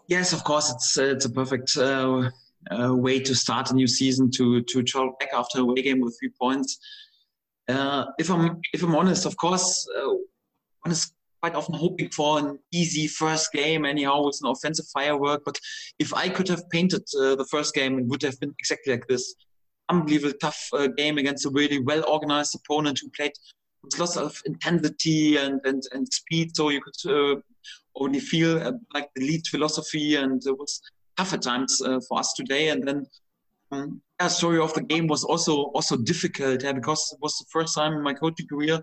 Yes, 0.08 0.32
of 0.32 0.42
course, 0.42 0.70
it's 0.70 0.98
uh, 0.98 1.04
it's 1.04 1.26
a 1.26 1.30
perfect 1.30 1.76
uh, 1.76 2.28
uh, 2.72 2.94
way 2.94 3.20
to 3.20 3.34
start 3.34 3.70
a 3.70 3.74
new 3.74 3.86
season 3.86 4.28
to 4.32 4.62
to 4.62 4.82
travel 4.82 5.16
back 5.20 5.30
after 5.32 5.58
a 5.58 5.62
away 5.62 5.82
game 5.82 6.00
with 6.00 6.16
three 6.18 6.32
points. 6.40 6.78
if 7.68 8.30
I'm 8.30 8.60
if 8.72 8.82
I'm 8.82 8.96
honest, 8.96 9.26
of 9.26 9.36
course, 9.36 9.88
one 10.82 10.92
is 10.92 11.12
quite 11.40 11.54
often 11.54 11.74
hoping 11.74 12.10
for 12.10 12.38
an 12.38 12.58
easy 12.72 13.06
first 13.06 13.52
game, 13.52 13.84
anyhow, 13.84 14.24
with 14.24 14.38
an 14.42 14.50
offensive 14.50 14.86
firework. 14.92 15.42
But 15.44 15.58
if 15.98 16.12
I 16.14 16.28
could 16.28 16.48
have 16.48 16.68
painted 16.70 17.02
uh, 17.18 17.36
the 17.36 17.46
first 17.50 17.74
game, 17.74 17.98
it 17.98 18.06
would 18.06 18.22
have 18.22 18.38
been 18.40 18.54
exactly 18.58 18.92
like 18.92 19.06
this 19.06 19.34
unbelievable 19.88 20.34
tough 20.40 20.68
uh, 20.72 20.88
game 20.88 21.18
against 21.18 21.46
a 21.46 21.50
really 21.50 21.78
well 21.80 22.04
organized 22.08 22.56
opponent 22.56 22.98
who 23.00 23.10
played 23.10 23.32
with 23.82 23.98
lots 23.98 24.16
of 24.16 24.40
intensity 24.46 25.36
and, 25.36 25.60
and, 25.64 25.82
and 25.92 26.12
speed. 26.12 26.56
So 26.56 26.70
you 26.70 26.80
could 26.80 27.10
uh, 27.10 27.40
only 27.94 28.20
feel 28.20 28.58
uh, 28.58 28.72
like 28.94 29.08
the 29.14 29.22
Leeds 29.22 29.48
philosophy, 29.48 30.16
and 30.16 30.44
it 30.44 30.58
was 30.58 30.80
tough 31.16 31.32
at 31.32 31.42
times 31.42 31.80
uh, 31.82 32.00
for 32.08 32.18
us 32.18 32.32
today. 32.34 32.68
And 32.70 32.86
then 32.86 33.06
um, 33.72 34.00
yeah, 34.20 34.28
story 34.28 34.58
of 34.58 34.72
the 34.74 34.82
game 34.82 35.06
was 35.06 35.24
also 35.24 35.64
also 35.74 35.96
difficult 35.96 36.62
yeah, 36.62 36.72
because 36.72 37.12
it 37.12 37.18
was 37.20 37.36
the 37.38 37.46
first 37.50 37.74
time 37.74 37.92
in 37.92 38.02
my 38.02 38.14
coaching 38.14 38.46
career 38.46 38.82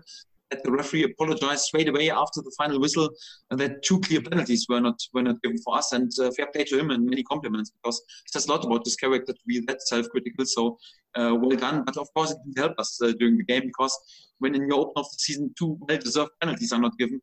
that 0.50 0.62
the 0.62 0.70
referee 0.70 1.04
apologized 1.04 1.62
straight 1.62 1.88
away 1.88 2.10
after 2.10 2.40
the 2.42 2.54
final 2.56 2.80
whistle 2.80 3.08
that 3.50 3.82
two 3.82 4.00
clear 4.00 4.20
penalties 4.20 4.66
were 4.68 4.80
not 4.80 4.98
were 5.12 5.22
not 5.22 5.42
given 5.42 5.58
for 5.58 5.76
us. 5.76 5.92
And 5.92 6.10
uh, 6.20 6.30
fair 6.36 6.46
play 6.46 6.64
to 6.64 6.78
him 6.78 6.90
and 6.90 7.06
many 7.06 7.22
compliments 7.22 7.70
because 7.70 7.98
it 8.26 8.32
says 8.32 8.46
a 8.46 8.50
lot 8.50 8.64
about 8.64 8.84
this 8.84 8.96
character 8.96 9.32
to 9.32 9.40
be 9.46 9.60
that 9.60 9.82
self-critical. 9.82 10.44
So 10.46 10.78
uh, 11.16 11.34
well 11.40 11.56
done. 11.56 11.84
But 11.84 11.96
of 11.96 12.08
course, 12.14 12.30
it 12.32 12.38
didn't 12.44 12.58
help 12.58 12.78
us 12.78 13.00
uh, 13.02 13.12
during 13.18 13.38
the 13.38 13.44
game 13.44 13.62
because 13.66 13.96
when 14.38 14.54
in 14.54 14.68
your 14.68 14.80
open 14.80 14.92
of 14.96 15.06
the 15.10 15.18
season 15.18 15.54
two 15.58 15.78
well-deserved 15.88 16.32
penalties 16.40 16.72
are 16.72 16.80
not 16.80 16.96
given, 16.98 17.20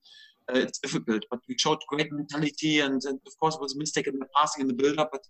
uh, 0.53 0.59
it's 0.59 0.79
difficult. 0.79 1.23
But 1.29 1.39
we 1.47 1.55
showed 1.57 1.79
great 1.87 2.11
mentality, 2.11 2.79
and, 2.79 3.01
and, 3.05 3.19
of 3.27 3.37
course, 3.39 3.55
it 3.55 3.61
was 3.61 3.75
a 3.75 3.77
mistake 3.77 4.07
in 4.07 4.17
the 4.17 4.25
passing 4.35 4.61
in 4.61 4.67
the 4.67 4.73
build-up. 4.73 5.09
But 5.11 5.21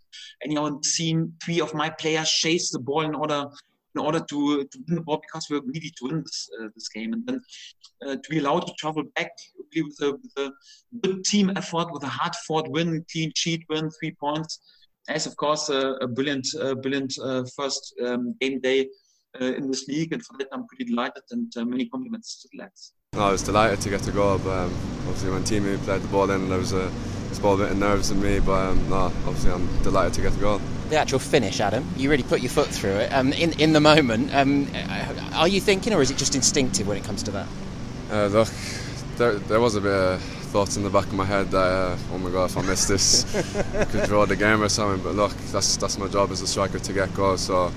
anyhow, 0.44 0.66
in 0.68 0.84
scene, 0.84 1.34
three 1.44 1.60
of 1.60 1.74
my 1.74 1.90
players 1.90 2.30
chased 2.30 2.72
the 2.72 2.80
ball 2.80 3.02
in 3.02 3.16
order 3.16 3.46
in 3.96 4.02
order 4.02 4.20
to, 4.20 4.64
to 4.64 4.80
win 4.88 4.96
the 4.96 5.02
ball 5.02 5.22
because 5.22 5.48
we 5.50 5.58
were 5.58 5.66
greedy 5.66 5.92
to 5.98 6.06
win 6.06 6.22
this, 6.22 6.50
uh, 6.60 6.68
this 6.76 6.90
game. 6.90 7.14
And 7.14 7.26
then 7.26 7.42
uh, 8.06 8.16
to 8.16 8.30
be 8.30 8.40
allowed 8.40 8.68
to 8.68 8.74
travel 8.78 9.04
back 9.16 9.32
really 9.74 9.90
with, 9.90 10.02
a, 10.02 10.12
with 10.12 10.34
a 10.38 10.52
good 11.02 11.24
team 11.26 11.52
effort, 11.56 11.92
with 11.92 12.04
a 12.04 12.08
hard-fought 12.08 12.70
win, 12.70 13.06
clean 13.12 13.32
sheet 13.36 13.66
win, 13.70 13.90
three 14.00 14.12
points. 14.12 14.60
As 15.10 15.26
of 15.26 15.36
course 15.36 15.70
a, 15.70 15.94
a 16.02 16.08
brilliant, 16.08 16.48
uh, 16.62 16.76
brilliant 16.76 17.14
uh, 17.20 17.44
first 17.56 17.94
um, 18.06 18.36
game 18.40 18.60
day 18.60 18.88
uh, 19.40 19.46
in 19.46 19.70
this 19.72 19.88
league, 19.88 20.14
and 20.14 20.24
for 20.24 20.38
that 20.38 20.48
I'm 20.52 20.68
pretty 20.68 20.86
delighted. 20.86 21.24
And 21.32 21.52
uh, 21.58 21.66
many 21.66 21.88
compliments 21.88 22.42
to 22.42 22.50
the 22.52 22.64
lads. 22.64 22.94
I 23.14 23.32
was 23.32 23.42
delighted 23.42 23.82
to 23.82 23.90
get 23.90 24.02
the 24.02 24.12
goal, 24.12 24.38
but 24.38 24.52
um, 24.52 24.74
obviously 25.08 25.32
when 25.32 25.44
teammate 25.44 25.84
played 25.84 26.02
the 26.02 26.08
ball 26.08 26.30
in, 26.30 26.48
there 26.48 26.60
was 26.60 26.72
a 26.72 26.90
small 27.34 27.58
bit 27.58 27.72
of 27.72 27.78
nerves 27.78 28.12
in 28.12 28.22
me, 28.22 28.40
but 28.40 28.70
um, 28.70 28.90
no, 28.90 29.12
obviously 29.26 29.52
I'm 29.52 29.84
delighted 29.84 30.14
to 30.14 30.22
get 30.22 30.34
the 30.34 30.40
goal. 30.40 30.62
The 30.92 30.98
actual 30.98 31.20
finish, 31.20 31.62
Adam, 31.62 31.88
you 31.96 32.10
really 32.10 32.22
put 32.22 32.42
your 32.42 32.50
foot 32.50 32.68
through 32.68 32.96
it. 32.96 33.14
Um, 33.14 33.32
in 33.32 33.54
in 33.62 33.72
the 33.72 33.80
moment, 33.80 34.36
um, 34.36 34.68
are 35.34 35.48
you 35.48 35.62
thinking, 35.62 35.94
or 35.94 36.02
is 36.02 36.12
it 36.12 36.18
just 36.18 36.36
instinctive 36.36 36.86
when 36.86 36.98
it 36.98 37.06
comes 37.06 37.24
to 37.24 37.32
that? 37.32 37.48
Uh, 38.12 38.28
look, 38.28 38.50
there, 39.16 39.36
there 39.36 39.62
was 39.62 39.76
a 39.76 39.80
bit 39.80 39.94
of 39.94 40.22
thoughts 40.52 40.76
in 40.76 40.84
the 40.84 40.90
back 40.90 41.06
of 41.06 41.14
my 41.14 41.24
head 41.24 41.50
that 41.52 41.58
uh, 41.58 41.98
oh 42.12 42.18
my 42.18 42.30
god, 42.30 42.50
if 42.50 42.58
I 42.58 42.62
miss 42.64 42.88
this, 42.88 43.24
I 43.74 43.86
could 43.86 44.04
draw 44.04 44.26
the 44.26 44.36
game 44.36 44.62
or 44.62 44.68
something. 44.68 45.02
But 45.02 45.16
look, 45.16 45.32
that's 45.54 45.78
that's 45.78 45.98
my 45.98 46.10
job 46.10 46.30
as 46.30 46.42
a 46.42 46.48
striker 46.48 46.80
to 46.80 46.92
get 46.92 47.14
goals. 47.14 47.40
So 47.40 47.72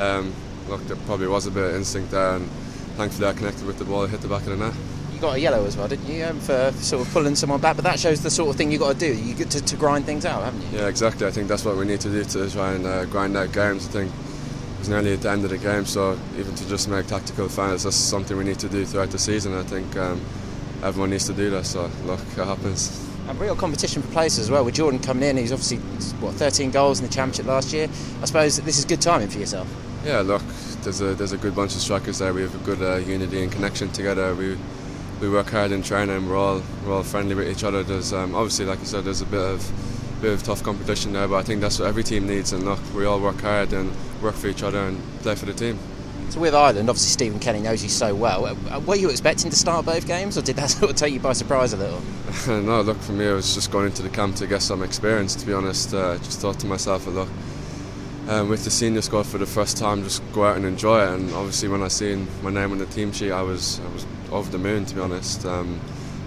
um, 0.00 0.34
look, 0.68 0.84
there 0.88 0.96
probably 1.06 1.28
was 1.28 1.46
a 1.46 1.52
bit 1.52 1.70
of 1.70 1.76
instinct 1.76 2.10
there, 2.10 2.34
and 2.34 2.50
thankfully 2.96 3.28
I 3.28 3.32
connected 3.34 3.64
with 3.64 3.78
the 3.78 3.84
ball, 3.84 4.06
hit 4.06 4.22
the 4.22 4.28
back 4.28 4.42
of 4.42 4.48
the 4.48 4.56
net 4.56 4.74
you 5.16 5.22
got 5.22 5.36
a 5.36 5.40
yellow 5.40 5.64
as 5.64 5.76
well, 5.76 5.88
didn't 5.88 6.06
you, 6.06 6.24
um, 6.24 6.38
for 6.38 6.70
sort 6.72 7.06
of 7.06 7.12
pulling 7.12 7.34
someone 7.34 7.60
back? 7.60 7.74
But 7.76 7.84
that 7.84 7.98
shows 7.98 8.22
the 8.22 8.30
sort 8.30 8.50
of 8.50 8.56
thing 8.56 8.70
you 8.70 8.78
got 8.78 8.92
to 8.92 8.98
do. 8.98 9.14
You 9.14 9.34
get 9.34 9.50
to, 9.50 9.64
to, 9.64 9.76
grind 9.76 10.04
things 10.04 10.26
out, 10.26 10.42
haven't 10.44 10.60
you? 10.70 10.78
Yeah, 10.78 10.88
exactly. 10.88 11.26
I 11.26 11.30
think 11.30 11.48
that's 11.48 11.64
what 11.64 11.76
we 11.76 11.86
need 11.86 12.00
to 12.02 12.10
do 12.10 12.22
to 12.22 12.50
try 12.50 12.74
and 12.74 12.86
uh, 12.86 13.06
grind 13.06 13.36
out 13.36 13.52
games. 13.52 13.88
I 13.88 13.90
think 13.90 14.12
it's 14.78 14.88
nearly 14.88 15.14
at 15.14 15.22
the 15.22 15.30
end 15.30 15.44
of 15.44 15.50
the 15.50 15.58
game, 15.58 15.86
so 15.86 16.18
even 16.38 16.54
to 16.54 16.68
just 16.68 16.88
make 16.88 17.06
tactical 17.06 17.48
finals, 17.48 17.84
that's 17.84 17.96
something 17.96 18.36
we 18.36 18.44
need 18.44 18.58
to 18.58 18.68
do 18.68 18.84
throughout 18.84 19.10
the 19.10 19.18
season. 19.18 19.54
I 19.54 19.62
think 19.62 19.96
um, 19.96 20.20
everyone 20.82 21.10
needs 21.10 21.26
to 21.26 21.32
do 21.32 21.48
that. 21.50 21.64
So 21.64 21.90
look, 22.04 22.20
it 22.20 22.44
happens. 22.44 23.02
And 23.26 23.40
real 23.40 23.56
competition 23.56 24.02
for 24.02 24.08
places 24.12 24.38
as 24.40 24.50
well. 24.50 24.64
With 24.64 24.74
Jordan 24.74 25.00
coming 25.00 25.28
in, 25.28 25.38
he's 25.38 25.50
obviously 25.50 25.78
what 26.20 26.34
13 26.34 26.70
goals 26.70 27.00
in 27.00 27.06
the 27.06 27.12
championship 27.12 27.46
last 27.46 27.72
year. 27.72 27.88
I 28.20 28.26
suppose 28.26 28.58
this 28.58 28.78
is 28.78 28.84
good 28.84 29.00
timing 29.00 29.28
for 29.28 29.38
yourself. 29.38 29.66
Yeah, 30.04 30.20
look, 30.20 30.42
there's 30.82 31.00
a 31.00 31.14
there's 31.14 31.32
a 31.32 31.38
good 31.38 31.56
bunch 31.56 31.74
of 31.74 31.80
strikers 31.80 32.18
there. 32.18 32.32
We 32.32 32.42
have 32.42 32.54
a 32.54 32.64
good 32.64 32.82
uh, 32.82 32.96
unity 32.98 33.42
and 33.42 33.50
connection 33.50 33.90
together. 33.90 34.34
We 34.34 34.56
we 35.20 35.28
work 35.28 35.50
hard 35.50 35.72
in 35.72 35.82
training. 35.82 36.16
And 36.16 36.28
We're 36.28 36.36
all 36.36 36.62
we're 36.84 36.94
all 36.94 37.02
friendly 37.02 37.34
with 37.34 37.48
each 37.48 37.64
other. 37.64 37.82
There's 37.82 38.12
um, 38.12 38.34
obviously, 38.34 38.66
like 38.66 38.80
I 38.80 38.84
said, 38.84 39.04
there's 39.04 39.20
a 39.22 39.26
bit 39.26 39.40
of 39.40 40.20
bit 40.20 40.32
of 40.32 40.42
tough 40.42 40.62
competition 40.62 41.12
there, 41.12 41.28
but 41.28 41.36
I 41.36 41.42
think 41.42 41.60
that's 41.60 41.78
what 41.78 41.88
every 41.88 42.02
team 42.02 42.26
needs. 42.26 42.52
And 42.52 42.64
look, 42.64 42.80
we 42.94 43.04
all 43.04 43.20
work 43.20 43.40
hard 43.40 43.72
and 43.72 43.92
work 44.22 44.34
for 44.34 44.46
each 44.48 44.62
other 44.62 44.78
and 44.78 45.00
play 45.20 45.34
for 45.34 45.46
the 45.46 45.52
team. 45.52 45.78
So 46.30 46.40
with 46.40 46.54
Ireland, 46.54 46.90
obviously 46.90 47.10
Stephen 47.10 47.38
Kenny 47.38 47.60
knows 47.60 47.82
you 47.82 47.88
so 47.88 48.14
well. 48.14 48.46
Uh, 48.46 48.80
were 48.80 48.96
you 48.96 49.10
expecting 49.10 49.50
to 49.50 49.56
start 49.56 49.86
both 49.86 50.06
games, 50.06 50.36
or 50.36 50.42
did 50.42 50.56
that 50.56 50.70
sort 50.70 50.90
of 50.90 50.96
take 50.96 51.12
you 51.14 51.20
by 51.20 51.32
surprise 51.32 51.72
a 51.72 51.76
little? 51.76 52.00
no, 52.62 52.80
look 52.80 52.98
for 52.98 53.12
me, 53.12 53.28
I 53.28 53.32
was 53.32 53.54
just 53.54 53.70
going 53.70 53.86
into 53.86 54.02
the 54.02 54.08
camp 54.08 54.36
to 54.36 54.46
get 54.46 54.62
some 54.62 54.82
experience. 54.82 55.34
To 55.36 55.46
be 55.46 55.52
honest, 55.52 55.94
uh, 55.94 56.12
I 56.12 56.16
just 56.18 56.40
thought 56.40 56.58
to 56.60 56.66
myself, 56.66 57.06
look. 57.06 57.28
Um, 58.28 58.48
with 58.48 58.64
the 58.64 58.70
senior 58.70 59.02
squad 59.02 59.24
for 59.24 59.38
the 59.38 59.46
first 59.46 59.76
time, 59.76 60.02
just 60.02 60.20
go 60.32 60.44
out 60.44 60.56
and 60.56 60.64
enjoy 60.64 61.04
it. 61.04 61.14
And 61.14 61.32
obviously, 61.32 61.68
when 61.68 61.82
I 61.82 61.88
seen 61.88 62.26
my 62.42 62.50
name 62.50 62.72
on 62.72 62.78
the 62.78 62.86
team 62.86 63.12
sheet, 63.12 63.30
I 63.30 63.42
was 63.42 63.80
I 63.80 63.92
was 63.92 64.06
over 64.32 64.50
the 64.50 64.58
moon, 64.58 64.84
to 64.86 64.94
be 64.94 65.00
honest. 65.00 65.46
Um, 65.46 65.80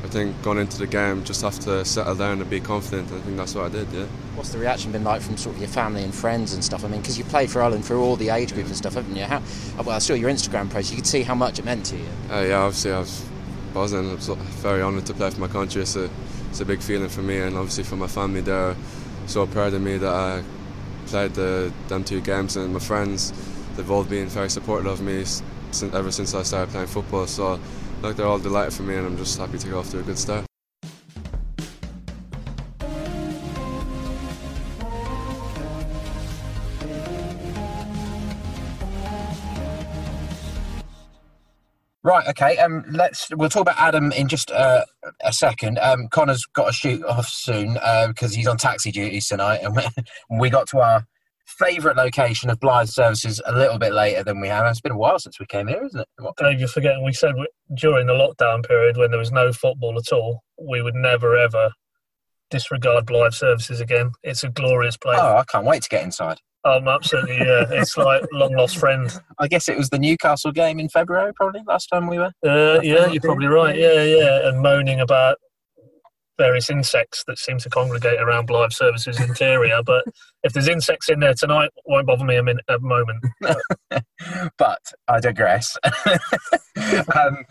I 0.03 0.07
think 0.07 0.41
going 0.41 0.59
into 0.59 0.77
the 0.77 0.87
game, 0.87 1.25
just 1.25 1.41
have 1.41 1.59
to 1.59 1.83
settle 1.83 2.15
down 2.15 2.39
and 2.39 2.49
be 2.49 2.61
confident. 2.61 3.11
I 3.11 3.19
think 3.19 3.35
that's 3.35 3.53
what 3.53 3.65
I 3.65 3.69
did. 3.69 3.91
Yeah. 3.91 4.05
What's 4.35 4.49
the 4.49 4.57
reaction 4.57 4.93
been 4.93 5.03
like 5.03 5.21
from 5.21 5.35
sort 5.35 5.55
of 5.55 5.61
your 5.61 5.69
family 5.69 6.03
and 6.03 6.15
friends 6.15 6.53
and 6.53 6.63
stuff? 6.63 6.85
I 6.85 6.87
mean, 6.87 7.01
because 7.01 7.17
you 7.17 7.25
played 7.25 7.51
for 7.51 7.61
Ireland 7.61 7.83
through 7.83 8.01
all 8.01 8.15
the 8.15 8.29
age 8.29 8.53
groups 8.53 8.69
and 8.69 8.77
stuff, 8.77 8.93
haven't 8.93 9.15
you? 9.15 9.25
How, 9.25 9.41
well, 9.77 9.91
I 9.91 9.99
saw 9.99 10.13
your 10.13 10.29
Instagram 10.29 10.69
post. 10.69 10.89
You 10.89 10.95
could 10.95 11.05
see 11.05 11.23
how 11.23 11.35
much 11.35 11.59
it 11.59 11.65
meant 11.65 11.85
to 11.87 11.97
you. 11.97 12.07
Uh, 12.31 12.41
yeah, 12.41 12.59
obviously 12.59 12.93
I 12.93 12.99
was 12.99 13.25
buzzing. 13.73 14.09
I 14.09 14.13
was 14.13 14.27
very 14.27 14.81
honoured 14.81 15.05
to 15.07 15.13
play 15.13 15.29
for 15.31 15.41
my 15.41 15.47
country. 15.47 15.81
It's 15.81 15.97
a, 15.97 16.09
it's 16.49 16.61
a 16.61 16.65
big 16.65 16.81
feeling 16.81 17.09
for 17.09 17.21
me, 17.21 17.39
and 17.39 17.57
obviously 17.57 17.83
for 17.83 17.97
my 17.97 18.07
family. 18.07 18.39
They're 18.39 18.75
so 19.27 19.45
proud 19.47 19.73
of 19.73 19.81
me 19.81 19.97
that 19.97 20.13
I 20.13 20.43
played 21.09 21.33
the 21.33 21.71
them 21.87 22.03
two 22.03 22.21
games, 22.21 22.55
and 22.55 22.73
my 22.73 22.79
friends. 22.79 23.33
They've 23.75 23.91
all 23.91 24.03
been 24.03 24.27
very 24.27 24.49
supportive 24.49 24.87
of 24.87 25.01
me 25.01 25.23
since, 25.71 25.93
ever 25.93 26.11
since 26.11 26.33
I 26.33 26.43
started 26.43 26.71
playing 26.71 26.87
football. 26.87 27.27
So 27.27 27.59
like 28.01 28.15
they're 28.15 28.27
all 28.27 28.39
delighted 28.39 28.73
for 28.73 28.83
me, 28.83 28.95
and 28.95 29.05
I'm 29.05 29.17
just 29.17 29.37
happy 29.37 29.57
to 29.57 29.67
go 29.69 29.79
off 29.79 29.89
to 29.91 29.99
a 29.99 30.03
good 30.03 30.17
start. 30.17 30.48
Right. 42.03 42.27
Okay. 42.29 42.57
Um. 42.57 42.85
Let's. 42.89 43.27
We'll 43.31 43.49
talk 43.49 43.63
about 43.63 43.77
Adam 43.77 44.11
in 44.11 44.27
just 44.27 44.51
uh, 44.51 44.85
a 45.21 45.33
second. 45.33 45.79
Um. 45.79 46.07
Connor's 46.09 46.45
got 46.53 46.67
to 46.67 46.73
shoot 46.73 47.03
off 47.03 47.27
soon 47.27 47.77
uh, 47.81 48.07
because 48.07 48.33
he's 48.33 48.47
on 48.47 48.57
taxi 48.57 48.91
duties 48.91 49.27
tonight, 49.27 49.59
and 49.63 49.77
we 50.39 50.49
got 50.49 50.67
to 50.69 50.79
our 50.79 51.05
favourite 51.45 51.97
location 51.97 52.49
of 52.49 52.59
Blyth 52.59 52.89
services 52.89 53.41
a 53.45 53.53
little 53.53 53.79
bit 53.79 53.91
later 53.91 54.23
than 54.23 54.39
we 54.39 54.47
have. 54.47 54.65
It's 54.67 54.81
been 54.81 54.91
a 54.91 54.97
while 54.97 55.19
since 55.19 55.39
we 55.39 55.45
came 55.47 55.67
here, 55.67 55.83
isn't 55.83 55.99
it? 55.99 56.07
What? 56.19 56.37
Dave, 56.37 56.59
you're 56.59 56.69
forgetting 56.69 57.03
we 57.03 57.11
said 57.11 57.33
during 57.73 58.07
the 58.07 58.13
lockdown 58.13 58.65
period 58.65 58.97
when 58.97 59.11
there 59.11 59.19
was 59.19 59.31
no 59.31 59.51
football 59.51 59.97
at 59.97 60.13
all, 60.13 60.43
we 60.57 60.81
would 60.81 60.95
never 60.95 61.35
ever 61.35 61.71
disregard 62.49 63.05
Blyth 63.05 63.33
services 63.33 63.79
again. 63.81 64.11
It's 64.23 64.43
a 64.43 64.49
glorious 64.49 64.97
place. 64.97 65.19
Oh, 65.21 65.37
I 65.37 65.43
can't 65.51 65.65
wait 65.65 65.83
to 65.83 65.89
get 65.89 66.03
inside. 66.03 66.37
Um, 66.65 66.87
absolutely, 66.87 67.37
yeah. 67.37 67.65
it's 67.69 67.95
like 67.95 68.23
long 68.33 68.53
lost 68.53 68.77
friend. 68.77 69.09
I 69.39 69.47
guess 69.47 69.69
it 69.69 69.77
was 69.77 69.89
the 69.89 69.99
Newcastle 69.99 70.51
game 70.51 70.79
in 70.79 70.89
February, 70.89 71.33
probably 71.33 71.61
last 71.65 71.87
time 71.87 72.07
we 72.07 72.17
were. 72.17 72.31
Uh, 72.45 72.81
yeah, 72.81 73.07
you're 73.07 73.21
probably 73.21 73.47
right. 73.47 73.77
Yeah, 73.77 74.03
yeah, 74.03 74.49
and 74.49 74.61
moaning 74.61 74.99
about 74.99 75.37
various 76.39 76.69
insects 76.69 77.23
that 77.27 77.37
seem 77.37 77.59
to 77.59 77.69
congregate 77.69 78.19
around 78.19 78.47
Blyth 78.47 78.73
Services 78.73 79.19
interior. 79.19 79.83
but 79.85 80.03
if 80.41 80.53
there's 80.53 80.69
insects 80.69 81.09
in 81.09 81.19
there 81.19 81.33
tonight, 81.33 81.69
won't 81.85 82.07
bother 82.07 82.23
me 82.23 82.37
a, 82.37 82.43
minute, 82.43 82.63
a 82.69 82.79
moment. 82.79 83.23
but 84.57 84.81
I 85.07 85.19
digress. 85.19 85.77
um, 87.15 87.45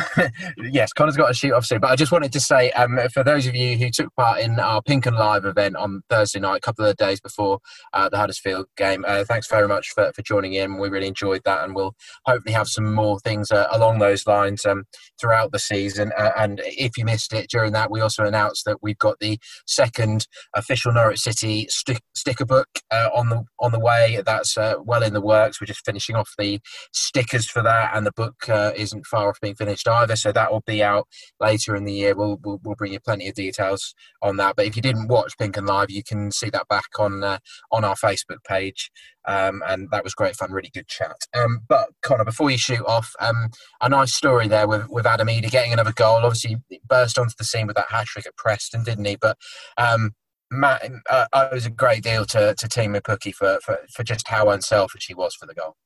yes, 0.58 0.92
Connor's 0.92 1.16
got 1.16 1.30
a 1.30 1.34
shoot 1.34 1.52
off 1.52 1.64
soon. 1.64 1.80
But 1.80 1.90
I 1.90 1.96
just 1.96 2.12
wanted 2.12 2.32
to 2.32 2.40
say, 2.40 2.70
um, 2.72 2.98
for 3.12 3.24
those 3.24 3.46
of 3.46 3.54
you 3.54 3.76
who 3.76 3.90
took 3.90 4.14
part 4.14 4.40
in 4.40 4.58
our 4.58 4.82
Pinkun 4.82 5.18
Live 5.18 5.44
event 5.44 5.76
on 5.76 6.02
Thursday 6.08 6.40
night, 6.40 6.58
a 6.58 6.60
couple 6.60 6.84
of 6.84 6.96
days 6.96 7.20
before 7.20 7.58
uh, 7.92 8.08
the 8.08 8.16
Huddersfield 8.16 8.66
game, 8.76 9.04
uh, 9.06 9.24
thanks 9.24 9.48
very 9.48 9.68
much 9.68 9.88
for, 9.94 10.12
for 10.14 10.22
joining 10.22 10.54
in. 10.54 10.78
We 10.78 10.88
really 10.88 11.08
enjoyed 11.08 11.42
that, 11.44 11.64
and 11.64 11.74
we'll 11.74 11.94
hopefully 12.26 12.52
have 12.54 12.68
some 12.68 12.94
more 12.94 13.18
things 13.20 13.50
uh, 13.50 13.68
along 13.70 13.98
those 13.98 14.26
lines 14.26 14.64
um, 14.64 14.84
throughout 15.20 15.52
the 15.52 15.58
season. 15.58 16.12
Uh, 16.16 16.30
and 16.36 16.60
if 16.64 16.96
you 16.96 17.04
missed 17.04 17.32
it 17.32 17.50
during 17.50 17.72
that, 17.72 17.90
we 17.90 18.00
also 18.00 18.24
announced 18.24 18.64
that 18.64 18.78
we've 18.82 18.98
got 18.98 19.18
the 19.20 19.38
second 19.66 20.26
official 20.54 20.92
Norwich 20.92 21.20
City 21.20 21.66
st- 21.68 22.00
sticker 22.14 22.46
book 22.46 22.68
uh, 22.90 23.08
on 23.14 23.28
the 23.28 23.44
on 23.60 23.72
the 23.72 23.80
way. 23.80 24.22
That's 24.24 24.56
uh, 24.56 24.74
well 24.84 25.02
in 25.02 25.12
the 25.12 25.20
works. 25.20 25.60
We're 25.60 25.66
just 25.66 25.84
finishing 25.84 26.16
off 26.16 26.30
the 26.38 26.60
stickers 26.92 27.48
for 27.48 27.62
that, 27.62 27.92
and 27.94 28.06
the 28.06 28.12
book 28.12 28.36
isn't 28.48 29.06
far 29.06 29.28
off 29.28 29.40
being 29.40 29.54
finished 29.54 29.81
either. 29.88 30.16
So 30.16 30.32
that 30.32 30.52
will 30.52 30.62
be 30.66 30.82
out 30.82 31.06
later 31.40 31.74
in 31.76 31.84
the 31.84 31.92
year. 31.92 32.14
We'll, 32.14 32.38
we'll, 32.42 32.60
we'll 32.62 32.76
bring 32.76 32.92
you 32.92 33.00
plenty 33.00 33.28
of 33.28 33.34
details 33.34 33.94
on 34.20 34.36
that. 34.38 34.56
But 34.56 34.66
if 34.66 34.76
you 34.76 34.82
didn't 34.82 35.08
watch 35.08 35.36
Pinkun 35.38 35.66
Live, 35.66 35.90
you 35.90 36.02
can 36.02 36.30
see 36.30 36.50
that 36.50 36.68
back 36.68 36.88
on 36.98 37.22
uh, 37.24 37.38
on 37.70 37.84
our 37.84 37.94
Facebook 37.94 38.44
page. 38.46 38.90
Um, 39.26 39.62
and 39.66 39.88
that 39.92 40.02
was 40.02 40.14
great 40.14 40.36
fun, 40.36 40.52
really 40.52 40.70
good 40.74 40.88
chat. 40.88 41.16
Um, 41.34 41.60
but 41.68 41.88
Connor, 42.02 42.24
before 42.24 42.50
you 42.50 42.58
shoot 42.58 42.84
off, 42.86 43.12
um, 43.20 43.50
a 43.80 43.88
nice 43.88 44.14
story 44.14 44.48
there 44.48 44.66
with, 44.66 44.88
with 44.88 45.06
Adam 45.06 45.28
Idah 45.28 45.50
getting 45.50 45.72
another 45.72 45.92
goal. 45.92 46.24
Obviously, 46.24 46.56
burst 46.88 47.18
onto 47.18 47.34
the 47.38 47.44
scene 47.44 47.66
with 47.66 47.76
that 47.76 47.90
hat 47.90 48.06
trick 48.06 48.26
at 48.26 48.36
Preston, 48.36 48.82
didn't 48.82 49.04
he? 49.04 49.16
But 49.16 49.36
um, 49.78 50.12
Matt, 50.50 50.82
uh, 51.08 51.26
it 51.34 51.54
was 51.54 51.66
a 51.66 51.70
great 51.70 52.02
deal 52.02 52.24
to, 52.26 52.54
to 52.54 52.68
Teemu 52.68 53.00
Pukki 53.00 53.32
for, 53.32 53.58
for, 53.64 53.78
for 53.90 54.02
just 54.02 54.28
how 54.28 54.50
unselfish 54.50 55.06
he 55.06 55.14
was 55.14 55.34
for 55.34 55.46
the 55.46 55.54
goal. 55.54 55.76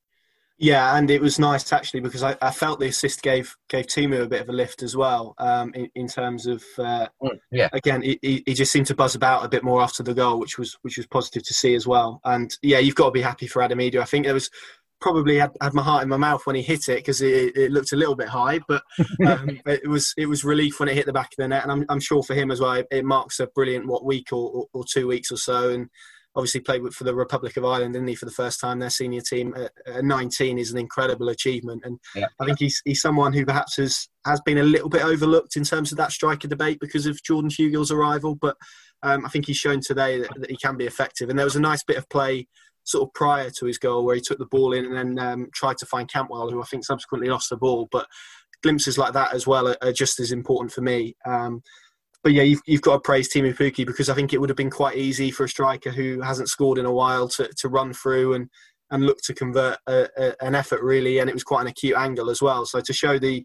Yeah, 0.59 0.97
and 0.97 1.11
it 1.11 1.21
was 1.21 1.39
nice 1.39 1.71
actually 1.71 2.01
because 2.01 2.23
I, 2.23 2.35
I 2.41 2.51
felt 2.51 2.81
the 2.81 2.87
assist 2.87 3.23
gave 3.23 3.55
gave 3.69 3.87
Teemu 3.87 4.23
a 4.23 4.29
bit 4.29 4.41
of 4.41 4.49
a 4.49 4.53
lift 4.53 4.83
as 4.83 4.97
well 4.97 5.35
um, 5.39 5.73
in, 5.75 5.91
in 5.95 6.09
terms 6.09 6.47
of 6.47 6.65
uh, 6.79 7.09
mm, 7.23 7.39
yeah. 7.51 7.69
Again, 7.75 8.01
he, 8.01 8.19
he 8.23 8.55
just 8.55 8.73
seemed 8.73 8.87
to 8.87 8.95
buzz 8.95 9.15
about 9.15 9.45
a 9.45 9.49
bit 9.49 9.63
more 9.63 9.83
after 9.83 10.03
the 10.03 10.15
goal, 10.15 10.39
which 10.39 10.59
was 10.59 10.79
which 10.81 10.97
was 10.97 11.07
positive 11.07 11.43
to 11.45 11.55
see 11.55 11.75
as 11.75 11.87
well. 11.87 12.21
And 12.25 12.57
yeah, 12.63 12.79
you've 12.79 12.95
got 12.95 13.07
to 13.07 13.11
be 13.11 13.21
happy 13.21 13.47
for 13.47 13.61
Adam 13.61 13.81
Idah. 13.81 14.01
I 14.01 14.05
think 14.05 14.25
there 14.25 14.33
was 14.33 14.51
probably 15.01 15.37
had, 15.37 15.53
had 15.61 15.75
my 15.75 15.83
heart 15.83 16.03
in 16.03 16.09
my 16.09 16.17
mouth 16.17 16.47
when 16.47 16.57
he 16.57 16.63
hit 16.63 16.89
it 16.89 16.97
because 16.97 17.21
it, 17.21 17.57
it, 17.57 17.71
looked 17.71 17.93
a 17.93 17.97
little 17.97 18.17
bit 18.17 18.29
high, 18.29 18.59
but 18.67 18.83
um, 19.27 19.61
it 19.67 19.89
was 19.89 20.15
it 20.17 20.27
was 20.27 20.45
relief 20.45 20.81
when 20.81 20.89
it 20.89 20.95
hit 20.95 21.07
the 21.07 21.13
back 21.13 21.27
of 21.33 21.37
the 21.37 21.49
net, 21.49 21.63
and 21.63 21.73
I'm, 21.73 21.85
I'm 21.89 22.01
sure 22.01 22.23
for 22.23 22.35
him 22.35 22.51
as 22.51 22.61
well, 22.61 22.83
it, 22.91 23.05
marks 23.05 23.41
a 23.41 23.47
brilliant 23.49 23.87
what 23.87 24.05
week 24.05 24.33
or, 24.33 24.51
or, 24.51 24.67
or, 24.73 24.85
two 24.91 25.07
weeks 25.07 25.31
or 25.31 25.37
so, 25.37 25.71
and 25.71 25.89
obviously 26.37 26.61
played 26.61 26.83
for 26.93 27.05
the 27.05 27.15
Republic 27.15 27.57
of 27.57 27.65
Ireland, 27.65 27.95
didn't 27.95 28.09
he, 28.09 28.15
for 28.15 28.27
the 28.27 28.31
first 28.31 28.61
time? 28.61 28.79
Their 28.79 28.91
senior 28.91 29.23
team 29.23 29.55
at, 29.57 29.73
at 29.87 30.05
19 30.05 30.59
is 30.59 30.71
an 30.71 30.79
incredible 30.79 31.31
achievement, 31.31 31.83
and 31.85 31.99
yeah. 32.15 32.27
I 32.39 32.45
think 32.45 32.59
he's 32.59 32.81
he's 32.85 33.01
someone 33.01 33.33
who 33.33 33.47
perhaps 33.47 33.77
has 33.77 34.09
has 34.27 34.41
been 34.43 34.59
a 34.59 34.63
little 34.63 34.91
bit 34.91 35.05
overlooked 35.05 35.57
in 35.57 35.65
terms 35.65 35.91
of 35.91 35.99
that 35.99 36.13
striker 36.13 36.47
debate 36.47 36.79
because 36.81 37.07
of 37.07 37.23
Jordan 37.23 37.51
Hugill's 37.51 37.91
arrival, 37.91 38.35
but 38.35 38.57
um, 39.03 39.25
I 39.25 39.29
think 39.29 39.47
he's 39.47 39.57
shown 39.57 39.81
today 39.81 40.21
that, 40.21 40.31
that, 40.37 40.51
he 40.51 40.57
can 40.57 40.77
be 40.77 40.87
effective. 40.87 41.29
And 41.29 41.39
there 41.39 41.47
was 41.47 41.57
a 41.57 41.61
nice 41.61 41.83
bit 41.83 41.97
of 41.97 42.09
play 42.09 42.49
sort 42.85 43.09
of 43.09 43.15
prior 43.15 43.51
to 43.51 43.67
his 43.67 43.79
goal 43.79 44.05
where 44.05 44.15
he 44.15 44.21
took 44.21 44.39
the 44.39 44.47
ball 44.47 44.73
in 44.73 44.85
and 44.85 44.97
then 44.97 45.19
um, 45.19 45.47
tried 45.55 45.77
to 45.79 45.87
find 45.87 46.11
Cantwell, 46.11 46.51
who 46.51 46.63
I 46.63 46.67
think 46.67 46.85
subsequently 46.85 47.31
lost 47.31 47.51
the 47.51 47.57
ball, 47.57 47.89
but. 47.91 48.07
Glimpses 48.63 48.97
like 48.97 49.13
that 49.13 49.35
as 49.35 49.47
well 49.47 49.69
are, 49.69 49.77
are 49.83 49.93
just 49.93 50.19
as 50.19 50.33
important 50.33 50.73
for 50.73 50.81
me. 50.81 51.15
Um, 51.27 51.63
but 52.23 52.33
yeah, 52.33 52.43
you've, 52.43 52.61
you've 52.67 52.83
got 52.83 52.95
to 52.95 53.01
praise 53.01 53.33
Teemu 53.33 53.57
Pukki 53.57 53.87
because 53.87 54.09
I 54.09 54.15
think 54.15 54.33
it 54.33 54.41
would 54.41 54.51
have 54.51 54.57
been 54.57 54.71
quite 54.71 54.97
easy 54.97 55.31
for 55.31 55.45
a 55.45 55.49
striker 55.49 55.91
who 55.91 56.21
hasn't 56.21 56.49
scored 56.49 56.79
in 56.79 56.87
a 56.87 56.93
while 56.93 57.29
to, 57.29 57.49
to 57.59 57.69
run 57.69 57.93
through 57.93 58.35
and, 58.35 58.49
and 58.91 59.05
look 59.05 59.19
to 59.25 59.35
convert 59.35 59.79
a, 59.87 60.09
a, 60.17 60.45
an 60.45 60.55
effort 60.55 60.83
really, 60.83 61.19
and 61.19 61.29
it 61.31 61.35
was 61.35 61.45
quite 61.45 61.63
an 61.63 61.67
acute 61.69 61.97
angle 61.97 62.31
as 62.31 62.43
well. 62.43 62.67
So 62.67 62.81
to 62.81 62.93
show 62.93 63.19
the 63.19 63.45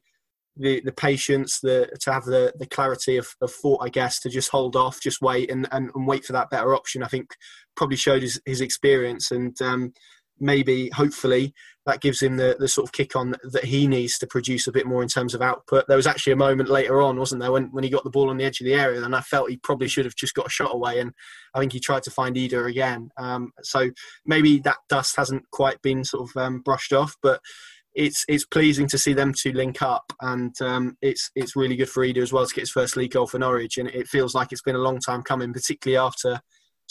the, 0.58 0.82
the 0.82 0.92
patience, 0.92 1.60
the 1.62 1.90
to 2.02 2.12
have 2.12 2.26
the, 2.26 2.54
the 2.60 2.66
clarity 2.66 3.18
of, 3.18 3.28
of 3.42 3.52
thought, 3.52 3.82
I 3.82 3.90
guess, 3.90 4.20
to 4.20 4.30
just 4.30 4.50
hold 4.50 4.76
off, 4.76 5.02
just 5.02 5.22
wait 5.22 5.50
and, 5.50 5.68
and, 5.72 5.90
and 5.96 6.06
wait 6.06 6.26
for 6.26 6.34
that 6.34 6.50
better 6.50 6.76
option. 6.76 7.04
I 7.04 7.08
think 7.08 7.30
probably 7.76 7.96
showed 7.96 8.22
his, 8.22 8.42
his 8.46 8.62
experience 8.62 9.32
and 9.32 9.60
um, 9.62 9.94
maybe 10.42 10.90
hopefully 10.90 11.54
that 11.86 12.02
gives 12.02 12.22
him 12.22 12.38
the, 12.38 12.56
the 12.60 12.68
sort 12.68 12.88
of 12.88 12.92
kick 12.92 13.16
on 13.16 13.36
that 13.44 13.66
he 13.66 13.88
needs 13.88 14.18
to 14.20 14.28
produce 14.28 14.68
a 14.68 14.72
bit 14.72 14.86
more 14.86 15.02
in 15.02 15.08
terms 15.08 15.34
of 15.34 15.42
output. 15.42 15.88
There 15.88 15.98
was 15.98 16.06
actually 16.06 16.34
a 16.34 16.38
moment 16.38 16.70
later 16.70 17.02
on, 17.02 17.18
wasn't 17.18 17.42
there, 17.42 17.52
when, 17.52 17.72
when 17.72 17.84
he 17.84 17.90
got 17.90 18.04
the 18.04 18.12
ball 18.12 18.30
on 18.30 18.38
the 18.38 18.44
edge 18.44 18.62
of 18.62 18.66
the 18.66 18.74
area, 18.74 19.04
and 19.04 19.16
I 19.16 19.22
felt 19.22 19.50
he 19.50 19.58
probably 19.58 19.88
should 19.88 20.06
have 20.06 20.16
just 20.16 20.36
got 20.36 20.48
a 20.48 20.52
shot 20.52 20.76
away, 20.76 21.00
and 21.00 21.14
I 21.56 21.60
think 21.60 21.74
he 21.74 21.80
tried 21.80 22.04
to 22.04 22.12
find 22.12 22.36
Idah 22.36 22.70
again. 22.70 23.10
Um, 23.18 23.52
so 23.64 23.90
maybe 24.26 24.60
that 24.60 24.78
dust 24.90 25.16
hasn't 25.16 25.50
quite 25.52 25.82
been 25.82 26.04
sort 26.04 26.30
of 26.30 26.42
um, 26.42 26.60
brushed 26.60 26.94
off, 26.94 27.16
but 27.24 27.42
it's 27.94 28.24
it's 28.28 28.46
pleasing 28.46 28.88
to 28.88 28.98
see 28.98 29.14
them 29.14 29.34
two 29.34 29.52
link 29.52 29.82
up, 29.82 30.14
and 30.22 30.54
um, 30.62 30.98
it's 31.02 31.32
it's 31.36 31.56
really 31.56 31.76
good 31.76 31.90
for 31.90 32.06
Idah 32.06 32.22
as 32.22 32.32
well 32.32 32.46
to 32.46 32.54
get 32.54 32.62
his 32.62 32.72
first 32.72 32.96
league 32.96 33.12
goal 33.12 33.28
for 33.28 33.40
Norwich, 33.40 33.78
and 33.78 33.90
it 33.90 34.08
feels 34.08 34.36
like 34.36 34.52
it's 34.52 34.62
been 34.62 34.76
a 34.76 34.80
long 34.80 35.00
time 35.00 35.24
coming, 35.24 35.52
particularly 35.52 35.98
after 35.98 36.42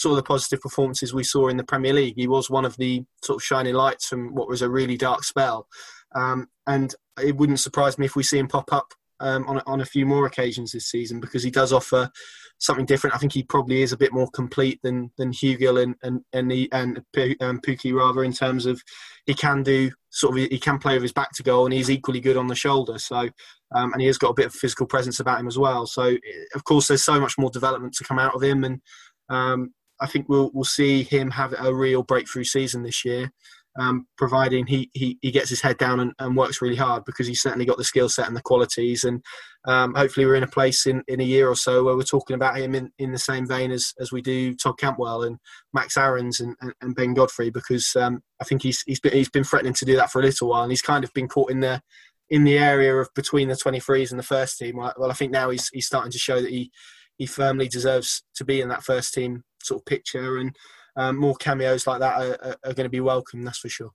of 0.08 0.16
the 0.16 0.22
positive 0.22 0.60
performances 0.60 1.12
we 1.12 1.24
saw 1.24 1.48
in 1.48 1.56
the 1.56 1.64
Premier 1.64 1.92
League. 1.92 2.14
He 2.16 2.26
was 2.26 2.48
one 2.48 2.64
of 2.64 2.76
the 2.76 3.04
sort 3.22 3.36
of 3.36 3.44
shining 3.44 3.74
lights 3.74 4.06
from 4.06 4.34
what 4.34 4.48
was 4.48 4.62
a 4.62 4.70
really 4.70 4.96
dark 4.96 5.24
spell. 5.24 5.66
Um, 6.14 6.48
and 6.66 6.94
it 7.22 7.36
wouldn't 7.36 7.60
surprise 7.60 7.98
me 7.98 8.06
if 8.06 8.16
we 8.16 8.22
see 8.22 8.38
him 8.38 8.48
pop 8.48 8.72
up 8.72 8.92
um, 9.20 9.46
on, 9.46 9.62
on 9.66 9.80
a 9.80 9.86
few 9.86 10.06
more 10.06 10.26
occasions 10.26 10.72
this 10.72 10.86
season 10.86 11.20
because 11.20 11.42
he 11.42 11.50
does 11.50 11.72
offer 11.72 12.10
something 12.58 12.86
different. 12.86 13.14
I 13.14 13.18
think 13.18 13.32
he 13.32 13.42
probably 13.42 13.82
is 13.82 13.92
a 13.92 13.96
bit 13.96 14.12
more 14.12 14.28
complete 14.30 14.80
than 14.82 15.10
than 15.18 15.32
Hugill 15.32 15.82
and 15.82 15.94
and 16.02 16.22
and, 16.32 16.50
he, 16.50 16.70
and 16.72 17.02
um, 17.40 17.60
rather 17.96 18.24
in 18.24 18.32
terms 18.32 18.66
of 18.66 18.82
he 19.26 19.34
can 19.34 19.62
do 19.62 19.90
sort 20.10 20.36
of 20.38 20.50
he 20.50 20.58
can 20.58 20.78
play 20.78 20.94
with 20.94 21.02
his 21.02 21.12
back 21.12 21.32
to 21.32 21.42
goal 21.42 21.64
and 21.64 21.74
he's 21.74 21.90
equally 21.90 22.20
good 22.20 22.36
on 22.36 22.46
the 22.46 22.54
shoulder. 22.54 22.98
So 22.98 23.28
um, 23.72 23.92
and 23.92 24.00
he 24.00 24.06
has 24.06 24.18
got 24.18 24.30
a 24.30 24.34
bit 24.34 24.46
of 24.46 24.54
physical 24.54 24.86
presence 24.86 25.20
about 25.20 25.40
him 25.40 25.48
as 25.48 25.58
well. 25.58 25.86
So 25.86 26.16
of 26.54 26.64
course 26.64 26.88
there's 26.88 27.04
so 27.04 27.20
much 27.20 27.34
more 27.38 27.50
development 27.50 27.94
to 27.94 28.04
come 28.04 28.18
out 28.18 28.34
of 28.34 28.42
him 28.42 28.64
and 28.64 28.80
um, 29.28 29.72
I 30.00 30.06
think 30.06 30.28
we'll 30.28 30.50
we'll 30.54 30.64
see 30.64 31.02
him 31.02 31.30
have 31.30 31.54
a 31.58 31.74
real 31.74 32.02
breakthrough 32.02 32.44
season 32.44 32.82
this 32.82 33.04
year, 33.04 33.32
um, 33.78 34.06
providing 34.16 34.66
he, 34.66 34.90
he, 34.92 35.18
he 35.22 35.30
gets 35.30 35.48
his 35.48 35.60
head 35.60 35.78
down 35.78 36.00
and, 36.00 36.12
and, 36.18 36.36
works 36.36 36.60
really 36.60 36.76
hard 36.76 37.04
because 37.04 37.26
he's 37.26 37.40
certainly 37.40 37.64
got 37.64 37.78
the 37.78 37.84
skill 37.84 38.08
set 38.08 38.26
and 38.26 38.36
the 38.36 38.42
qualities. 38.42 39.04
And 39.04 39.22
um, 39.66 39.94
hopefully, 39.94 40.26
we're 40.26 40.34
in 40.34 40.42
a 40.42 40.48
place 40.48 40.86
in, 40.86 41.04
in 41.06 41.20
a 41.20 41.24
year 41.24 41.48
or 41.48 41.54
so 41.54 41.84
where 41.84 41.96
we're 41.96 42.02
talking 42.02 42.34
about 42.34 42.58
him 42.58 42.74
in, 42.74 42.90
in 42.98 43.12
the 43.12 43.18
same 43.18 43.46
vein 43.46 43.70
as, 43.70 43.94
as 44.00 44.10
we 44.10 44.22
do 44.22 44.54
Todd 44.54 44.78
Cantwell 44.78 45.22
and 45.22 45.38
Max 45.72 45.96
Aarons 45.96 46.40
and, 46.40 46.56
and, 46.60 46.74
and 46.80 46.94
Ben 46.96 47.14
Godfrey 47.14 47.50
because 47.50 47.94
um, 47.96 48.22
I 48.40 48.44
think 48.44 48.62
he's 48.62 48.82
he's 48.86 49.00
been, 49.00 49.12
he's 49.12 49.30
been 49.30 49.44
threatening 49.44 49.74
to 49.74 49.84
do 49.84 49.96
that 49.96 50.10
for 50.10 50.20
a 50.20 50.24
little 50.24 50.48
while 50.48 50.62
and 50.62 50.72
he's 50.72 50.82
kind 50.82 51.04
of 51.04 51.12
been 51.12 51.28
caught 51.28 51.50
in 51.50 51.60
the 51.60 51.80
in 52.28 52.44
the 52.44 52.58
area 52.58 52.94
of 52.96 53.08
between 53.14 53.48
the 53.48 53.54
23s 53.54 54.10
and 54.10 54.18
the 54.18 54.24
first 54.24 54.58
team. 54.58 54.76
Well, 54.76 55.10
I 55.10 55.14
think 55.14 55.32
now 55.32 55.50
he's 55.50 55.68
he's 55.68 55.86
starting 55.86 56.12
to 56.12 56.18
show 56.18 56.40
that 56.40 56.50
he 56.50 56.70
he 57.18 57.26
firmly 57.26 57.68
deserves 57.68 58.24
to 58.34 58.44
be 58.44 58.60
in 58.60 58.68
that 58.68 58.82
first 58.82 59.14
team 59.14 59.44
sort 59.62 59.80
of 59.80 59.86
picture, 59.86 60.38
and 60.38 60.56
um, 60.96 61.16
more 61.16 61.36
cameos 61.36 61.86
like 61.86 62.00
that 62.00 62.20
are, 62.20 62.48
are, 62.48 62.56
are 62.64 62.74
going 62.74 62.84
to 62.84 62.90
be 62.90 63.00
welcome. 63.00 63.44
That's 63.44 63.58
for 63.58 63.68
sure. 63.68 63.90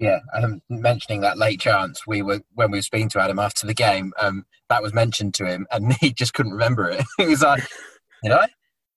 Yeah, 0.00 0.20
And 0.32 0.44
um, 0.46 0.62
mentioning 0.70 1.20
that 1.20 1.36
late 1.36 1.60
chance, 1.60 2.06
we 2.06 2.22
were 2.22 2.40
when 2.54 2.70
we 2.70 2.78
were 2.78 2.82
speaking 2.82 3.10
to 3.10 3.20
Adam 3.20 3.38
after 3.38 3.66
the 3.66 3.74
game. 3.74 4.14
Um, 4.18 4.46
that 4.70 4.82
was 4.82 4.94
mentioned 4.94 5.34
to 5.34 5.44
him, 5.44 5.66
and 5.70 5.92
he 6.00 6.12
just 6.12 6.32
couldn't 6.32 6.52
remember 6.52 6.88
it. 6.88 7.04
he 7.18 7.26
was 7.26 7.42
like, 7.42 7.62
"You 8.22 8.30
know, 8.30 8.46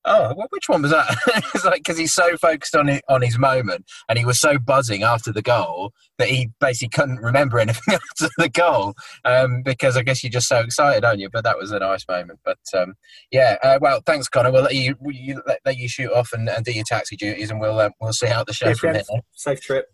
oh, 0.06 0.34
well, 0.36 0.48
which 0.50 0.70
one 0.70 0.82
was 0.82 0.92
that? 0.92 1.18
it's 1.54 1.66
like 1.66 1.78
because 1.78 1.98
he's 1.98 2.14
so 2.14 2.38
focused 2.38 2.76
on 2.76 2.90
it, 2.90 3.04
on 3.10 3.22
his 3.22 3.38
moment, 3.38 3.86
and 4.10 4.18
he 4.18 4.26
was 4.26 4.40
so 4.40 4.58
buzzing 4.58 5.04
after 5.04 5.32
the 5.32 5.42
goal 5.42 5.94
that 6.18 6.30
he 6.30 6.50
basically 6.60 6.90
couldn't 6.90 7.18
remember 7.18 7.60
anything 7.60 7.96
after 7.96 8.30
the 8.38 8.50
goal. 8.50 8.94
Um, 9.26 9.62
because 9.64 9.98
I 9.98 10.04
guess 10.04 10.24
you're 10.24 10.32
just 10.32 10.48
so 10.48 10.60
excited, 10.60 11.04
aren't 11.04 11.20
you? 11.20 11.30
But 11.30 11.44
that 11.44 11.58
was 11.58 11.72
a 11.72 11.80
nice 11.80 12.06
moment. 12.08 12.40
But 12.44 12.60
um, 12.76 12.96
yeah, 13.32 13.58
uh, 13.64 13.80
well, 13.82 14.02
thanks, 14.06 14.28
Connor. 14.28 14.52
We'll 14.52 14.64
let 14.64 14.76
you, 14.76 14.96
you 15.06 15.42
let, 15.46 15.60
let, 15.66 15.78
you 15.78 15.88
shoot 15.88 16.12
off 16.12 16.32
and, 16.34 16.50
and, 16.50 16.66
do 16.66 16.72
your 16.72 16.86
taxi 16.88 17.16
duties, 17.16 17.52
and 17.52 17.60
we'll 17.60 17.80
uh, 17.80 17.90
we'll 18.00 18.14
see 18.14 18.28
how 18.28 18.44
the 18.44 18.54
show 18.54 18.74
from 18.74 18.96
here. 18.96 19.04
Safe 19.34 19.62
trip. 19.62 19.88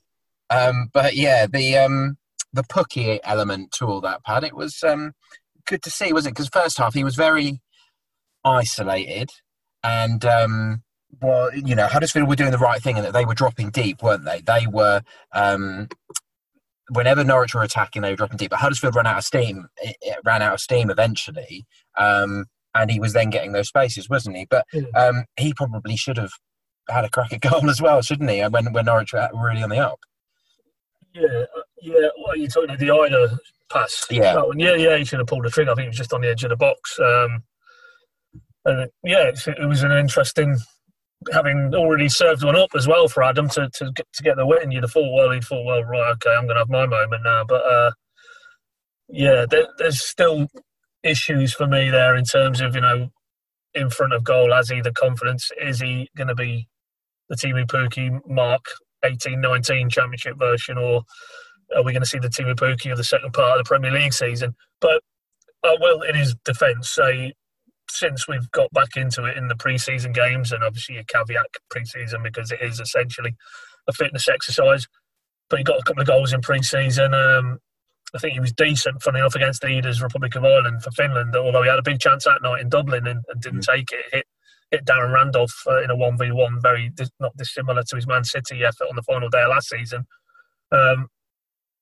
Um, 0.49 0.89
but 0.93 1.15
yeah, 1.15 1.45
the 1.45 1.77
um, 1.77 2.17
the 2.53 2.63
Pukki 2.63 3.19
element 3.23 3.71
to 3.73 3.85
all 3.85 4.01
that, 4.01 4.23
Pad, 4.23 4.43
it 4.43 4.55
was 4.55 4.83
um, 4.83 5.13
good 5.67 5.83
to 5.83 5.91
see, 5.91 6.11
was 6.13 6.25
it? 6.25 6.31
Because 6.31 6.49
first 6.49 6.77
half 6.77 6.93
he 6.93 7.03
was 7.03 7.15
very 7.15 7.61
isolated 8.43 9.29
and 9.83 10.23
um, 10.25 10.83
well, 11.21 11.53
you 11.55 11.75
know, 11.75 11.87
Huddersfield 11.87 12.27
were 12.27 12.35
doing 12.35 12.51
the 12.51 12.57
right 12.57 12.81
thing 12.81 12.97
and 12.97 13.05
that 13.05 13.13
they 13.13 13.25
were 13.25 13.33
dropping 13.33 13.69
deep, 13.71 14.01
weren't 14.01 14.25
they? 14.25 14.41
They 14.41 14.67
were. 14.67 15.01
Um, 15.33 15.89
whenever 16.91 17.23
Norwich 17.23 17.53
were 17.53 17.63
attacking, 17.63 18.01
they 18.01 18.11
were 18.11 18.15
dropping 18.15 18.37
deep. 18.37 18.51
But 18.51 18.59
Huddersfield 18.59 18.95
ran 18.95 19.07
out 19.07 19.17
of 19.17 19.23
steam. 19.23 19.67
It, 19.77 19.97
it 20.01 20.17
ran 20.23 20.41
out 20.41 20.53
of 20.53 20.59
steam 20.59 20.89
eventually, 20.89 21.65
um, 21.97 22.45
and 22.75 22.91
he 22.91 22.99
was 22.99 23.13
then 23.13 23.29
getting 23.29 23.51
those 23.51 23.67
spaces, 23.67 24.09
wasn't 24.09 24.37
he? 24.37 24.47
But 24.49 24.65
um, 24.95 25.25
he 25.37 25.53
probably 25.53 25.95
should 25.95 26.17
have 26.17 26.31
had 26.87 27.05
a 27.05 27.09
crack 27.09 27.33
at 27.33 27.41
goal 27.49 27.69
as 27.69 27.81
well, 27.81 28.01
shouldn't 28.01 28.29
he? 28.29 28.41
When 28.41 28.71
when 28.73 28.85
Norwich 28.85 29.13
were 29.13 29.29
really 29.33 29.63
on 29.63 29.69
the 29.69 29.79
up. 29.79 29.99
Yeah, 31.13 31.23
uh, 31.25 31.61
yeah. 31.81 32.07
What 32.17 32.35
are 32.35 32.39
you 32.39 32.47
talking 32.47 32.69
about? 32.69 32.79
The 32.79 32.87
Idah 32.87 33.37
pass. 33.71 34.05
Yeah, 34.09 34.43
yeah, 34.55 34.75
yeah. 34.75 34.97
He 34.97 35.05
should 35.05 35.19
have 35.19 35.27
pulled 35.27 35.45
the 35.45 35.49
trigger. 35.49 35.71
I 35.71 35.75
think 35.75 35.85
it 35.85 35.89
was 35.89 35.97
just 35.97 36.13
on 36.13 36.21
the 36.21 36.29
edge 36.29 36.43
of 36.43 36.49
the 36.49 36.55
box. 36.55 36.99
Um, 36.99 37.43
and 38.65 38.89
yeah, 39.03 39.31
it 39.47 39.67
was 39.67 39.83
an 39.83 39.91
interesting 39.91 40.57
having 41.33 41.73
already 41.75 42.07
served 42.07 42.43
one 42.43 42.55
up 42.55 42.69
as 42.75 42.87
well 42.87 43.07
for 43.07 43.23
Adam 43.23 43.49
to 43.49 43.69
to 43.73 43.91
get, 43.91 44.07
to 44.13 44.23
get 44.23 44.37
the 44.37 44.45
win. 44.45 44.71
You'd 44.71 44.83
have 44.83 44.91
thought, 44.91 45.13
well, 45.13 45.31
he 45.31 45.41
thought, 45.41 45.65
well, 45.65 45.83
right, 45.83 46.11
okay, 46.13 46.35
I'm 46.35 46.45
going 46.45 46.55
to 46.55 46.61
have 46.61 46.69
my 46.69 46.85
moment 46.85 47.23
now. 47.23 47.43
But 47.47 47.65
uh, 47.65 47.91
yeah, 49.09 49.45
there, 49.49 49.67
there's 49.77 50.01
still 50.01 50.47
issues 51.03 51.53
for 51.53 51.65
me 51.65 51.89
there 51.89 52.15
in 52.15 52.25
terms 52.25 52.61
of 52.61 52.75
you 52.75 52.81
know 52.81 53.09
in 53.73 53.89
front 53.89 54.13
of 54.13 54.23
goal. 54.23 54.53
Has 54.53 54.69
he 54.69 54.81
the 54.81 54.93
confidence? 54.93 55.51
Is 55.61 55.79
he 55.79 56.09
going 56.15 56.27
to 56.27 56.35
be 56.35 56.67
the 57.29 57.35
Teemu 57.35 57.65
Pukki 57.67 58.19
Mark 58.27 58.65
18 59.03 59.41
19 59.41 59.89
championship 59.89 60.37
version, 60.37 60.77
or 60.77 61.03
are 61.75 61.83
we 61.83 61.93
going 61.93 62.03
to 62.03 62.09
see 62.09 62.19
the 62.19 62.29
Teemu 62.29 62.55
Pukki 62.55 62.91
of 62.91 62.97
the 62.97 63.03
second 63.03 63.33
part 63.33 63.59
of 63.59 63.65
the 63.65 63.67
Premier 63.67 63.91
League 63.91 64.13
season? 64.13 64.55
But 64.81 65.01
I 65.63 65.75
will, 65.79 66.01
in 66.03 66.15
his 66.15 66.35
defence, 66.45 66.89
say 66.89 67.33
since 67.89 68.27
we've 68.27 68.49
got 68.51 68.71
back 68.71 68.95
into 68.95 69.25
it 69.25 69.37
in 69.37 69.47
the 69.47 69.55
pre-season 69.55 70.11
games, 70.11 70.51
and 70.51 70.63
obviously 70.63 70.97
a 70.97 71.03
caveat 71.03 71.47
pre-season 71.69 72.23
because 72.23 72.51
it 72.51 72.61
is 72.61 72.79
essentially 72.79 73.35
a 73.87 73.93
fitness 73.93 74.27
exercise. 74.27 74.87
But 75.49 75.59
he 75.59 75.63
got 75.63 75.79
a 75.79 75.83
couple 75.83 76.01
of 76.01 76.07
goals 76.07 76.33
in 76.33 76.41
pre-season. 76.41 77.13
Um, 77.13 77.59
I 78.13 78.19
think 78.19 78.33
he 78.33 78.39
was 78.39 78.53
decent, 78.53 79.01
funny 79.01 79.19
enough, 79.19 79.35
against 79.35 79.61
the 79.61 79.67
Idah's 79.67 80.01
Republic 80.01 80.35
of 80.35 80.45
Ireland 80.45 80.83
for 80.83 80.91
Finland. 80.91 81.35
Although 81.35 81.63
he 81.63 81.69
had 81.69 81.79
a 81.79 81.83
big 81.83 81.99
chance 81.99 82.25
that 82.25 82.41
night 82.41 82.61
in 82.61 82.69
Dublin 82.69 83.07
and, 83.07 83.23
and 83.27 83.41
didn't 83.41 83.61
mm. 83.61 83.73
take 83.73 83.91
it. 83.91 84.05
Hit 84.11 84.25
hit 84.71 84.85
Darren 84.85 85.13
Randolph 85.13 85.63
uh, 85.67 85.81
in 85.81 85.89
a 85.89 85.95
one 85.95 86.17
v 86.17 86.31
one, 86.31 86.61
very 86.61 86.89
dis- 86.89 87.11
not 87.19 87.35
dissimilar 87.37 87.83
to 87.83 87.95
his 87.95 88.07
Man 88.07 88.23
City 88.23 88.63
effort 88.63 88.87
on 88.89 88.95
the 88.95 89.03
final 89.03 89.29
day 89.29 89.41
of 89.41 89.49
last 89.49 89.69
season. 89.69 90.05
Um, 90.71 91.07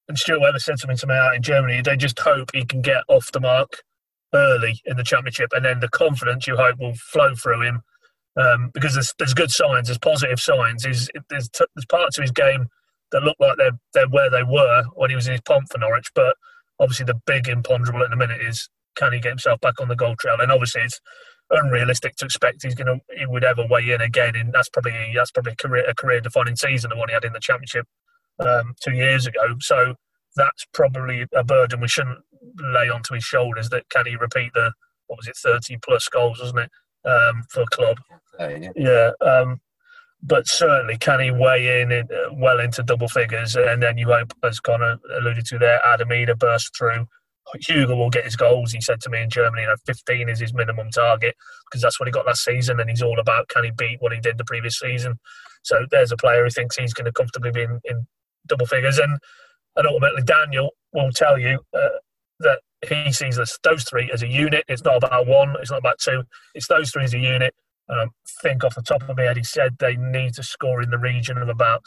and 0.07 0.17
Stuart 0.17 0.39
Webber 0.39 0.59
said 0.59 0.79
something 0.79 0.97
to 0.97 1.07
me 1.07 1.15
out 1.15 1.35
in 1.35 1.41
Germany. 1.41 1.81
They 1.81 1.97
just 1.97 2.19
hope 2.19 2.51
he 2.53 2.63
can 2.63 2.81
get 2.81 3.03
off 3.09 3.31
the 3.31 3.41
mark 3.41 3.81
early 4.33 4.81
in 4.85 4.97
the 4.97 5.03
championship, 5.03 5.49
and 5.53 5.65
then 5.65 5.79
the 5.79 5.89
confidence 5.89 6.47
you 6.47 6.55
hope 6.55 6.79
will 6.79 6.95
flow 6.95 7.33
through 7.35 7.61
him. 7.61 7.81
Um, 8.35 8.69
because 8.71 8.93
there's, 8.93 9.15
there's 9.17 9.33
good 9.33 9.49
signs, 9.49 9.87
there's 9.87 9.97
positive 9.97 10.39
signs. 10.39 10.85
He's, 10.85 11.09
there's, 11.27 11.49
t- 11.49 11.65
there's 11.73 11.87
parts 11.87 12.19
of 12.19 12.21
his 12.21 12.31
game 12.31 12.67
that 13.11 13.23
look 13.23 13.37
like 13.39 13.57
they're 13.57 13.77
they're 13.93 14.09
where 14.09 14.29
they 14.29 14.43
were 14.43 14.83
when 14.93 15.09
he 15.09 15.15
was 15.15 15.27
in 15.27 15.33
his 15.33 15.41
pomp 15.41 15.67
for 15.71 15.77
Norwich. 15.77 16.11
But 16.13 16.35
obviously, 16.79 17.05
the 17.05 17.19
big 17.25 17.47
imponderable 17.47 18.03
at 18.03 18.09
the 18.09 18.15
minute 18.15 18.41
is 18.41 18.69
can 18.95 19.13
he 19.13 19.19
get 19.19 19.29
himself 19.29 19.59
back 19.61 19.79
on 19.79 19.87
the 19.87 19.95
goal 19.95 20.15
trail? 20.15 20.37
And 20.39 20.51
obviously, 20.51 20.81
it's 20.81 20.99
unrealistic 21.49 22.15
to 22.17 22.25
expect 22.25 22.63
he's 22.63 22.75
going 22.75 22.87
to 22.87 22.99
he 23.17 23.25
would 23.25 23.43
ever 23.43 23.65
weigh 23.69 23.91
in 23.91 24.01
again. 24.01 24.35
And 24.35 24.53
that's 24.53 24.69
probably 24.69 25.13
that's 25.15 25.31
probably 25.31 25.53
a 25.53 25.55
career 25.55 25.85
a 25.87 25.95
career 25.95 26.21
defining 26.21 26.55
season 26.55 26.89
the 26.89 26.97
one 26.97 27.09
he 27.09 27.13
had 27.13 27.25
in 27.25 27.33
the 27.33 27.39
championship 27.39 27.85
um, 28.39 28.73
two 28.83 28.93
years 28.93 29.25
ago. 29.25 29.55
So 29.61 29.95
that's 30.35 30.65
probably 30.73 31.25
a 31.33 31.43
burden 31.43 31.81
we 31.81 31.87
shouldn't 31.87 32.19
lay 32.59 32.89
onto 32.89 33.13
his 33.13 33.23
shoulders. 33.23 33.69
That 33.69 33.89
can 33.89 34.05
he 34.05 34.15
repeat 34.15 34.53
the 34.53 34.71
what 35.07 35.17
was 35.17 35.27
it 35.27 35.37
thirty 35.37 35.77
plus 35.83 36.07
goals, 36.07 36.39
wasn't 36.39 36.59
it, 36.59 36.71
um, 37.09 37.43
for 37.49 37.65
club? 37.71 37.97
Yeah. 38.39 38.69
Yeah. 38.75 39.11
Um, 39.21 39.61
but 40.23 40.47
certainly, 40.47 40.97
can 40.97 41.19
he 41.19 41.31
weigh 41.31 41.81
in, 41.81 41.91
in 41.91 42.07
uh, 42.11 42.33
well 42.33 42.59
into 42.59 42.83
double 42.83 43.07
figures? 43.07 43.55
And 43.55 43.81
then 43.81 43.97
you 43.97 44.07
hope, 44.07 44.33
as 44.43 44.59
Connor 44.59 44.97
alluded 45.19 45.45
to 45.47 45.59
there, 45.59 45.79
Adam 45.85 46.09
Idah 46.09 46.37
burst 46.37 46.75
through. 46.77 47.07
Hugill 47.55 47.97
will 47.97 48.09
get 48.09 48.25
his 48.25 48.35
goals. 48.35 48.71
He 48.73 48.81
said 48.81 48.99
to 49.01 49.09
me 49.09 49.21
in 49.21 49.29
Germany, 49.29 49.61
you 49.61 49.67
know, 49.69 49.75
15 49.85 50.27
is 50.27 50.39
his 50.39 50.53
minimum 50.53 50.89
target 50.89 51.35
because 51.65 51.81
that's 51.81 51.99
what 51.99 52.07
he 52.07 52.11
got 52.11 52.25
last 52.25 52.43
season, 52.43 52.79
and 52.79 52.89
he's 52.89 53.01
all 53.01 53.19
about 53.19 53.47
can 53.47 53.63
he 53.63 53.71
beat 53.71 54.01
what 54.01 54.11
he 54.11 54.19
did 54.19 54.37
the 54.37 54.43
previous 54.43 54.79
season. 54.79 55.19
So 55.63 55.85
there's 55.91 56.11
a 56.11 56.17
player 56.17 56.43
who 56.43 56.49
thinks 56.49 56.75
he's 56.75 56.93
going 56.93 57.05
to 57.05 57.11
comfortably 57.11 57.51
be 57.51 57.63
in, 57.63 57.79
in 57.85 58.07
double 58.47 58.65
figures, 58.65 58.97
and 58.97 59.17
and 59.75 59.87
ultimately 59.87 60.23
Daniel 60.23 60.71
will 60.93 61.11
tell 61.11 61.37
you 61.37 61.59
uh, 61.73 61.89
that 62.39 62.59
he 62.87 63.11
sees 63.11 63.37
this, 63.37 63.57
those 63.63 63.83
three 63.83 64.09
as 64.13 64.23
a 64.23 64.27
unit. 64.27 64.63
It's 64.67 64.83
not 64.83 64.97
about 64.97 65.27
one. 65.27 65.55
It's 65.59 65.71
not 65.71 65.79
about 65.79 65.99
two. 65.99 66.23
It's 66.53 66.67
those 66.67 66.91
three 66.91 67.03
as 67.03 67.13
a 67.13 67.19
unit. 67.19 67.53
I 67.89 68.07
think 68.41 68.63
off 68.63 68.75
the 68.75 68.81
top 68.81 69.07
of 69.07 69.15
my 69.15 69.23
head, 69.23 69.37
he 69.37 69.43
said 69.43 69.77
they 69.79 69.95
need 69.95 70.33
to 70.35 70.43
score 70.43 70.81
in 70.81 70.89
the 70.89 70.97
region 70.97 71.37
of 71.37 71.47
about 71.47 71.81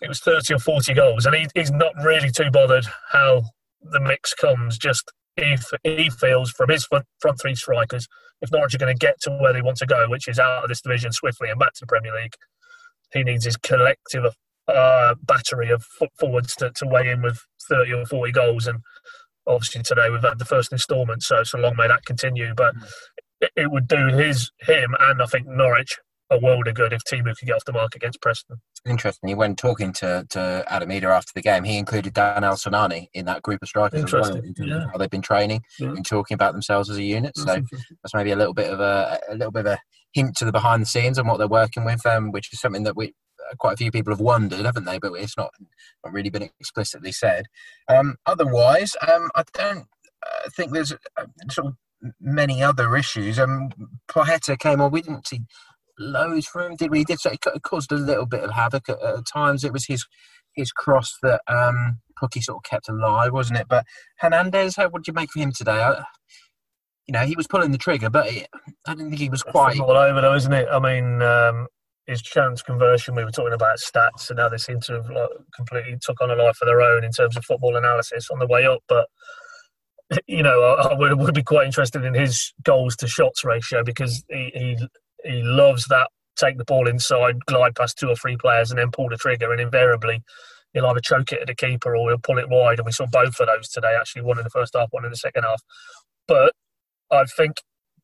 it 0.00 0.08
was 0.08 0.20
30 0.20 0.54
or 0.54 0.58
40 0.58 0.94
goals. 0.94 1.26
And 1.26 1.34
he, 1.34 1.46
he's 1.54 1.70
not 1.70 1.92
really 2.02 2.30
too 2.30 2.50
bothered 2.50 2.86
how 3.10 3.42
the 3.82 4.00
mix 4.00 4.34
comes. 4.34 4.78
Just 4.78 5.10
if 5.36 5.70
he 5.84 6.10
feels 6.10 6.50
from 6.50 6.70
his 6.70 6.84
front, 6.84 7.06
front 7.20 7.40
three 7.40 7.54
strikers, 7.54 8.08
if 8.40 8.50
Norwich 8.50 8.74
are 8.74 8.78
going 8.78 8.96
to 8.96 8.98
get 8.98 9.20
to 9.22 9.30
where 9.30 9.52
they 9.52 9.62
want 9.62 9.76
to 9.78 9.86
go, 9.86 10.08
which 10.08 10.28
is 10.28 10.38
out 10.38 10.64
of 10.64 10.68
this 10.68 10.80
division 10.80 11.12
swiftly 11.12 11.50
and 11.50 11.58
back 11.58 11.74
to 11.74 11.80
the 11.80 11.86
Premier 11.86 12.14
League, 12.14 12.34
he 13.12 13.22
needs 13.22 13.44
his 13.44 13.56
collective 13.56 14.24
uh, 14.68 15.14
battery 15.22 15.70
of 15.70 15.84
forwards 16.18 16.54
to, 16.56 16.70
to 16.70 16.86
weigh 16.86 17.10
in 17.10 17.22
with 17.22 17.40
30 17.68 17.92
or 17.92 18.06
40 18.06 18.32
goals. 18.32 18.66
And 18.66 18.80
obviously 19.50 19.82
today 19.82 20.10
we've 20.10 20.22
had 20.22 20.38
the 20.38 20.44
first 20.44 20.72
instalment, 20.72 21.22
so 21.22 21.42
so 21.44 21.58
long 21.58 21.76
may 21.76 21.88
that 21.88 22.04
continue. 22.04 22.54
But 22.54 22.74
it, 23.40 23.50
it 23.56 23.70
would 23.70 23.88
do 23.88 24.06
his 24.08 24.50
him 24.60 24.94
and 24.98 25.22
I 25.22 25.26
think 25.26 25.46
Norwich 25.46 25.98
a 26.30 26.38
world 26.38 26.68
of 26.68 26.74
good 26.74 26.92
if 26.92 27.02
Teemu 27.04 27.36
could 27.36 27.46
get 27.46 27.56
off 27.56 27.64
the 27.64 27.72
mark 27.72 27.96
against 27.96 28.20
Preston. 28.20 28.60
Interesting. 28.88 29.36
When 29.36 29.56
talking 29.56 29.92
to, 29.94 30.24
to 30.30 30.64
Adam 30.68 30.88
Idah 30.88 31.04
after 31.04 31.32
the 31.34 31.42
game, 31.42 31.64
he 31.64 31.76
included 31.76 32.14
Danel 32.14 32.54
Sinani 32.54 33.08
in 33.12 33.24
that 33.26 33.42
group 33.42 33.62
of 33.62 33.68
strikers 33.68 34.04
as 34.04 34.12
well, 34.12 34.36
in 34.36 34.54
yeah. 34.56 34.86
how 34.92 34.98
they've 34.98 35.10
been 35.10 35.22
training 35.22 35.62
Yeah. 35.78 35.88
and 35.88 36.06
talking 36.06 36.36
about 36.36 36.52
themselves 36.52 36.88
as 36.88 36.96
a 36.96 37.02
unit. 37.02 37.36
So 37.36 37.44
that's 37.44 38.14
maybe 38.14 38.30
a 38.30 38.36
little 38.36 38.54
bit 38.54 38.72
of 38.72 38.80
a, 38.80 39.18
a 39.28 39.34
little 39.34 39.50
bit 39.50 39.66
of 39.66 39.72
a 39.72 39.78
hint 40.12 40.36
to 40.36 40.44
the 40.44 40.52
behind 40.52 40.82
the 40.82 40.86
scenes 40.86 41.18
and 41.18 41.28
what 41.28 41.38
they're 41.38 41.48
working 41.48 41.84
with, 41.84 42.06
um, 42.06 42.30
which 42.30 42.52
is 42.52 42.60
something 42.60 42.84
that 42.84 42.96
we 42.96 43.12
quite 43.58 43.74
a 43.74 43.76
few 43.76 43.90
people 43.90 44.12
have 44.12 44.20
wondered, 44.20 44.64
haven't 44.64 44.84
they? 44.84 44.98
But 44.98 45.12
it's 45.14 45.36
not 45.36 45.52
not 46.04 46.12
really 46.12 46.30
been 46.30 46.50
explicitly 46.60 47.12
said. 47.12 47.46
Um, 47.88 48.16
otherwise, 48.26 48.96
um, 49.06 49.30
I 49.34 49.44
don't 49.52 49.86
uh, 50.26 50.50
think 50.56 50.72
there's 50.72 50.92
uh, 50.92 51.26
sort 51.50 51.68
of 51.68 51.76
many 52.20 52.62
other 52.62 52.96
issues. 52.96 53.38
Um, 53.38 53.70
Placheta 54.08 54.58
came 54.58 54.80
on. 54.80 54.90
We 54.90 55.02
didn't 55.02 55.26
see 55.26 55.40
loads 55.98 56.46
from 56.46 56.72
him, 56.72 56.76
did 56.76 56.90
we? 56.90 56.98
He 56.98 57.04
did 57.04 57.20
so 57.20 57.30
it 57.30 57.62
caused 57.62 57.92
a 57.92 57.96
little 57.96 58.26
bit 58.26 58.42
of 58.42 58.50
havoc 58.50 58.88
at, 58.88 59.02
at 59.02 59.26
times. 59.26 59.64
It 59.64 59.72
was 59.72 59.86
his 59.86 60.06
his 60.54 60.72
cross 60.72 61.16
that 61.22 61.42
um, 61.46 62.00
Pukki 62.20 62.42
sort 62.42 62.58
of 62.58 62.70
kept 62.70 62.88
alive, 62.88 63.32
wasn't 63.32 63.60
it? 63.60 63.68
But 63.68 63.86
Hernandez, 64.18 64.76
how 64.76 64.88
what 64.88 65.02
did 65.04 65.08
you 65.08 65.14
make 65.14 65.30
of 65.34 65.40
him 65.40 65.52
today? 65.52 65.72
I, 65.72 66.02
you 67.06 67.12
know, 67.12 67.26
he 67.26 67.34
was 67.36 67.46
pulling 67.46 67.72
the 67.72 67.78
trigger, 67.78 68.10
but 68.10 68.28
it, 68.28 68.48
I 68.86 68.94
didn't 68.94 69.10
think 69.10 69.20
he 69.20 69.28
was 69.28 69.42
quite. 69.42 69.80
all 69.80 69.96
over 69.96 70.20
though, 70.20 70.34
isn't 70.34 70.52
it? 70.52 70.68
I 70.70 70.78
mean, 70.78 71.22
um, 71.22 71.66
his 72.10 72.20
chance 72.20 72.60
conversion. 72.60 73.14
We 73.14 73.24
were 73.24 73.30
talking 73.30 73.54
about 73.54 73.78
stats, 73.78 74.28
and 74.28 74.36
now 74.36 74.48
they 74.48 74.58
seem 74.58 74.80
to 74.80 74.94
have 74.94 75.10
like, 75.10 75.30
completely 75.54 75.96
took 76.00 76.20
on 76.20 76.30
a 76.30 76.34
life 76.34 76.58
of 76.60 76.66
their 76.66 76.82
own 76.82 77.04
in 77.04 77.12
terms 77.12 77.36
of 77.36 77.44
football 77.44 77.76
analysis 77.76 78.28
on 78.30 78.38
the 78.38 78.46
way 78.46 78.66
up. 78.66 78.82
But 78.88 79.08
you 80.26 80.42
know, 80.42 80.62
I, 80.62 80.88
I 80.88 80.98
would, 80.98 81.18
would 81.18 81.34
be 81.34 81.42
quite 81.42 81.66
interested 81.66 82.04
in 82.04 82.14
his 82.14 82.52
goals 82.64 82.96
to 82.96 83.08
shots 83.08 83.44
ratio 83.44 83.84
because 83.84 84.24
he 84.28 84.50
he, 84.54 84.88
he 85.24 85.42
loves 85.42 85.86
that 85.86 86.08
take 86.36 86.58
the 86.58 86.64
ball 86.64 86.88
inside, 86.88 87.44
glide 87.46 87.76
past 87.76 87.98
two 87.98 88.08
or 88.08 88.16
three 88.16 88.36
players, 88.36 88.70
and 88.70 88.78
then 88.78 88.90
pull 88.90 89.08
the 89.08 89.16
trigger, 89.16 89.52
and 89.52 89.60
invariably. 89.60 90.22
He'll 90.72 90.86
either 90.86 91.00
choke 91.00 91.32
it 91.32 91.40
at 91.40 91.46
the 91.48 91.54
keeper 91.54 91.96
or 91.96 92.10
he'll 92.10 92.18
pull 92.18 92.38
it 92.38 92.48
wide, 92.48 92.78
and 92.78 92.86
we 92.86 92.92
saw 92.92 93.06
both 93.06 93.38
of 93.40 93.46
those 93.46 93.68
today. 93.68 93.96
Actually, 93.98 94.22
one 94.22 94.38
in 94.38 94.44
the 94.44 94.50
first 94.50 94.74
half, 94.76 94.88
one 94.90 95.04
in 95.04 95.10
the 95.10 95.16
second 95.16 95.44
half. 95.44 95.62
But 96.26 96.54
I 97.10 97.24
think 97.24 97.56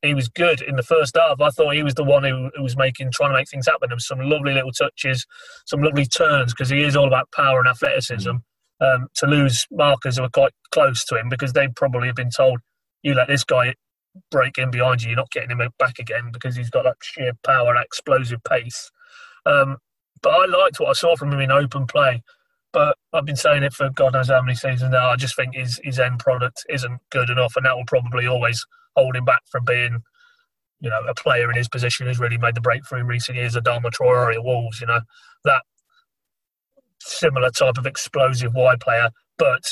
he 0.03 0.15
was 0.15 0.29
good 0.29 0.61
in 0.61 0.77
the 0.77 0.83
first 0.83 1.17
half. 1.17 1.41
I 1.41 1.51
thought 1.51 1.75
he 1.75 1.83
was 1.83 1.95
the 1.95 2.05
one 2.05 2.25
who, 2.25 2.51
who 2.55 2.63
was 2.63 2.77
making, 2.77 3.11
trying 3.13 3.31
to 3.31 3.37
make 3.37 3.49
things 3.49 3.67
happen. 3.67 3.89
There 3.89 3.97
was 3.97 4.07
some 4.07 4.21
lovely 4.21 4.53
little 4.55 4.73
touches, 4.73 5.27
some 5.67 5.83
lovely 5.83 6.07
turns 6.07 6.53
because 6.53 6.71
he 6.71 6.83
is 6.83 6.97
all 6.97 7.07
about 7.07 7.31
power 7.33 7.59
and 7.59 7.69
athleticism. 7.69 8.37
Um, 8.79 9.09
to 9.15 9.27
lose 9.27 9.67
markers 9.71 10.19
who 10.19 10.25
are 10.25 10.29
quite 10.29 10.53
close 10.71 11.03
to 11.07 11.19
him 11.19 11.31
because 11.31 11.55
they 11.55 11.67
probably 11.69 12.09
have 12.09 12.17
been 12.17 12.31
told, 12.31 12.61
"You 13.03 13.15
let 13.15 13.29
this 13.29 13.43
guy 13.43 13.75
break 14.31 14.59
in 14.59 14.71
behind 14.71 15.03
you, 15.03 15.09
you're 15.09 15.17
not 15.17 15.31
getting 15.31 15.51
him 15.51 15.67
back 15.79 15.99
again 15.99 16.31
because 16.31 16.57
he's 16.57 16.69
got 16.69 16.85
that 16.85 16.97
sheer 17.03 17.33
power, 17.43 17.73
that 17.73 17.87
explosive 17.87 18.45
pace." 18.45 18.91
Um, 19.47 19.79
but 20.23 20.31
I 20.31 20.45
liked 20.45 20.79
what 20.79 20.91
I 20.91 20.93
saw 20.93 21.17
from 21.17 21.33
him 21.33 21.41
in 21.41 21.51
open 21.51 21.87
play. 21.87 22.23
But 22.77 22.99
I've 23.15 23.25
been 23.25 23.37
saying 23.37 23.63
it 23.63 23.73
for 23.73 23.89
God 23.89 24.13
knows 24.13 24.29
how 24.29 24.43
many 24.43 24.55
seasons 24.55 24.91
now. 24.91 25.09
I 25.09 25.17
just 25.17 25.35
think 25.35 25.55
his 25.55 25.81
his 25.83 25.99
end 25.99 26.19
product 26.19 26.63
isn't 26.69 27.01
good 27.09 27.31
enough, 27.31 27.57
and 27.57 27.65
that 27.65 27.75
will 27.75 27.87
probably 27.87 28.27
always 28.27 28.63
hold 28.95 29.17
him 29.17 29.25
back 29.25 29.41
from 29.51 29.65
being, 29.65 30.03
you 30.81 30.91
know, 30.91 31.01
a 31.09 31.15
player 31.15 31.51
in 31.51 31.57
his 31.57 31.71
position 31.71 32.07
who's 32.07 32.21
really 32.21 32.37
made 32.37 32.55
the 32.55 32.61
breakthrough 32.61 33.01
in 33.01 33.07
recent 33.07 33.39
years. 33.39 33.57
Adama 33.57 33.91
Traore 33.91 34.35
at 34.35 34.45
Wolves, 34.45 34.79
you 34.83 34.87
know, 34.87 35.01
that 35.45 35.63
similar 37.01 37.49
type 37.49 37.79
of 37.79 37.87
explosive 37.87 38.53
wide 38.53 38.81
player, 38.81 39.09
but 39.39 39.65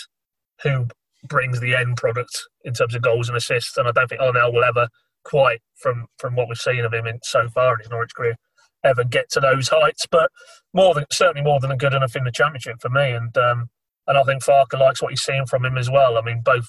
who 0.62 0.86
brings 1.28 1.60
the 1.60 1.76
end 1.76 1.98
product 1.98 2.40
in 2.64 2.72
terms 2.72 2.94
of 2.94 3.02
goals 3.02 3.28
and 3.28 3.36
assists. 3.36 3.76
And 3.76 3.86
I 3.86 3.92
don't 3.92 4.08
think 4.08 4.22
Onel 4.22 4.54
will 4.54 4.64
ever 4.64 4.88
quite, 5.24 5.60
from 5.76 6.06
from 6.16 6.36
what 6.36 6.48
we've 6.48 6.56
seen 6.56 6.86
of 6.86 6.94
him 6.94 7.06
in 7.06 7.18
so 7.22 7.50
far 7.50 7.74
in 7.74 7.80
his 7.80 7.90
Norwich 7.90 8.14
career, 8.14 8.36
ever 8.84 9.04
get 9.04 9.30
to 9.30 9.40
those 9.40 9.68
heights. 9.68 10.06
But 10.10 10.30
more 10.72 10.94
than 10.94 11.04
certainly 11.12 11.42
more 11.42 11.60
than 11.60 11.76
good 11.76 11.94
enough 11.94 12.16
in 12.16 12.24
the 12.24 12.32
championship 12.32 12.76
for 12.80 12.90
me. 12.90 13.12
And 13.12 13.36
um, 13.36 13.70
and 14.06 14.18
I 14.18 14.22
think 14.22 14.44
Farke 14.44 14.78
likes 14.78 15.02
what 15.02 15.12
he's 15.12 15.22
seeing 15.22 15.46
from 15.46 15.64
him 15.64 15.78
as 15.78 15.90
well. 15.90 16.18
I 16.18 16.22
mean, 16.22 16.42
both 16.44 16.68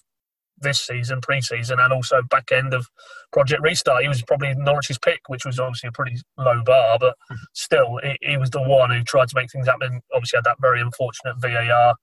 this 0.57 0.79
season, 0.79 1.19
pre-season, 1.21 1.79
and 1.79 1.91
also 1.91 2.21
back 2.29 2.51
end 2.51 2.73
of 2.73 2.87
Project 3.33 3.61
Restart. 3.61 4.03
He 4.03 4.07
was 4.07 4.21
probably 4.23 4.53
Norwich's 4.55 4.97
pick, 4.97 5.19
which 5.27 5.45
was 5.45 5.59
obviously 5.59 5.89
a 5.89 5.91
pretty 5.91 6.17
low 6.37 6.63
bar, 6.63 6.97
but 6.99 7.15
still, 7.53 7.99
he, 8.01 8.17
he 8.21 8.37
was 8.37 8.49
the 8.51 8.61
one 8.61 8.91
who 8.91 9.03
tried 9.03 9.27
to 9.29 9.35
make 9.35 9.51
things 9.51 9.67
happen. 9.67 10.01
Obviously, 10.13 10.37
had 10.37 10.45
that 10.45 10.61
very 10.61 10.81
unfortunate 10.81 11.35
VAR 11.39 11.95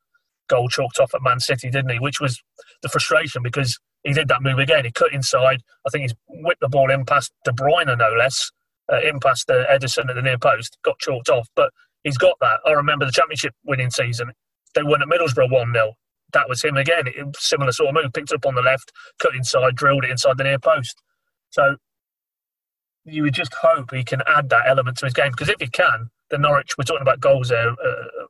goal 0.48 0.68
chalked 0.68 0.98
off 0.98 1.14
at 1.14 1.22
Man 1.22 1.40
City, 1.40 1.70
didn't 1.70 1.92
he? 1.92 1.98
Which 1.98 2.20
was 2.20 2.42
the 2.82 2.88
frustration 2.88 3.42
because 3.42 3.78
he 4.04 4.12
did 4.12 4.28
that 4.28 4.42
move 4.42 4.58
again. 4.58 4.84
He 4.84 4.90
cut 4.90 5.12
inside. 5.12 5.62
I 5.86 5.90
think 5.90 6.02
he's 6.02 6.14
whipped 6.28 6.60
the 6.60 6.68
ball 6.68 6.90
in 6.90 7.04
past 7.04 7.32
De 7.44 7.52
Bruyne, 7.52 7.96
no 7.96 8.10
less, 8.18 8.50
uh, 8.92 9.00
in 9.00 9.18
past 9.20 9.50
uh, 9.50 9.64
Ederson 9.70 10.08
at 10.08 10.14
the 10.14 10.22
near 10.22 10.38
post, 10.38 10.78
got 10.84 10.98
chalked 10.98 11.28
off. 11.28 11.48
But 11.56 11.70
he's 12.04 12.18
got 12.18 12.36
that. 12.40 12.60
I 12.66 12.72
remember 12.72 13.06
the 13.06 13.12
championship 13.12 13.54
winning 13.64 13.90
season. 13.90 14.32
They 14.74 14.82
won 14.82 15.02
at 15.02 15.08
Middlesbrough 15.08 15.50
1 15.50 15.72
0 15.72 15.94
that 16.32 16.48
was 16.48 16.62
him 16.62 16.76
again. 16.76 17.04
It, 17.06 17.36
similar 17.36 17.72
sort 17.72 17.90
of 17.90 18.02
move. 18.02 18.12
Picked 18.12 18.32
up 18.32 18.46
on 18.46 18.54
the 18.54 18.62
left, 18.62 18.92
cut 19.20 19.34
inside, 19.34 19.76
drilled 19.76 20.04
it 20.04 20.10
inside 20.10 20.38
the 20.38 20.44
near 20.44 20.58
post. 20.58 21.02
So 21.50 21.76
you 23.04 23.22
would 23.22 23.34
just 23.34 23.54
hope 23.54 23.92
he 23.92 24.04
can 24.04 24.22
add 24.26 24.48
that 24.50 24.64
element 24.66 24.96
to 24.98 25.06
his 25.06 25.14
game 25.14 25.30
because 25.32 25.48
if 25.48 25.56
he 25.60 25.68
can, 25.68 26.10
the 26.30 26.38
Norwich 26.38 26.76
we're 26.78 26.84
talking 26.84 27.02
about 27.02 27.20
goals 27.20 27.48
there 27.48 27.70
uh, 27.70 27.74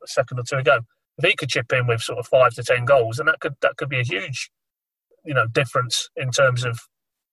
a 0.03 0.07
second 0.07 0.39
or 0.39 0.43
two 0.43 0.57
ago. 0.57 0.79
If 1.17 1.29
he 1.29 1.35
could 1.35 1.49
chip 1.49 1.71
in 1.71 1.87
with 1.87 2.01
sort 2.01 2.19
of 2.19 2.27
five 2.27 2.53
to 2.55 2.63
ten 2.63 2.85
goals, 2.85 3.19
and 3.19 3.27
that 3.27 3.39
could 3.39 3.53
that 3.61 3.77
could 3.77 3.89
be 3.89 3.99
a 3.99 4.03
huge, 4.03 4.49
you 5.23 5.33
know, 5.33 5.47
difference 5.47 6.09
in 6.15 6.31
terms 6.31 6.65
of 6.65 6.79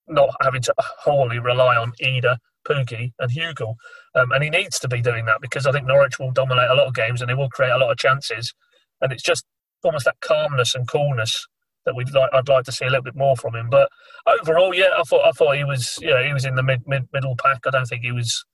not 0.06 0.30
having 0.42 0.62
to 0.62 0.74
wholly 0.78 1.38
rely 1.38 1.76
on 1.76 1.92
Idah, 2.02 2.36
Pukki, 2.66 3.12
and 3.18 3.30
Hugill. 3.30 3.76
Um, 4.14 4.32
and 4.32 4.42
he 4.42 4.50
needs 4.50 4.78
to 4.80 4.88
be 4.88 5.00
doing 5.00 5.26
that 5.26 5.40
because 5.40 5.66
I 5.66 5.72
think 5.72 5.86
Norwich 5.86 6.18
will 6.18 6.32
dominate 6.32 6.70
a 6.70 6.74
lot 6.74 6.86
of 6.86 6.94
games 6.94 7.20
and 7.20 7.30
they 7.30 7.34
will 7.34 7.48
create 7.48 7.72
a 7.72 7.78
lot 7.78 7.90
of 7.90 7.98
chances. 7.98 8.52
And 9.00 9.12
it's 9.12 9.22
just 9.22 9.44
almost 9.82 10.04
that 10.04 10.20
calmness 10.20 10.74
and 10.74 10.86
coolness 10.86 11.46
that 11.86 11.96
we'd 11.96 12.10
like. 12.10 12.30
I'd 12.32 12.48
like 12.48 12.64
to 12.64 12.72
see 12.72 12.84
a 12.84 12.88
little 12.88 13.02
bit 13.02 13.16
more 13.16 13.36
from 13.36 13.54
him. 13.54 13.70
But 13.70 13.88
overall, 14.26 14.74
yeah, 14.74 14.90
I 14.98 15.02
thought 15.02 15.26
I 15.26 15.32
thought 15.32 15.56
he 15.56 15.64
was, 15.64 15.98
you 16.00 16.10
know, 16.10 16.22
he 16.22 16.32
was 16.32 16.44
in 16.44 16.54
the 16.54 16.62
mid, 16.62 16.82
mid 16.86 17.08
middle 17.12 17.36
pack. 17.36 17.60
I 17.66 17.70
don't 17.70 17.86
think 17.86 18.02
he 18.02 18.12
was 18.12 18.44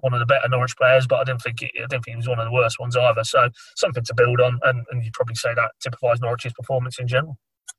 one 0.00 0.12
of 0.12 0.20
the 0.20 0.26
better 0.26 0.48
Norwich 0.48 0.76
players, 0.76 1.06
but 1.06 1.20
I 1.20 1.24
didn't 1.24 1.42
think 1.42 1.60
he, 1.60 1.66
I 1.76 1.86
didn't 1.88 2.04
think 2.04 2.14
he 2.14 2.16
was 2.16 2.28
one 2.28 2.38
of 2.38 2.44
the 2.44 2.52
worst 2.52 2.78
ones 2.78 2.96
either. 2.96 3.24
So 3.24 3.48
something 3.76 4.04
to 4.04 4.14
build 4.14 4.40
on, 4.40 4.58
and, 4.64 4.84
and 4.90 5.04
you'd 5.04 5.14
probably 5.14 5.36
say 5.36 5.54
that 5.54 5.70
typifies 5.82 6.20
Norwich's 6.20 6.52
performance 6.52 6.98
in 6.98 7.08
general. 7.08 7.38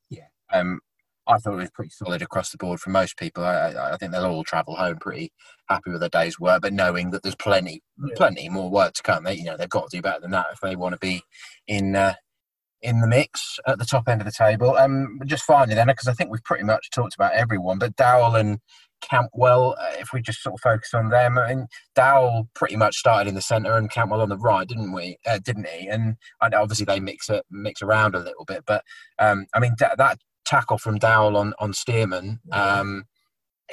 Yeah. 0.09 0.23
Um, 0.51 0.79
I 1.27 1.37
thought 1.37 1.53
it 1.53 1.57
was 1.57 1.71
pretty 1.71 1.91
solid 1.91 2.21
across 2.21 2.51
the 2.51 2.57
board 2.57 2.79
for 2.79 2.89
most 2.89 3.17
people. 3.17 3.43
I, 3.43 3.73
I 3.93 3.97
think 3.97 4.11
they'll 4.11 4.25
all 4.25 4.43
travel 4.43 4.75
home 4.75 4.97
pretty 4.97 5.31
happy 5.67 5.91
with 5.91 5.99
their 5.99 6.09
day's 6.09 6.39
work, 6.39 6.61
but 6.61 6.73
knowing 6.73 7.11
that 7.11 7.23
there's 7.23 7.35
plenty, 7.35 7.81
yeah. 8.03 8.13
plenty 8.15 8.47
more 8.49 8.69
work 8.69 8.93
to 8.93 9.03
come. 9.03 9.23
They, 9.23 9.35
you 9.35 9.45
know, 9.45 9.57
they've 9.57 9.69
got 9.69 9.89
to 9.89 9.97
do 9.97 10.01
better 10.01 10.19
than 10.19 10.31
that 10.31 10.47
if 10.53 10.59
they 10.61 10.75
want 10.75 10.93
to 10.93 10.99
be 10.99 11.23
in 11.67 11.95
uh, 11.95 12.13
in 12.81 13.01
the 13.01 13.07
mix 13.07 13.57
at 13.65 13.79
the 13.79 13.85
top 13.85 14.07
end 14.07 14.21
of 14.21 14.25
the 14.25 14.31
table. 14.31 14.75
Um, 14.77 15.19
just 15.25 15.43
finally, 15.43 15.75
then, 15.75 15.87
because 15.87 16.07
I 16.07 16.13
think 16.13 16.29
we've 16.29 16.43
pretty 16.43 16.63
much 16.63 16.91
talked 16.91 17.15
about 17.15 17.33
everyone, 17.33 17.79
but 17.79 17.95
Dowell 17.95 18.35
and 18.35 18.59
Cantwell, 19.01 19.75
uh, 19.79 19.93
if 19.99 20.09
we 20.13 20.21
just 20.21 20.41
sort 20.41 20.53
of 20.53 20.61
focus 20.61 20.93
on 20.93 21.09
them, 21.09 21.37
I 21.37 21.49
mean, 21.49 21.67
Dowell 21.95 22.47
pretty 22.53 22.75
much 22.75 22.95
started 22.95 23.27
in 23.27 23.35
the 23.35 23.41
centre 23.41 23.75
and 23.75 23.89
Cantwell 23.89 24.21
on 24.21 24.29
the 24.29 24.37
right, 24.37 24.67
didn't 24.67 24.93
we? 24.93 25.17
Uh, 25.25 25.39
didn't 25.39 25.67
he? 25.67 25.87
And 25.87 26.17
obviously 26.41 26.85
they 26.85 26.99
mix 26.99 27.29
it, 27.29 27.43
mix 27.49 27.81
around 27.81 28.15
a 28.15 28.19
little 28.19 28.45
bit, 28.45 28.63
but 28.65 28.83
um, 29.19 29.47
I 29.53 29.59
mean 29.59 29.73
that, 29.79 29.97
that 29.97 30.19
tackle 30.45 30.77
from 30.77 30.97
Dowell 30.97 31.37
on 31.37 31.53
on 31.59 31.73
Stearman. 31.73 32.39
Um, 32.51 33.05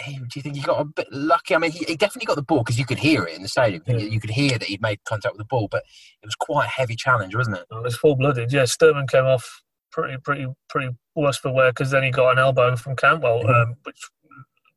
do 0.07 0.13
you 0.37 0.43
think 0.43 0.57
he 0.57 0.63
got 0.63 0.81
a 0.81 0.85
bit 0.85 1.07
lucky? 1.13 1.55
I 1.55 1.59
mean, 1.59 1.71
he, 1.71 1.85
he 1.85 1.97
definitely 1.97 2.27
got 2.27 2.37
the 2.37 2.43
ball 2.43 2.61
because 2.61 2.79
you 2.79 2.87
could 2.87 2.99
hear 2.99 3.25
it 3.25 3.37
in 3.37 3.43
the 3.43 3.49
stadium. 3.49 3.83
Yeah. 3.87 3.97
You 3.99 4.21
could 4.21 4.31
hear 4.31 4.59
that 4.59 4.65
he'd 4.65 4.81
made 4.81 5.05
contact 5.05 5.35
with 5.35 5.39
the 5.39 5.45
ball, 5.45 5.69
but 5.71 5.83
it 6.23 6.27
was 6.27 6.35
quite 6.35 6.67
a 6.67 6.69
heavy 6.69 6.97
challenge, 6.97 7.35
wasn't 7.35 7.59
it? 7.59 7.67
it 7.71 7.83
was 7.83 7.97
full 7.97 8.17
blooded. 8.17 8.53
Yeah, 8.53 8.63
Stearman 8.63 9.09
came 9.09 9.25
off 9.25 9.63
pretty, 9.91 10.17
pretty, 10.25 10.47
pretty 10.71 10.97
worse 11.15 11.37
for 11.37 11.53
wear 11.53 11.71
because 11.71 11.91
then 11.91 12.03
he 12.03 12.11
got 12.11 12.33
an 12.33 12.39
elbow 12.39 12.75
from 12.77 12.97
Cantwell, 12.97 13.43
mm-hmm. 13.43 13.71
um, 13.71 13.77
which 13.83 14.01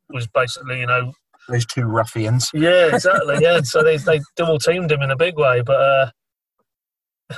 was 0.10 0.28
basically, 0.28 0.82
you 0.82 0.88
know, 0.88 1.14
those 1.48 1.66
two 1.66 1.86
ruffians. 1.86 2.50
Yeah, 2.54 2.94
exactly. 2.94 3.38
Yeah, 3.40 3.62
so 3.62 3.84
they 3.84 3.98
they 3.98 4.20
double 4.36 4.58
teamed 4.58 4.92
him 4.92 5.02
in 5.02 5.12
a 5.12 5.18
big 5.18 5.38
way, 5.38 5.62
but. 5.62 5.80
Uh, 5.80 6.12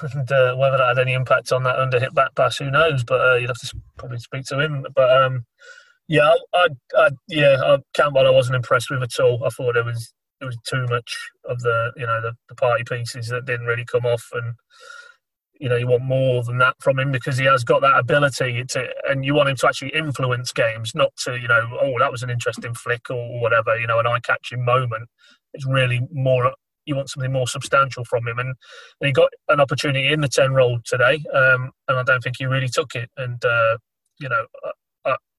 and 0.01 0.31
uh, 0.31 0.55
whether 0.55 0.77
that 0.77 0.97
had 0.97 0.99
any 0.99 1.13
impact 1.13 1.51
on 1.51 1.63
that 1.63 1.79
under 1.79 1.99
hit 1.99 2.13
back 2.13 2.35
pass, 2.35 2.57
who 2.57 2.69
knows? 2.69 3.03
But 3.03 3.21
uh, 3.21 3.35
you'd 3.35 3.49
have 3.49 3.57
to 3.57 3.77
probably 3.97 4.19
speak 4.19 4.45
to 4.45 4.59
him. 4.59 4.85
But 4.93 5.23
um, 5.23 5.45
yeah, 6.07 6.33
I, 6.53 6.67
I, 6.95 7.09
yeah, 7.27 7.57
I, 7.63 7.77
Cantwell, 7.93 8.27
I 8.27 8.31
wasn't 8.31 8.57
impressed 8.57 8.89
with 8.89 9.03
at 9.03 9.19
all. 9.19 9.43
I 9.43 9.49
thought 9.49 9.77
it 9.77 9.85
was 9.85 10.13
it 10.41 10.45
was 10.45 10.57
too 10.67 10.85
much 10.87 11.15
of 11.45 11.59
the 11.61 11.91
you 11.95 12.05
know 12.05 12.21
the, 12.21 12.33
the 12.49 12.55
party 12.55 12.83
pieces 12.83 13.27
that 13.27 13.45
didn't 13.45 13.65
really 13.65 13.85
come 13.85 14.05
off, 14.05 14.25
and 14.33 14.53
you 15.59 15.69
know 15.69 15.77
you 15.77 15.87
want 15.87 16.03
more 16.03 16.43
than 16.43 16.57
that 16.59 16.75
from 16.79 16.99
him 16.99 17.11
because 17.11 17.37
he 17.37 17.45
has 17.45 17.63
got 17.63 17.81
that 17.81 17.97
ability 17.97 18.63
to, 18.69 18.87
and 19.09 19.25
you 19.25 19.33
want 19.33 19.49
him 19.49 19.55
to 19.55 19.67
actually 19.67 19.89
influence 19.89 20.51
games, 20.51 20.93
not 20.95 21.15
to 21.23 21.37
you 21.37 21.47
know 21.47 21.77
oh 21.81 21.97
that 21.99 22.11
was 22.11 22.23
an 22.23 22.29
interesting 22.29 22.73
flick 22.73 23.09
or 23.09 23.41
whatever, 23.41 23.77
you 23.79 23.87
know 23.87 23.99
an 23.99 24.07
eye 24.07 24.19
catching 24.19 24.63
moment. 24.63 25.09
It's 25.53 25.65
really 25.65 26.01
more 26.11 26.53
you 26.87 26.95
want 26.95 27.09
something 27.09 27.31
more 27.31 27.47
substantial 27.47 28.05
from 28.05 28.27
him, 28.27 28.39
and, 28.39 28.49
and 28.49 29.07
he 29.07 29.11
got 29.11 29.29
an 29.49 29.59
opportunity 29.59 30.11
in 30.11 30.21
the 30.21 30.27
ten 30.27 30.53
role 30.53 30.79
today, 30.85 31.23
um, 31.33 31.71
and 31.87 31.99
I 31.99 32.03
don't 32.03 32.21
think 32.21 32.37
he 32.39 32.45
really 32.45 32.69
took 32.69 32.95
it, 32.95 33.09
and 33.17 33.43
uh, 33.43 33.77
you 34.19 34.29
know 34.29 34.45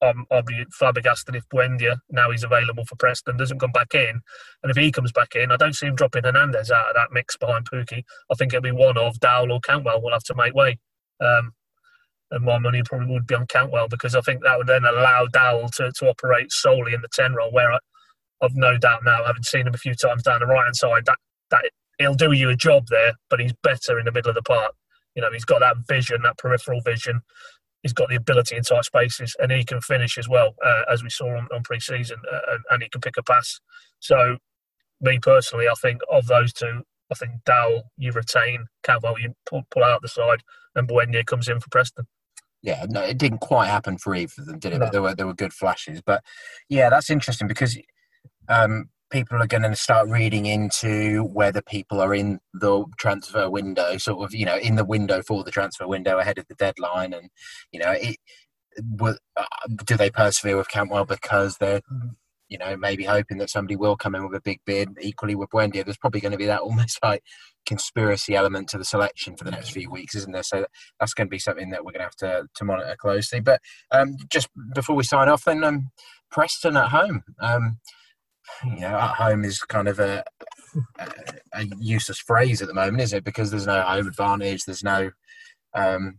I'm, 0.01 0.25
I'll 0.31 0.43
be 0.43 0.65
flabbergasted 0.71 1.35
if 1.35 1.47
Buendia, 1.49 1.97
now 2.09 2.31
he's 2.31 2.43
available 2.43 2.85
for 2.85 2.95
Preston, 2.95 3.37
doesn't 3.37 3.59
come 3.59 3.71
back 3.71 3.93
in. 3.93 4.21
And 4.63 4.71
if 4.71 4.77
he 4.77 4.91
comes 4.91 5.11
back 5.11 5.35
in, 5.35 5.51
I 5.51 5.57
don't 5.57 5.75
see 5.75 5.87
him 5.87 5.95
dropping 5.95 6.23
Hernandez 6.23 6.71
out 6.71 6.89
of 6.89 6.95
that 6.95 7.11
mix 7.11 7.35
behind 7.37 7.69
Pukki. 7.69 8.03
I 8.31 8.35
think 8.35 8.53
it'll 8.53 8.63
be 8.63 8.71
one 8.71 8.97
of 8.97 9.19
Dowell 9.19 9.51
or 9.51 9.59
Cantwell 9.59 10.01
will 10.01 10.13
have 10.13 10.23
to 10.23 10.35
make 10.35 10.53
way. 10.53 10.79
Um, 11.19 11.51
and 12.31 12.45
my 12.45 12.59
money 12.59 12.81
probably 12.83 13.11
would 13.11 13.27
be 13.27 13.35
on 13.35 13.47
Cantwell 13.47 13.87
because 13.87 14.15
I 14.15 14.21
think 14.21 14.43
that 14.43 14.57
would 14.57 14.67
then 14.67 14.85
allow 14.85 15.25
Dowell 15.25 15.69
to, 15.69 15.91
to 15.91 16.09
operate 16.09 16.51
solely 16.51 16.93
in 16.93 17.01
the 17.01 17.09
10 17.11 17.33
role, 17.33 17.51
where 17.51 17.71
I, 17.71 17.79
I've 18.41 18.55
no 18.55 18.77
doubt 18.77 19.03
now, 19.03 19.25
having 19.25 19.43
seen 19.43 19.67
him 19.67 19.73
a 19.73 19.77
few 19.77 19.95
times 19.95 20.23
down 20.23 20.39
the 20.39 20.45
right 20.45 20.63
hand 20.63 20.75
side, 20.75 21.05
that, 21.05 21.17
that 21.51 21.69
he'll 21.97 22.15
do 22.15 22.31
you 22.31 22.49
a 22.49 22.55
job 22.55 22.87
there, 22.89 23.13
but 23.29 23.39
he's 23.39 23.53
better 23.63 23.99
in 23.99 24.05
the 24.05 24.11
middle 24.11 24.29
of 24.29 24.35
the 24.35 24.41
park. 24.41 24.73
You 25.15 25.21
know, 25.21 25.31
he's 25.31 25.45
got 25.45 25.59
that 25.59 25.77
vision, 25.87 26.21
that 26.23 26.37
peripheral 26.37 26.81
vision 26.81 27.21
he's 27.81 27.93
got 27.93 28.09
the 28.09 28.15
ability 28.15 28.55
in 28.55 28.63
tight 28.63 28.85
spaces 28.85 29.35
and 29.39 29.51
he 29.51 29.63
can 29.63 29.81
finish 29.81 30.17
as 30.17 30.27
well, 30.27 30.55
uh, 30.65 30.83
as 30.91 31.03
we 31.03 31.09
saw 31.09 31.27
on, 31.37 31.47
on 31.53 31.63
pre 31.63 31.79
season, 31.79 32.17
uh, 32.31 32.53
and, 32.53 32.63
and, 32.71 32.83
he 32.83 32.89
can 32.89 33.01
pick 33.01 33.17
a 33.17 33.23
pass. 33.23 33.59
So, 33.99 34.37
me 35.01 35.19
personally, 35.21 35.67
I 35.67 35.73
think 35.81 36.01
of 36.11 36.27
those 36.27 36.53
two, 36.53 36.81
I 37.11 37.15
think 37.15 37.43
Dowell 37.45 37.83
you 37.97 38.11
retain, 38.11 38.65
Cantwell 38.83 39.19
you 39.19 39.33
pull, 39.49 39.63
pull 39.71 39.83
out 39.83 40.01
the 40.01 40.07
side, 40.07 40.41
and 40.75 40.87
Buendia 40.87 41.25
comes 41.25 41.47
in 41.47 41.59
for 41.59 41.69
Preston. 41.69 42.05
Yeah, 42.61 42.85
no, 42.89 43.01
it 43.01 43.17
didn't 43.17 43.39
quite 43.39 43.67
happen 43.67 43.97
for 43.97 44.13
either 44.13 44.33
of 44.37 44.45
them, 44.45 44.59
did 44.59 44.73
it? 44.73 44.79
No. 44.79 44.85
But 44.85 44.91
there 44.91 45.01
were 45.01 45.15
there 45.15 45.27
were 45.27 45.33
good 45.33 45.53
flashes. 45.53 46.01
But 46.05 46.21
yeah, 46.67 46.89
that's 46.89 47.09
interesting 47.09 47.47
because 47.47 47.77
um, 48.49 48.89
people 49.09 49.41
are 49.41 49.47
going 49.47 49.63
to 49.63 49.75
start 49.75 50.07
reading 50.09 50.45
into 50.45 51.23
whether 51.23 51.61
people 51.61 51.99
are 52.01 52.13
in 52.13 52.39
the 52.53 52.85
transfer 52.97 53.49
window, 53.49 53.97
sort 53.97 54.23
of, 54.23 54.33
you 54.33 54.45
know, 54.45 54.57
in 54.57 54.75
the 54.75 54.85
window 54.85 55.21
for 55.21 55.43
the 55.43 55.51
transfer 55.51 55.87
window 55.87 56.19
ahead 56.19 56.37
of 56.37 56.47
the 56.47 56.55
deadline, 56.55 57.13
and 57.13 57.29
you 57.71 57.79
know, 57.79 57.91
it, 57.91 58.17
uh, 59.01 59.43
do 59.85 59.97
they 59.97 60.09
persevere 60.09 60.57
with 60.57 60.69
Cantwell 60.69 61.05
because 61.05 61.57
they're, 61.57 61.81
you 62.47 62.57
know, 62.57 62.75
maybe 62.77 63.03
hoping 63.03 63.37
that 63.37 63.49
somebody 63.49 63.75
will 63.75 63.95
come 63.95 64.15
in 64.15 64.23
with 64.23 64.35
a 64.35 64.41
big 64.41 64.59
bid. 64.65 64.89
Equally 65.01 65.35
with 65.35 65.49
Buendia, 65.49 65.83
there's 65.83 65.97
probably 65.97 66.21
going 66.21 66.31
to 66.31 66.37
be 66.37 66.45
that 66.45 66.61
almost 66.61 66.99
like 67.03 67.23
conspiracy 67.65 68.35
element 68.35 68.69
to 68.69 68.77
the 68.77 68.85
selection 68.85 69.35
for 69.35 69.43
the 69.43 69.51
next 69.51 69.69
few 69.69 69.89
weeks, 69.89 70.15
isn't 70.15 70.33
there? 70.33 70.43
So 70.43 70.65
that's 70.99 71.13
going 71.13 71.27
to 71.27 71.31
be 71.31 71.39
something 71.39 71.69
that 71.71 71.83
we're 71.83 71.91
going 71.91 71.99
to 71.99 72.05
have 72.05 72.15
to, 72.17 72.47
to 72.55 72.65
monitor 72.65 72.95
closely. 72.97 73.39
But 73.39 73.61
um, 73.91 74.15
just 74.29 74.49
before 74.73 74.95
we 74.95 75.03
sign 75.03 75.29
off, 75.29 75.45
then 75.45 75.63
um, 75.63 75.89
Preston 76.31 76.77
at 76.77 76.89
home. 76.89 77.23
Um, 77.39 77.79
you 78.65 78.81
know, 78.81 78.97
at 78.97 79.15
home 79.15 79.43
is 79.43 79.59
kind 79.59 79.87
of 79.87 79.99
a, 79.99 80.23
a, 80.99 81.11
a 81.53 81.63
useless 81.79 82.19
phrase 82.19 82.61
at 82.61 82.67
the 82.67 82.73
moment, 82.73 83.01
is 83.01 83.13
it? 83.13 83.23
Because 83.23 83.51
there's 83.51 83.67
no 83.67 83.81
home 83.81 84.07
advantage, 84.07 84.65
there's 84.65 84.83
no 84.83 85.11
um, 85.75 86.17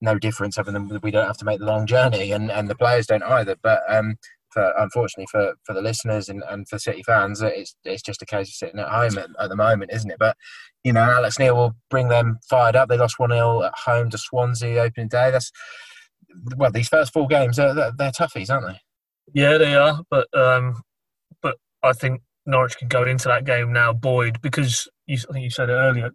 no 0.00 0.18
difference 0.18 0.58
other 0.58 0.72
than 0.72 1.00
we 1.02 1.10
don't 1.10 1.26
have 1.26 1.38
to 1.38 1.44
make 1.44 1.60
the 1.60 1.66
long 1.66 1.86
journey, 1.86 2.32
and, 2.32 2.50
and 2.50 2.68
the 2.68 2.74
players 2.74 3.06
don't 3.06 3.22
either. 3.22 3.56
But 3.62 3.82
um, 3.88 4.16
for, 4.50 4.72
unfortunately 4.78 5.28
for, 5.30 5.54
for 5.64 5.74
the 5.74 5.80
listeners 5.80 6.28
and, 6.28 6.42
and 6.48 6.68
for 6.68 6.78
City 6.78 7.02
fans, 7.02 7.40
it's 7.40 7.74
it's 7.84 8.02
just 8.02 8.22
a 8.22 8.26
case 8.26 8.48
of 8.48 8.54
sitting 8.54 8.80
at 8.80 8.88
home 8.88 9.16
at, 9.18 9.30
at 9.38 9.48
the 9.48 9.56
moment, 9.56 9.92
isn't 9.92 10.10
it? 10.10 10.18
But 10.18 10.36
you 10.84 10.92
know, 10.92 11.02
Alex 11.02 11.38
Neil 11.38 11.56
will 11.56 11.76
bring 11.90 12.08
them 12.08 12.38
fired 12.48 12.76
up. 12.76 12.88
They 12.88 12.98
lost 12.98 13.18
one 13.18 13.30
0 13.30 13.62
at 13.62 13.74
home 13.74 14.10
to 14.10 14.18
Swansea 14.18 14.82
opening 14.82 15.08
day. 15.08 15.30
That's 15.30 15.50
well, 16.56 16.72
these 16.72 16.88
first 16.88 17.12
four 17.12 17.26
games 17.26 17.58
are 17.58 17.74
they're, 17.74 17.92
they're 17.96 18.10
toughies, 18.10 18.50
aren't 18.50 18.66
they? 18.66 18.80
Yeah, 19.34 19.58
they 19.58 19.74
are. 19.74 20.02
But 20.10 20.26
um, 20.34 20.82
I 21.82 21.92
think 21.92 22.22
Norwich 22.46 22.76
can 22.76 22.88
go 22.88 23.04
into 23.04 23.28
that 23.28 23.44
game 23.44 23.72
now 23.72 23.92
buoyed 23.92 24.40
because 24.40 24.88
you, 25.06 25.18
I 25.28 25.32
think 25.32 25.44
you 25.44 25.50
said 25.50 25.70
it 25.70 25.74
earlier. 25.74 26.10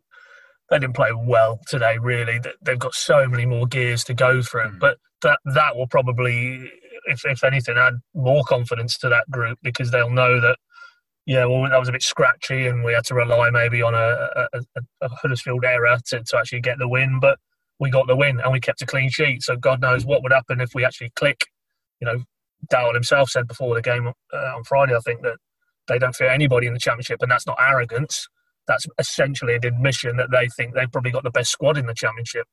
They 0.70 0.80
didn't 0.80 0.95
play 0.95 1.11
well 1.13 1.59
today. 1.68 1.97
Really, 1.97 2.41
they've 2.61 2.80
got 2.80 2.93
so 2.93 3.28
many 3.28 3.45
more 3.45 3.68
gears 3.68 4.03
to 4.05 4.13
go 4.13 4.41
through. 4.41 4.72
Mm. 4.72 4.80
But 4.80 4.97
that 5.22 5.39
that 5.45 5.76
will 5.76 5.88
probably, 5.88 6.70
if 7.05 7.26
if 7.26 7.43
anything, 7.43 7.78
add 7.78 7.95
more 8.13 8.43
confidence 8.43 8.97
to 8.99 9.09
that 9.09 9.30
group 9.32 9.59
because 9.63 9.91
they'll 9.91 10.09
know 10.09 10.41
that 10.41 10.57
yeah, 11.28 11.43
well, 11.43 11.70
that 11.70 11.78
was 11.78 11.89
a 11.89 11.91
bit 11.91 12.01
scratchy, 12.01 12.68
and 12.68 12.86
we 12.86 12.93
had 12.93 13.03
to 13.07 13.13
rely 13.13 13.49
maybe 13.49 13.82
on 13.82 13.93
a, 13.93 14.47
a, 14.53 14.61
a, 15.01 15.09
Huddersfield 15.09 15.65
error 15.65 15.97
to, 16.07 16.24
to 16.24 16.38
actually 16.38 16.61
get 16.61 16.78
the 16.80 16.88
win. 16.88 17.20
But 17.20 17.38
we 17.80 17.89
got 17.89 18.07
the 18.07 18.15
win, 18.15 18.39
and 18.39 18.53
we 18.53 18.61
kept 18.61 18.82
a 18.82 18.86
clean 18.86 19.09
sheet. 19.09 19.43
So 19.43 19.57
God 19.57 19.82
knows 19.82 20.05
what 20.05 20.24
would 20.24 20.32
happen 20.32 20.61
if 20.61 20.74
we 20.74 20.86
actually 20.86 21.11
click. 21.18 21.47
You 21.99 22.07
know, 22.07 22.24
Dowell 22.70 22.93
himself 22.93 23.30
said 23.30 23.45
before 23.45 23.76
the 23.76 23.82
game 23.82 24.07
uh, 24.07 24.38
on 24.55 24.63
Friday, 24.63 24.95
I 24.95 24.99
think 24.99 25.22
that 25.24 25.36
they 25.88 25.99
don't 25.99 26.15
fear 26.15 26.29
anybody 26.29 26.67
in 26.67 26.73
the 26.73 26.79
championship, 26.79 27.21
and 27.21 27.31
that's 27.31 27.47
not 27.47 27.57
arrogance. 27.59 28.27
That's 28.67 28.85
essentially 28.99 29.55
an 29.55 29.65
admission 29.65 30.17
that 30.17 30.31
they 30.31 30.47
think 30.49 30.73
they've 30.73 30.91
probably 30.91 31.11
got 31.11 31.23
the 31.23 31.31
best 31.31 31.51
squad 31.51 31.77
in 31.77 31.85
the 31.85 31.93
championship 31.93 32.45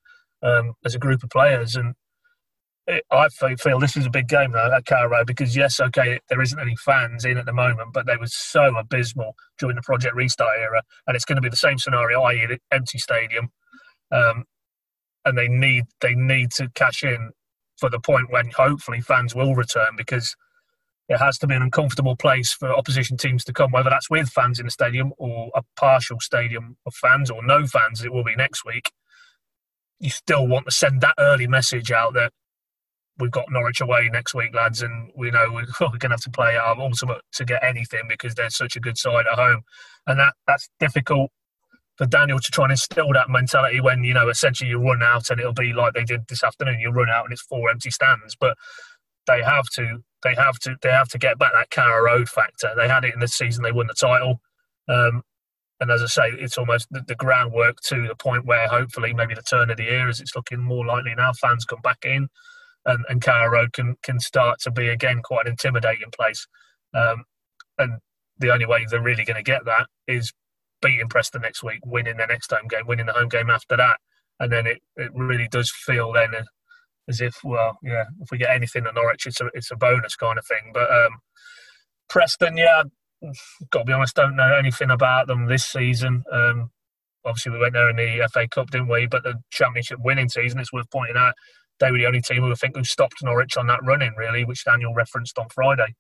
um, 0.43 0.74
as 0.85 0.95
a 0.95 0.99
group 0.99 1.22
of 1.24 1.30
players. 1.30 1.74
And 1.74 1.95
it, 2.87 3.05
I 3.11 3.28
feel 3.28 3.78
this 3.78 3.97
is 3.97 4.07
a 4.07 4.11
big 4.11 4.28
game 4.28 4.53
though 4.53 4.72
at 4.72 4.87
Carrow 4.87 5.24
because 5.24 5.57
yes, 5.57 5.80
okay, 5.80 6.20
there 6.28 6.43
isn't 6.43 6.61
any 6.61 6.76
fans 6.76 7.24
in 7.24 7.39
at 7.39 7.47
the 7.47 7.53
moment, 7.53 7.93
but 7.93 8.07
they 8.07 8.16
were 8.16 8.26
so 8.26 8.76
abysmal 8.76 9.35
during 9.59 9.76
the 9.76 9.82
Project 9.82 10.14
Restart 10.14 10.59
era, 10.59 10.82
and 11.07 11.16
it's 11.16 11.24
going 11.24 11.37
to 11.37 11.43
be 11.43 11.49
the 11.49 11.57
same 11.57 11.78
scenario, 11.78 12.22
i.e., 12.22 12.59
empty 12.70 12.99
stadium. 12.99 13.49
Um, 14.12 14.45
and 15.24 15.39
they 15.39 15.49
need 15.49 15.85
they 16.01 16.14
need 16.14 16.51
to 16.53 16.68
cash 16.74 17.03
in 17.03 17.30
for 17.78 17.91
the 17.91 17.99
point 17.99 18.30
when 18.30 18.51
hopefully 18.51 19.01
fans 19.01 19.35
will 19.35 19.55
return 19.55 19.97
because 19.97 20.37
it 21.09 21.18
has 21.18 21.38
to 21.38 21.46
be 21.46 21.55
an 21.55 21.62
uncomfortable 21.62 22.16
place 22.16 22.52
for 22.52 22.72
opposition 22.72 23.16
teams 23.16 23.44
to 23.44 23.52
come, 23.52 23.70
whether 23.70 23.90
that's 23.90 24.09
with 24.09 24.30
fans 24.30 24.59
in 24.59 24.66
the 24.66 24.70
stadium 24.70 25.12
or 25.18 25.50
a 25.55 25.62
partial 25.76 26.18
stadium 26.20 26.76
of 26.86 26.94
fans 26.94 27.30
or 27.30 27.44
no 27.44 27.66
fans, 27.66 28.05
it 28.05 28.12
will 28.12 28.24
be 28.24 28.36
next 28.36 28.64
week. 28.64 28.90
You 30.00 30.11
still 30.11 30.46
want 30.46 30.66
to 30.66 30.72
send 30.72 31.00
that 31.02 31.14
early 31.18 31.46
message 31.46 31.92
out 31.92 32.14
that 32.14 32.32
we've 33.18 33.30
got 33.30 33.50
Norwich 33.50 33.80
away 33.80 34.09
next 34.12 34.34
week, 34.34 34.55
lads, 34.55 34.82
and 34.82 35.11
we 35.14 35.30
know 35.30 35.46
we're, 35.52 35.66
going 35.80 36.00
to 36.00 36.09
have 36.09 36.22
to 36.22 36.30
play 36.30 36.57
our 36.57 36.78
ultimate 36.78 37.20
to 37.34 37.44
get 37.44 37.62
anything 37.62 38.02
because 38.09 38.34
they're 38.34 38.50
such 38.50 38.76
a 38.76 38.80
good 38.80 38.98
side 38.98 39.26
at 39.30 39.38
home. 39.38 39.62
And 40.07 40.18
that 40.18 40.34
that's 40.46 40.68
difficult 40.80 41.30
for 41.96 42.07
Daniel 42.07 42.40
to 42.40 42.50
try 42.50 42.64
and 42.64 42.72
instill 42.72 43.12
that 43.12 43.30
mentality 43.30 43.80
when, 43.80 44.05
you 44.05 44.14
know, 44.14 44.28
essentially 44.28 44.68
you 44.68 44.78
run 44.78 45.02
out 45.02 45.30
and 45.30 45.38
it'll 45.38 45.52
be 45.52 45.72
like 45.72 45.94
they 45.94 46.05
did 46.05 46.22
this 46.28 46.42
afternoon. 46.42 46.80
You 46.80 46.90
run 46.90 47.09
out 47.09 47.24
and 47.24 47.32
it's 47.32 47.42
four 47.42 47.70
empty 47.70 47.90
stands. 47.90 48.34
But 48.38 48.57
they 49.26 49.42
have 49.42 49.66
to 49.74 50.02
they 50.25 50.35
have 50.35 50.59
to 50.61 50.77
they 50.83 50.91
have 50.91 51.09
to 51.11 51.18
get 51.18 51.39
back 51.39 51.53
that 51.53 51.70
Carrow 51.70 52.05
Road 52.05 52.29
factor. 52.29 52.72
They 52.77 52.89
had 52.89 53.05
it 53.05 53.14
in 53.14 53.20
the 53.20 53.29
season 53.29 53.62
they 53.62 53.72
won 53.72 53.87
the 53.87 53.95
title. 53.95 54.41
Um, 54.89 55.22
and 55.81 55.91
as 55.91 56.03
I 56.03 56.07
say, 56.07 56.31
it's 56.39 56.57
almost 56.57 56.87
the, 56.91 57.03
the, 57.07 57.14
groundwork 57.14 57.81
to 57.87 58.07
the 58.07 58.14
point 58.14 58.47
where 58.47 58.68
hopefully 58.68 59.12
maybe 59.12 59.35
the 59.35 59.43
turn 59.43 59.70
of 59.70 59.77
the 59.77 59.85
year, 59.85 60.09
as 60.09 60.20
it's 60.20 60.37
looking 60.37 60.61
more 60.61 60.87
likely 60.87 61.14
now, 61.14 61.33
fans 61.33 61.64
come 61.64 61.81
back 61.83 62.05
in. 62.05 62.29
and, 62.87 63.05
and 63.09 63.22
Carrow 63.22 63.51
Road 63.51 63.72
can 63.72 63.97
can 64.03 64.20
start 64.20 64.61
to 64.61 64.70
be 64.70 64.89
again 64.89 65.20
quite 65.22 65.47
an 65.47 65.53
intimidating 65.53 66.11
place. 66.14 66.47
Um, 66.95 67.25
and 67.79 67.99
the 68.39 68.53
only 68.53 68.66
way 68.66 68.87
they're 68.89 69.03
really 69.03 69.25
going 69.25 69.37
to 69.37 69.43
get 69.43 69.64
that 69.64 69.87
is 70.07 70.33
beating 70.83 71.09
Preston 71.09 71.43
next 71.43 71.62
week, 71.62 71.81
winning 71.85 72.16
their 72.16 72.27
next 72.27 72.51
home 72.51 72.68
game, 72.68 72.87
winning 72.87 73.07
the 73.07 73.12
home 73.12 73.29
game 73.29 73.51
after 73.51 73.77
that, 73.77 73.97
and 74.41 74.53
then 74.53 74.66
it, 74.66 74.83
it 74.97 75.11
really 75.14 75.49
does 75.49 75.70
feel 75.70 76.12
then 76.12 76.35
as 77.09 77.20
if 77.20 77.36
well, 77.44 77.78
yeah, 77.82 78.05
if 78.20 78.30
we 78.30 78.38
get 78.38 78.55
anything 78.55 78.86
at 78.86 78.94
Norwich, 78.94 79.26
it's 79.26 79.40
a 79.40 79.50
it's 79.55 79.70
a 79.70 79.76
bonus 79.76 80.16
kind 80.16 80.38
of 80.38 80.46
thing. 80.46 80.70
But 80.72 80.90
um, 80.90 81.18
Preston, 82.09 82.57
yeah, 82.57 82.84
got 83.70 83.80
to 83.80 83.84
be 83.84 83.92
honest, 83.92 84.16
don't 84.16 84.36
know 84.36 84.55
anything 84.55 84.90
about 84.90 85.26
them 85.26 85.46
this 85.46 85.66
season. 85.66 86.24
Um, 86.32 86.70
obviously, 87.24 87.52
we 87.52 87.59
went 87.59 87.74
there 87.74 87.90
in 87.90 87.96
the 87.96 88.28
FA 88.32 88.48
Cup, 88.48 88.70
didn't 88.70 88.88
we? 88.88 89.07
But 89.07 89.22
the 89.22 89.34
Championship 89.50 89.98
winning 90.00 90.28
season, 90.28 90.61
it's 90.61 90.72
worth 90.72 90.90
pointing 90.90 91.16
out, 91.16 91.34
they 91.80 91.90
were 91.90 91.98
the 91.98 92.07
only 92.07 92.20
team 92.20 92.42
who 92.42 92.52
I 92.52 92.55
think 92.55 92.76
who 92.76 92.84
stopped 92.84 93.22
Norwich 93.22 93.57
on 93.57 93.66
that 93.68 93.80
running, 93.82 94.14
really, 94.16 94.44
which 94.44 94.64
Daniel 94.64 94.94
referenced 94.94 95.38
on 95.38 95.48
Friday. 95.48 95.94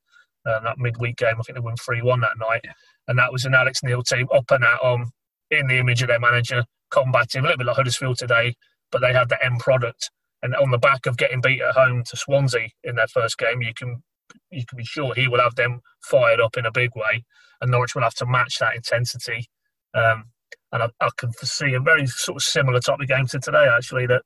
Uh, 0.46 0.60
that 0.60 0.78
midweek 0.78 1.16
game, 1.16 1.36
I 1.38 1.42
think 1.42 1.56
they 1.56 1.60
won 1.60 1.76
3 1.76 2.02
1 2.02 2.20
that 2.20 2.38
night. 2.38 2.64
And 3.08 3.18
that 3.18 3.32
was 3.32 3.44
an 3.44 3.54
Alex 3.54 3.82
Neil 3.82 4.02
team 4.02 4.28
up 4.32 4.50
and 4.50 4.62
at 4.62 4.80
on 4.82 5.10
in 5.50 5.66
the 5.68 5.78
image 5.78 6.02
of 6.02 6.08
their 6.08 6.20
manager, 6.20 6.64
combative, 6.90 7.40
a 7.40 7.46
little 7.46 7.58
bit 7.58 7.66
like 7.66 7.76
Huddersfield 7.76 8.18
today, 8.18 8.54
but 8.92 9.00
they 9.00 9.12
had 9.12 9.28
the 9.28 9.42
end 9.44 9.60
product. 9.60 10.10
And 10.44 10.54
on 10.56 10.70
the 10.70 10.78
back 10.78 11.06
of 11.06 11.16
getting 11.16 11.40
beat 11.40 11.62
at 11.62 11.74
home 11.74 12.04
to 12.04 12.16
Swansea 12.18 12.68
in 12.84 12.96
their 12.96 13.08
first 13.08 13.38
game, 13.38 13.62
you 13.62 13.72
can 13.74 14.02
you 14.50 14.64
can 14.66 14.76
be 14.76 14.84
sure 14.84 15.14
he 15.14 15.26
will 15.26 15.40
have 15.40 15.54
them 15.54 15.80
fired 16.02 16.38
up 16.38 16.58
in 16.58 16.66
a 16.66 16.70
big 16.70 16.90
way, 16.94 17.24
and 17.62 17.70
Norwich 17.70 17.94
will 17.94 18.02
have 18.02 18.14
to 18.16 18.26
match 18.26 18.58
that 18.58 18.76
intensity. 18.76 19.48
Um, 19.94 20.24
and 20.70 20.82
I, 20.82 20.88
I, 21.00 21.08
can 21.16 21.32
foresee 21.32 21.72
a 21.72 21.80
very 21.80 22.06
sort 22.06 22.36
of 22.36 22.42
similar 22.42 22.80
type 22.80 23.00
of 23.00 23.08
game 23.08 23.26
to 23.28 23.40
today, 23.40 23.66
actually. 23.74 24.06
That 24.06 24.20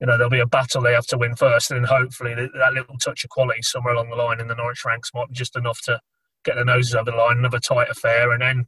you 0.00 0.08
know 0.08 0.16
there'll 0.16 0.30
be 0.30 0.40
a 0.40 0.46
battle 0.46 0.82
they 0.82 0.94
have 0.94 1.06
to 1.06 1.18
win 1.18 1.36
first, 1.36 1.70
and 1.70 1.78
then 1.78 1.88
hopefully 1.88 2.34
that, 2.34 2.50
that 2.58 2.74
little 2.74 2.98
touch 2.98 3.22
of 3.22 3.30
quality 3.30 3.62
somewhere 3.62 3.94
along 3.94 4.10
the 4.10 4.16
line 4.16 4.40
in 4.40 4.48
the 4.48 4.56
Norwich 4.56 4.84
ranks 4.84 5.12
might 5.14 5.28
be 5.28 5.34
just 5.34 5.56
enough 5.56 5.80
to 5.82 6.00
get 6.44 6.56
the 6.56 6.64
noses 6.64 6.96
over 6.96 7.12
the 7.12 7.16
line, 7.16 7.38
another 7.38 7.60
tight 7.60 7.88
affair, 7.88 8.32
and 8.32 8.42
then 8.42 8.64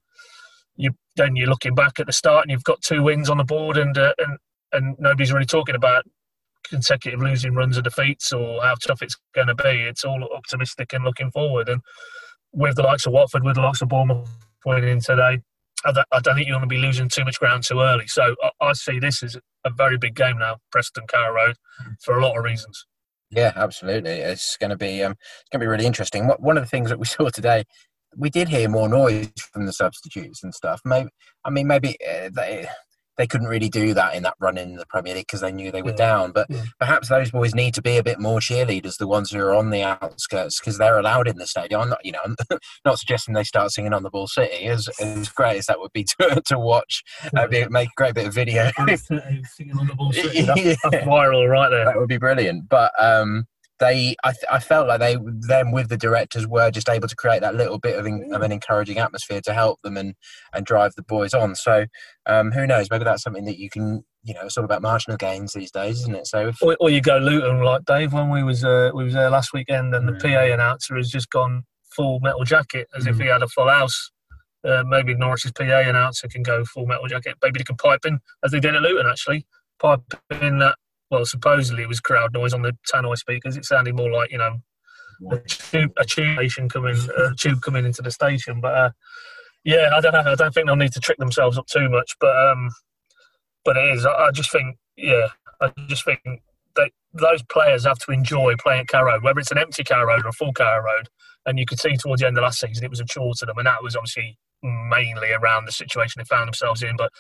you 0.77 0.93
then 1.17 1.35
you're 1.35 1.49
looking 1.49 1.75
back 1.75 1.99
at 1.99 2.07
the 2.07 2.13
start 2.13 2.45
and 2.45 2.53
you've 2.53 2.63
got 2.63 2.83
two 2.83 3.03
wins 3.03 3.29
on 3.29 3.39
the 3.39 3.45
board, 3.45 3.77
and 3.77 3.99
uh, 3.99 4.15
and 4.19 4.39
and 4.71 4.97
nobody's 5.01 5.33
really 5.33 5.45
talking 5.45 5.75
about 5.75 6.05
consecutive 6.65 7.21
losing 7.21 7.55
runs 7.55 7.79
or 7.79 7.83
defeats 7.83 8.33
or 8.33 8.63
how 8.63 8.75
tough 8.75 9.03
it's 9.03 9.17
going 9.35 9.49
to 9.49 9.55
be. 9.55 9.69
It's 9.69 10.05
all 10.05 10.29
optimistic 10.35 10.93
and 10.93 11.05
looking 11.05 11.31
forward. 11.31 11.69
And 11.69 11.81
with 12.53 12.77
the 12.77 12.83
likes 12.83 13.07
of 13.07 13.13
Watford, 13.13 13.45
with 13.45 13.57
the 13.57 13.63
likes 13.63 13.83
of 13.83 13.89
Bournemouth 13.89 14.29
winning 14.65 15.01
today, 15.01 15.41
I 15.85 15.93
don't, 15.93 16.35
think 16.35 16.47
you 16.47 16.55
want 16.55 16.65
to 16.65 16.69
be 16.69 16.79
losing 16.79 17.09
too 17.09 17.25
much 17.25 17.39
ground 17.39 17.63
too 17.63 17.81
early. 17.81 18.09
So 18.09 18.35
I, 18.43 18.51
I 18.61 18.73
see 18.73 18.99
this 18.99 19.23
as 19.23 19.37
a 19.65 19.71
very 19.71 19.97
big 19.97 20.17
game 20.17 20.39
now, 20.39 20.57
Preston 20.73 21.07
Carrow 21.07 21.35
Road, 21.35 21.57
for 22.03 22.19
a 22.19 22.23
lot 22.23 22.37
of 22.37 22.43
reasons. 22.43 22.85
Yeah, 23.31 23.53
absolutely. 23.55 24.13
It's 24.13 24.57
going 24.57 24.71
to 24.71 24.77
be 24.77 25.03
um, 25.03 25.13
it's 25.13 25.51
going 25.53 25.61
to 25.61 25.65
be 25.65 25.69
really 25.69 25.87
interesting. 25.87 26.27
One 26.27 26.57
of 26.57 26.65
the 26.65 26.69
things 26.69 26.89
that 26.89 26.99
we 26.99 27.07
saw 27.07 27.29
today, 27.29 27.65
we 28.17 28.31
did 28.31 28.49
hear 28.49 28.69
more 28.69 28.89
noise 28.89 29.31
from 29.53 29.67
the 29.67 29.73
substitutes 29.73 30.43
and 30.43 30.55
stuff. 30.55 30.81
Maybe 30.85 31.11
I 31.45 31.51
mean 31.51 31.67
maybe 31.67 31.97
uh, 32.09 32.31
they, 32.35 32.67
they 33.19 33.27
couldn't 33.27 33.49
really 33.49 33.69
do 33.69 33.93
that 33.95 34.15
in 34.15 34.23
that 34.23 34.35
run 34.41 34.57
in 34.57 34.77
the 34.77 34.87
Premier 34.87 35.15
League 35.15 35.27
because 35.27 35.41
they 35.41 35.53
knew 35.53 35.71
they 35.71 35.83
were 35.83 35.91
yeah. 35.91 35.97
down. 35.97 36.31
But 36.33 36.47
yeah. 36.49 36.63
perhaps 36.79 37.09
those 37.09 37.33
boys 37.33 37.55
need 37.55 37.75
to 37.75 37.83
be 37.83 37.99
a 37.99 38.03
bit 38.03 38.21
more 38.21 38.39
cheerleaders, 38.39 38.97
the 38.97 39.09
ones 39.09 39.33
who 39.33 39.41
are 39.41 39.55
on 39.55 39.71
the 39.71 39.83
outskirts, 39.83 40.61
because 40.61 40.79
they're 40.79 40.99
allowed 40.99 41.29
in 41.29 41.37
the 41.37 41.47
stadium. 41.47 41.83
I'm 41.83 41.91
not, 41.91 42.05
you 42.05 42.13
know, 42.13 42.21
I'm 42.25 42.37
not 42.85 42.99
suggesting 42.99 43.35
they 43.35 43.45
start 43.45 43.73
singing 43.73 43.93
on 43.93 44.05
the 44.05 44.11
Ball 44.11 44.29
City. 44.29 44.67
As, 44.67 44.89
as 45.01 45.29
great 45.31 45.59
as 45.59 45.67
that 45.67 45.81
would 45.81 45.93
be 45.93 46.05
to, 46.21 46.41
to 46.47 46.59
watch, 46.59 47.03
yeah. 47.35 47.43
uh, 47.43 47.69
make 47.71 47.89
a 47.89 47.93
great 47.97 48.15
bit 48.15 48.27
of 48.27 48.35
video. 48.35 48.71
singing 48.77 49.77
on 49.79 49.89
the 49.89 49.95
Ball 49.97 50.13
City, 50.13 50.43
that's, 50.47 50.83
that's 50.83 51.05
viral 51.05 51.49
right 51.49 51.71
there. 51.71 51.85
That 51.85 51.99
would 51.99 52.09
be 52.09 52.19
brilliant. 52.19 52.69
But 52.69 52.93
um, 53.01 53.47
they 53.79 54.17
I, 54.25 54.33
I 54.51 54.59
felt 54.61 54.89
like 54.89 55.01
they 55.01 55.17
them 55.41 55.73
with 55.73 55.89
the 55.89 55.97
directors 55.97 56.47
were 56.47 56.71
just 56.71 56.89
able 56.89 57.09
to 57.09 57.17
create 57.17 57.41
that 57.41 57.55
little 57.55 57.79
bit 57.79 57.99
of, 57.99 58.07
in, 58.07 58.33
of 58.33 58.43
an 58.43 58.53
encouraging 58.53 58.99
atmosphere 58.99 59.41
to 59.43 59.53
help 59.53 59.81
them 59.83 59.97
and 59.97 60.15
and 60.53 60.67
drive 60.67 60.95
the 60.95 61.03
boys 61.03 61.35
on. 61.35 61.55
So 61.55 61.87
um, 62.27 62.53
who 62.53 62.67
knows? 62.67 62.91
Maybe 62.91 63.05
that's 63.05 63.23
something 63.23 63.45
that 63.45 63.59
you 63.59 63.71
can 63.71 64.05
you 64.25 64.35
know 64.35 64.43
it's 64.45 64.59
all 64.59 64.65
about 64.65 64.83
marginal 64.83 65.17
gains 65.17 65.53
these 65.53 65.71
days 65.71 66.01
isn't 66.01 66.15
it? 66.15 66.27
So 66.27 66.49
if, 66.49 66.63
or, 66.63 66.77
or, 66.81 66.91
you 66.91 67.01
go 67.01 67.19
Luton 67.19 67.63
like 67.63 67.85
Dave 67.85 68.13
when 68.13 68.31
we 68.31 68.43
was 68.43 68.65
uh, 68.65 68.91
we 68.95 69.05
was 69.05 69.15
there 69.15 69.31
last 69.31 69.53
weekend 69.53 69.95
and 69.95 70.09
the 70.09 70.13
mm. 70.13 70.23
PA 70.23 70.53
announcer 70.55 70.97
has 70.97 71.11
just 71.11 71.31
gone 71.31 71.65
full 71.95 72.21
metal 72.21 72.45
jacket 72.45 72.89
as 72.97 73.05
mm. 73.05 73.11
if 73.11 73.19
he 73.19 73.27
had 73.27 73.43
a 73.43 73.49
full 73.49 73.69
house. 73.69 74.11
Uh, 74.65 74.83
maybe 74.85 75.15
Norwich's 75.15 75.53
PA 75.53 75.63
announcer 75.63 76.27
can 76.27 76.43
go 76.43 76.65
full 76.65 76.85
metal 76.85 77.07
jacket. 77.07 77.37
Maybe 77.43 77.59
they 77.59 77.65
can 77.65 77.77
pipe 77.77 78.05
in 78.05 78.19
as 78.45 78.51
they 78.51 78.59
did 78.59 78.75
at 78.75 78.83
Luton 78.83 79.07
actually 79.09 79.47
pipe 79.79 80.03
in 80.41 80.59
that 80.59 80.77
well, 81.11 81.25
supposedly 81.25 81.83
it 81.83 81.89
was 81.89 82.01
crowd 82.01 82.33
noise 82.33 82.53
on 82.53 82.63
the 82.63 82.77
tannoy 82.93 83.17
speakers. 83.17 83.57
It 83.57 83.65
sounded 83.65 83.95
more 83.95 84.11
like 84.11 84.31
you 84.31 84.39
know 84.39 84.59
a 85.31 85.39
tube, 85.41 85.93
a 85.97 86.05
tube 86.05 86.37
station 86.37 86.69
coming, 86.69 86.97
a 87.17 87.35
tube 87.35 87.63
coming 87.63 87.85
into 87.85 88.03
the 88.03 88.11
station. 88.11 88.61
But 88.61 88.75
uh, 88.75 88.91
yeah, 89.65 89.91
I 89.95 90.01
don't 90.01 90.13
know. 90.13 90.33
I 90.33 90.35
don't 90.35 90.53
think 90.53 90.67
they'll 90.67 90.77
need 90.77 90.93
to 90.93 91.01
trick 91.01 91.19
themselves 91.19 91.59
up 91.59 91.67
too 91.67 91.89
much. 91.89 92.17
But 92.21 92.37
um, 92.37 92.71
but 93.65 93.77
it 93.77 93.97
is. 93.97 94.07
I, 94.07 94.13
I 94.13 94.31
just 94.31 94.51
think, 94.51 94.77
yeah, 94.97 95.29
I 95.61 95.73
just 95.89 96.05
think 96.05 96.21
that 96.77 96.91
those 97.13 97.43
players 97.43 97.85
have 97.85 97.99
to 97.99 98.13
enjoy 98.13 98.55
playing 98.59 98.83
at 98.83 98.89
Carrow 98.89 99.13
Road, 99.13 99.25
whether 99.25 99.41
it's 99.41 99.51
an 99.51 99.59
empty 99.59 99.85
Carrow 99.85 100.07
Road 100.07 100.25
or 100.25 100.29
a 100.29 100.33
full 100.33 100.53
Carrow 100.53 100.85
Road. 100.85 101.09
And 101.47 101.59
you 101.59 101.67
could 101.67 101.81
see 101.81 101.97
towards 101.97 102.21
the 102.21 102.27
end 102.27 102.37
of 102.37 102.43
last 102.43 102.61
season, 102.61 102.85
it 102.85 102.91
was 102.91 103.01
a 103.01 103.05
chore 103.05 103.33
to 103.39 103.47
them, 103.47 103.59
and 103.59 103.67
that 103.67 103.83
was 103.83 103.97
obviously 103.97 104.39
mainly 104.63 105.33
around 105.33 105.67
the 105.67 105.73
situation 105.73 106.15
they 106.19 106.25
found 106.25 106.49
themselves 106.49 106.83
in. 106.83 106.97
But 106.97 107.11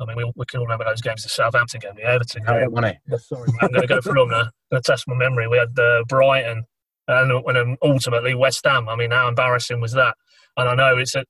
I 0.00 0.06
mean, 0.06 0.16
we, 0.16 0.32
we 0.34 0.46
can 0.46 0.60
all 0.60 0.66
remember 0.66 0.84
those 0.84 1.02
games, 1.02 1.22
the 1.22 1.28
Southampton 1.28 1.80
game, 1.80 1.92
the 1.94 2.04
Everton 2.04 2.42
game. 2.44 2.64
Oh, 2.66 2.70
money. 2.70 2.98
Sorry, 3.18 3.48
I'm 3.60 3.68
going 3.68 3.82
to 3.82 3.86
go 3.86 4.00
through 4.00 4.14
them 4.14 4.30
now. 4.30 4.50
going 4.70 4.82
to 4.82 4.92
test 4.92 5.06
my 5.06 5.14
memory. 5.14 5.46
We 5.46 5.58
had 5.58 5.78
uh, 5.78 6.04
Brighton 6.08 6.64
and, 7.06 7.32
and 7.32 7.78
ultimately 7.82 8.34
West 8.34 8.64
Ham. 8.64 8.88
I 8.88 8.96
mean, 8.96 9.10
how 9.10 9.28
embarrassing 9.28 9.80
was 9.80 9.92
that? 9.92 10.16
And 10.56 10.68
I 10.68 10.74
know 10.74 10.96
it's 10.96 11.14
a, 11.14 11.24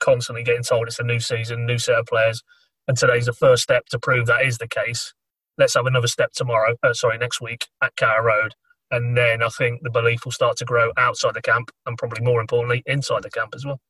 constantly 0.00 0.42
getting 0.42 0.64
told 0.64 0.88
it's 0.88 0.98
a 0.98 1.04
new 1.04 1.20
season, 1.20 1.64
new 1.64 1.78
set 1.78 1.94
of 1.94 2.06
players, 2.06 2.42
and 2.88 2.96
today's 2.96 3.26
the 3.26 3.32
first 3.32 3.62
step 3.62 3.86
to 3.90 3.98
prove 3.98 4.26
that 4.26 4.44
is 4.44 4.58
the 4.58 4.68
case. 4.68 5.14
Let's 5.58 5.74
have 5.74 5.86
another 5.86 6.08
step 6.08 6.32
tomorrow, 6.32 6.74
uh, 6.82 6.94
sorry, 6.94 7.18
next 7.18 7.40
week 7.40 7.68
at 7.82 7.94
Carrow 7.96 8.24
Road. 8.24 8.54
And 8.90 9.16
then 9.16 9.42
I 9.42 9.48
think 9.48 9.82
the 9.82 9.90
belief 9.90 10.24
will 10.24 10.32
start 10.32 10.56
to 10.58 10.64
grow 10.64 10.90
outside 10.96 11.34
the 11.34 11.42
camp 11.42 11.70
and 11.86 11.96
probably 11.96 12.22
more 12.22 12.40
importantly, 12.40 12.82
inside 12.84 13.22
the 13.22 13.30
camp 13.30 13.54
as 13.54 13.64
well. 13.64 13.80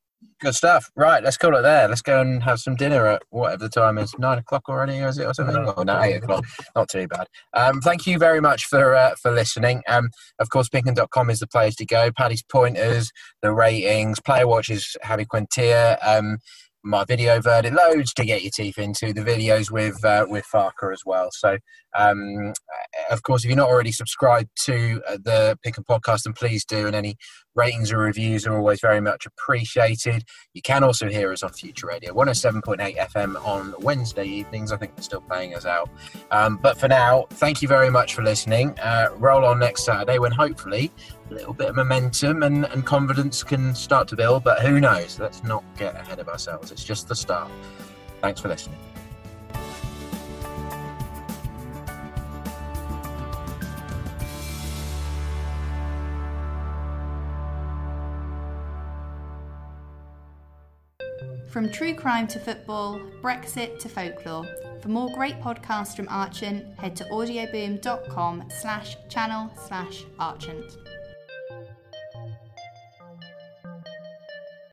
Good 0.41 0.57
stuff. 0.57 0.91
Right, 0.97 1.23
let's 1.23 1.37
call 1.37 1.55
it 1.55 1.63
there. 1.63 1.87
Let's 1.87 2.03
go 2.03 2.21
and 2.21 2.43
have 2.43 2.59
some 2.59 2.75
dinner 2.75 3.07
at 3.07 3.23
whatever 3.31 3.65
the 3.65 3.69
time 3.69 3.97
is. 3.97 4.13
Nine 4.19 4.39
o'clock 4.39 4.69
already, 4.69 4.97
is 4.99 5.17
it, 5.17 5.25
or 5.25 5.35
something? 5.35 5.55
No, 5.55 5.73
oh, 5.77 5.85
no, 5.85 6.03
eight 6.03 6.17
o'clock. 6.17 6.45
Not 6.75 6.89
too 6.89 7.07
bad. 7.07 7.29
Um, 7.55 7.81
thank 7.81 8.09
you 8.09 8.19
very 8.19 8.41
much 8.41 8.65
for 8.67 8.97
uh, 8.97 9.15
for 9.15 9.31
listening. 9.31 9.83
Um, 9.87 10.11
of 10.41 10.51
course, 10.51 10.69
Pinkun.com 10.69 11.31
is 11.31 11.39
the 11.39 11.47
place 11.47 11.77
to 11.77 11.87
go. 11.87 12.11
Paddy's 12.11 12.43
pointers, 12.43 13.13
the 13.41 13.53
ratings, 13.53 14.19
player 14.19 14.49
watches, 14.49 14.97
Xavi 15.05 15.29
Quintilla. 15.29 15.97
Um, 16.03 16.39
my 16.85 17.05
video 17.05 17.41
verdict 17.41 17.75
loads 17.75 18.13
to 18.15 18.25
get 18.25 18.43
your 18.43 18.51
teeth 18.55 18.79
into 18.79 19.13
the 19.13 19.21
videos 19.21 19.71
with 19.71 20.05
uh, 20.05 20.27
with 20.29 20.45
Farke 20.53 20.93
as 20.93 21.03
well. 21.07 21.31
So, 21.33 21.59
um, 21.97 22.53
of 23.11 23.23
course, 23.23 23.45
if 23.45 23.49
you're 23.49 23.57
not 23.57 23.69
already 23.69 23.93
subscribed 23.93 24.51
to 24.65 25.03
uh, 25.09 25.19
the 25.23 25.59
Pinkun 25.65 25.85
Podcast, 25.85 26.25
then 26.25 26.33
please 26.33 26.65
do. 26.65 26.87
And 26.87 26.97
any 26.97 27.17
ratings 27.55 27.93
or 27.93 27.99
reviews 27.99 28.47
are 28.47 28.57
always 28.57 28.81
very 28.81 29.01
much 29.01 29.27
appreciated. 29.27 30.25
You 30.55 30.63
can 30.63 30.83
also 30.83 31.09
hear 31.09 31.33
us 31.33 31.43
on 31.43 31.53
Future 31.53 31.87
Radio, 31.87 32.15
107.8 32.15 32.97
FM 32.97 33.45
on 33.45 33.75
Wednesday 33.81 34.25
evenings. 34.25 34.73
I 34.73 34.77
think 34.77 34.97
they're 34.97 35.03
still 35.03 35.21
playing 35.21 35.55
us 35.55 35.67
out. 35.67 35.91
Um, 36.31 36.57
but 36.57 36.79
for 36.79 36.89
now, 36.89 37.27
thank 37.31 37.63
you 37.63 37.69
very 37.69 37.91
much 37.91 38.15
for 38.15 38.23
listening. 38.23 38.79
Uh, 38.81 39.09
roll 39.17 39.45
on 39.45 39.59
next 39.59 39.85
Saturday 39.85 40.19
when 40.19 40.33
hopefully 40.33 40.91
a 41.33 41.35
little 41.35 41.55
bit 41.55 41.69
of 41.69 41.77
momentum 41.77 42.43
and, 42.43 42.67
and 42.67 42.85
confidence 42.85 43.43
can 43.43 43.75
start 43.75 44.07
to 44.09 44.17
build. 44.17 44.45
But 44.45 44.61
who 44.61 44.81
knows? 44.81 45.19
Let's 45.19 45.43
not 45.43 45.65
get 45.77 45.95
ahead 45.95 46.19
of 46.19 46.29
ourselves. 46.29 46.71
It's 46.71 46.85
just 46.85 47.09
the 47.09 47.17
start. 47.17 47.51
Thanks 48.21 48.41
for 48.41 48.49
listening. 48.49 48.79
From 61.49 61.71
true 61.71 61.95
crime 61.95 62.27
to 62.29 62.39
football, 62.39 62.99
Brexit 63.21 63.79
to 63.81 63.89
folklore. 63.89 64.47
For 64.81 64.89
more 64.89 65.13
great 65.15 65.39
podcasts 65.41 65.95
from 65.95 66.09
Archant, 66.09 66.79
head 66.79 66.97
to 66.97 67.05
audioboom.com 67.05 68.49
slash 68.49 68.97
channel 69.09 69.53
slash 69.67 70.05
Archant. 70.19 70.82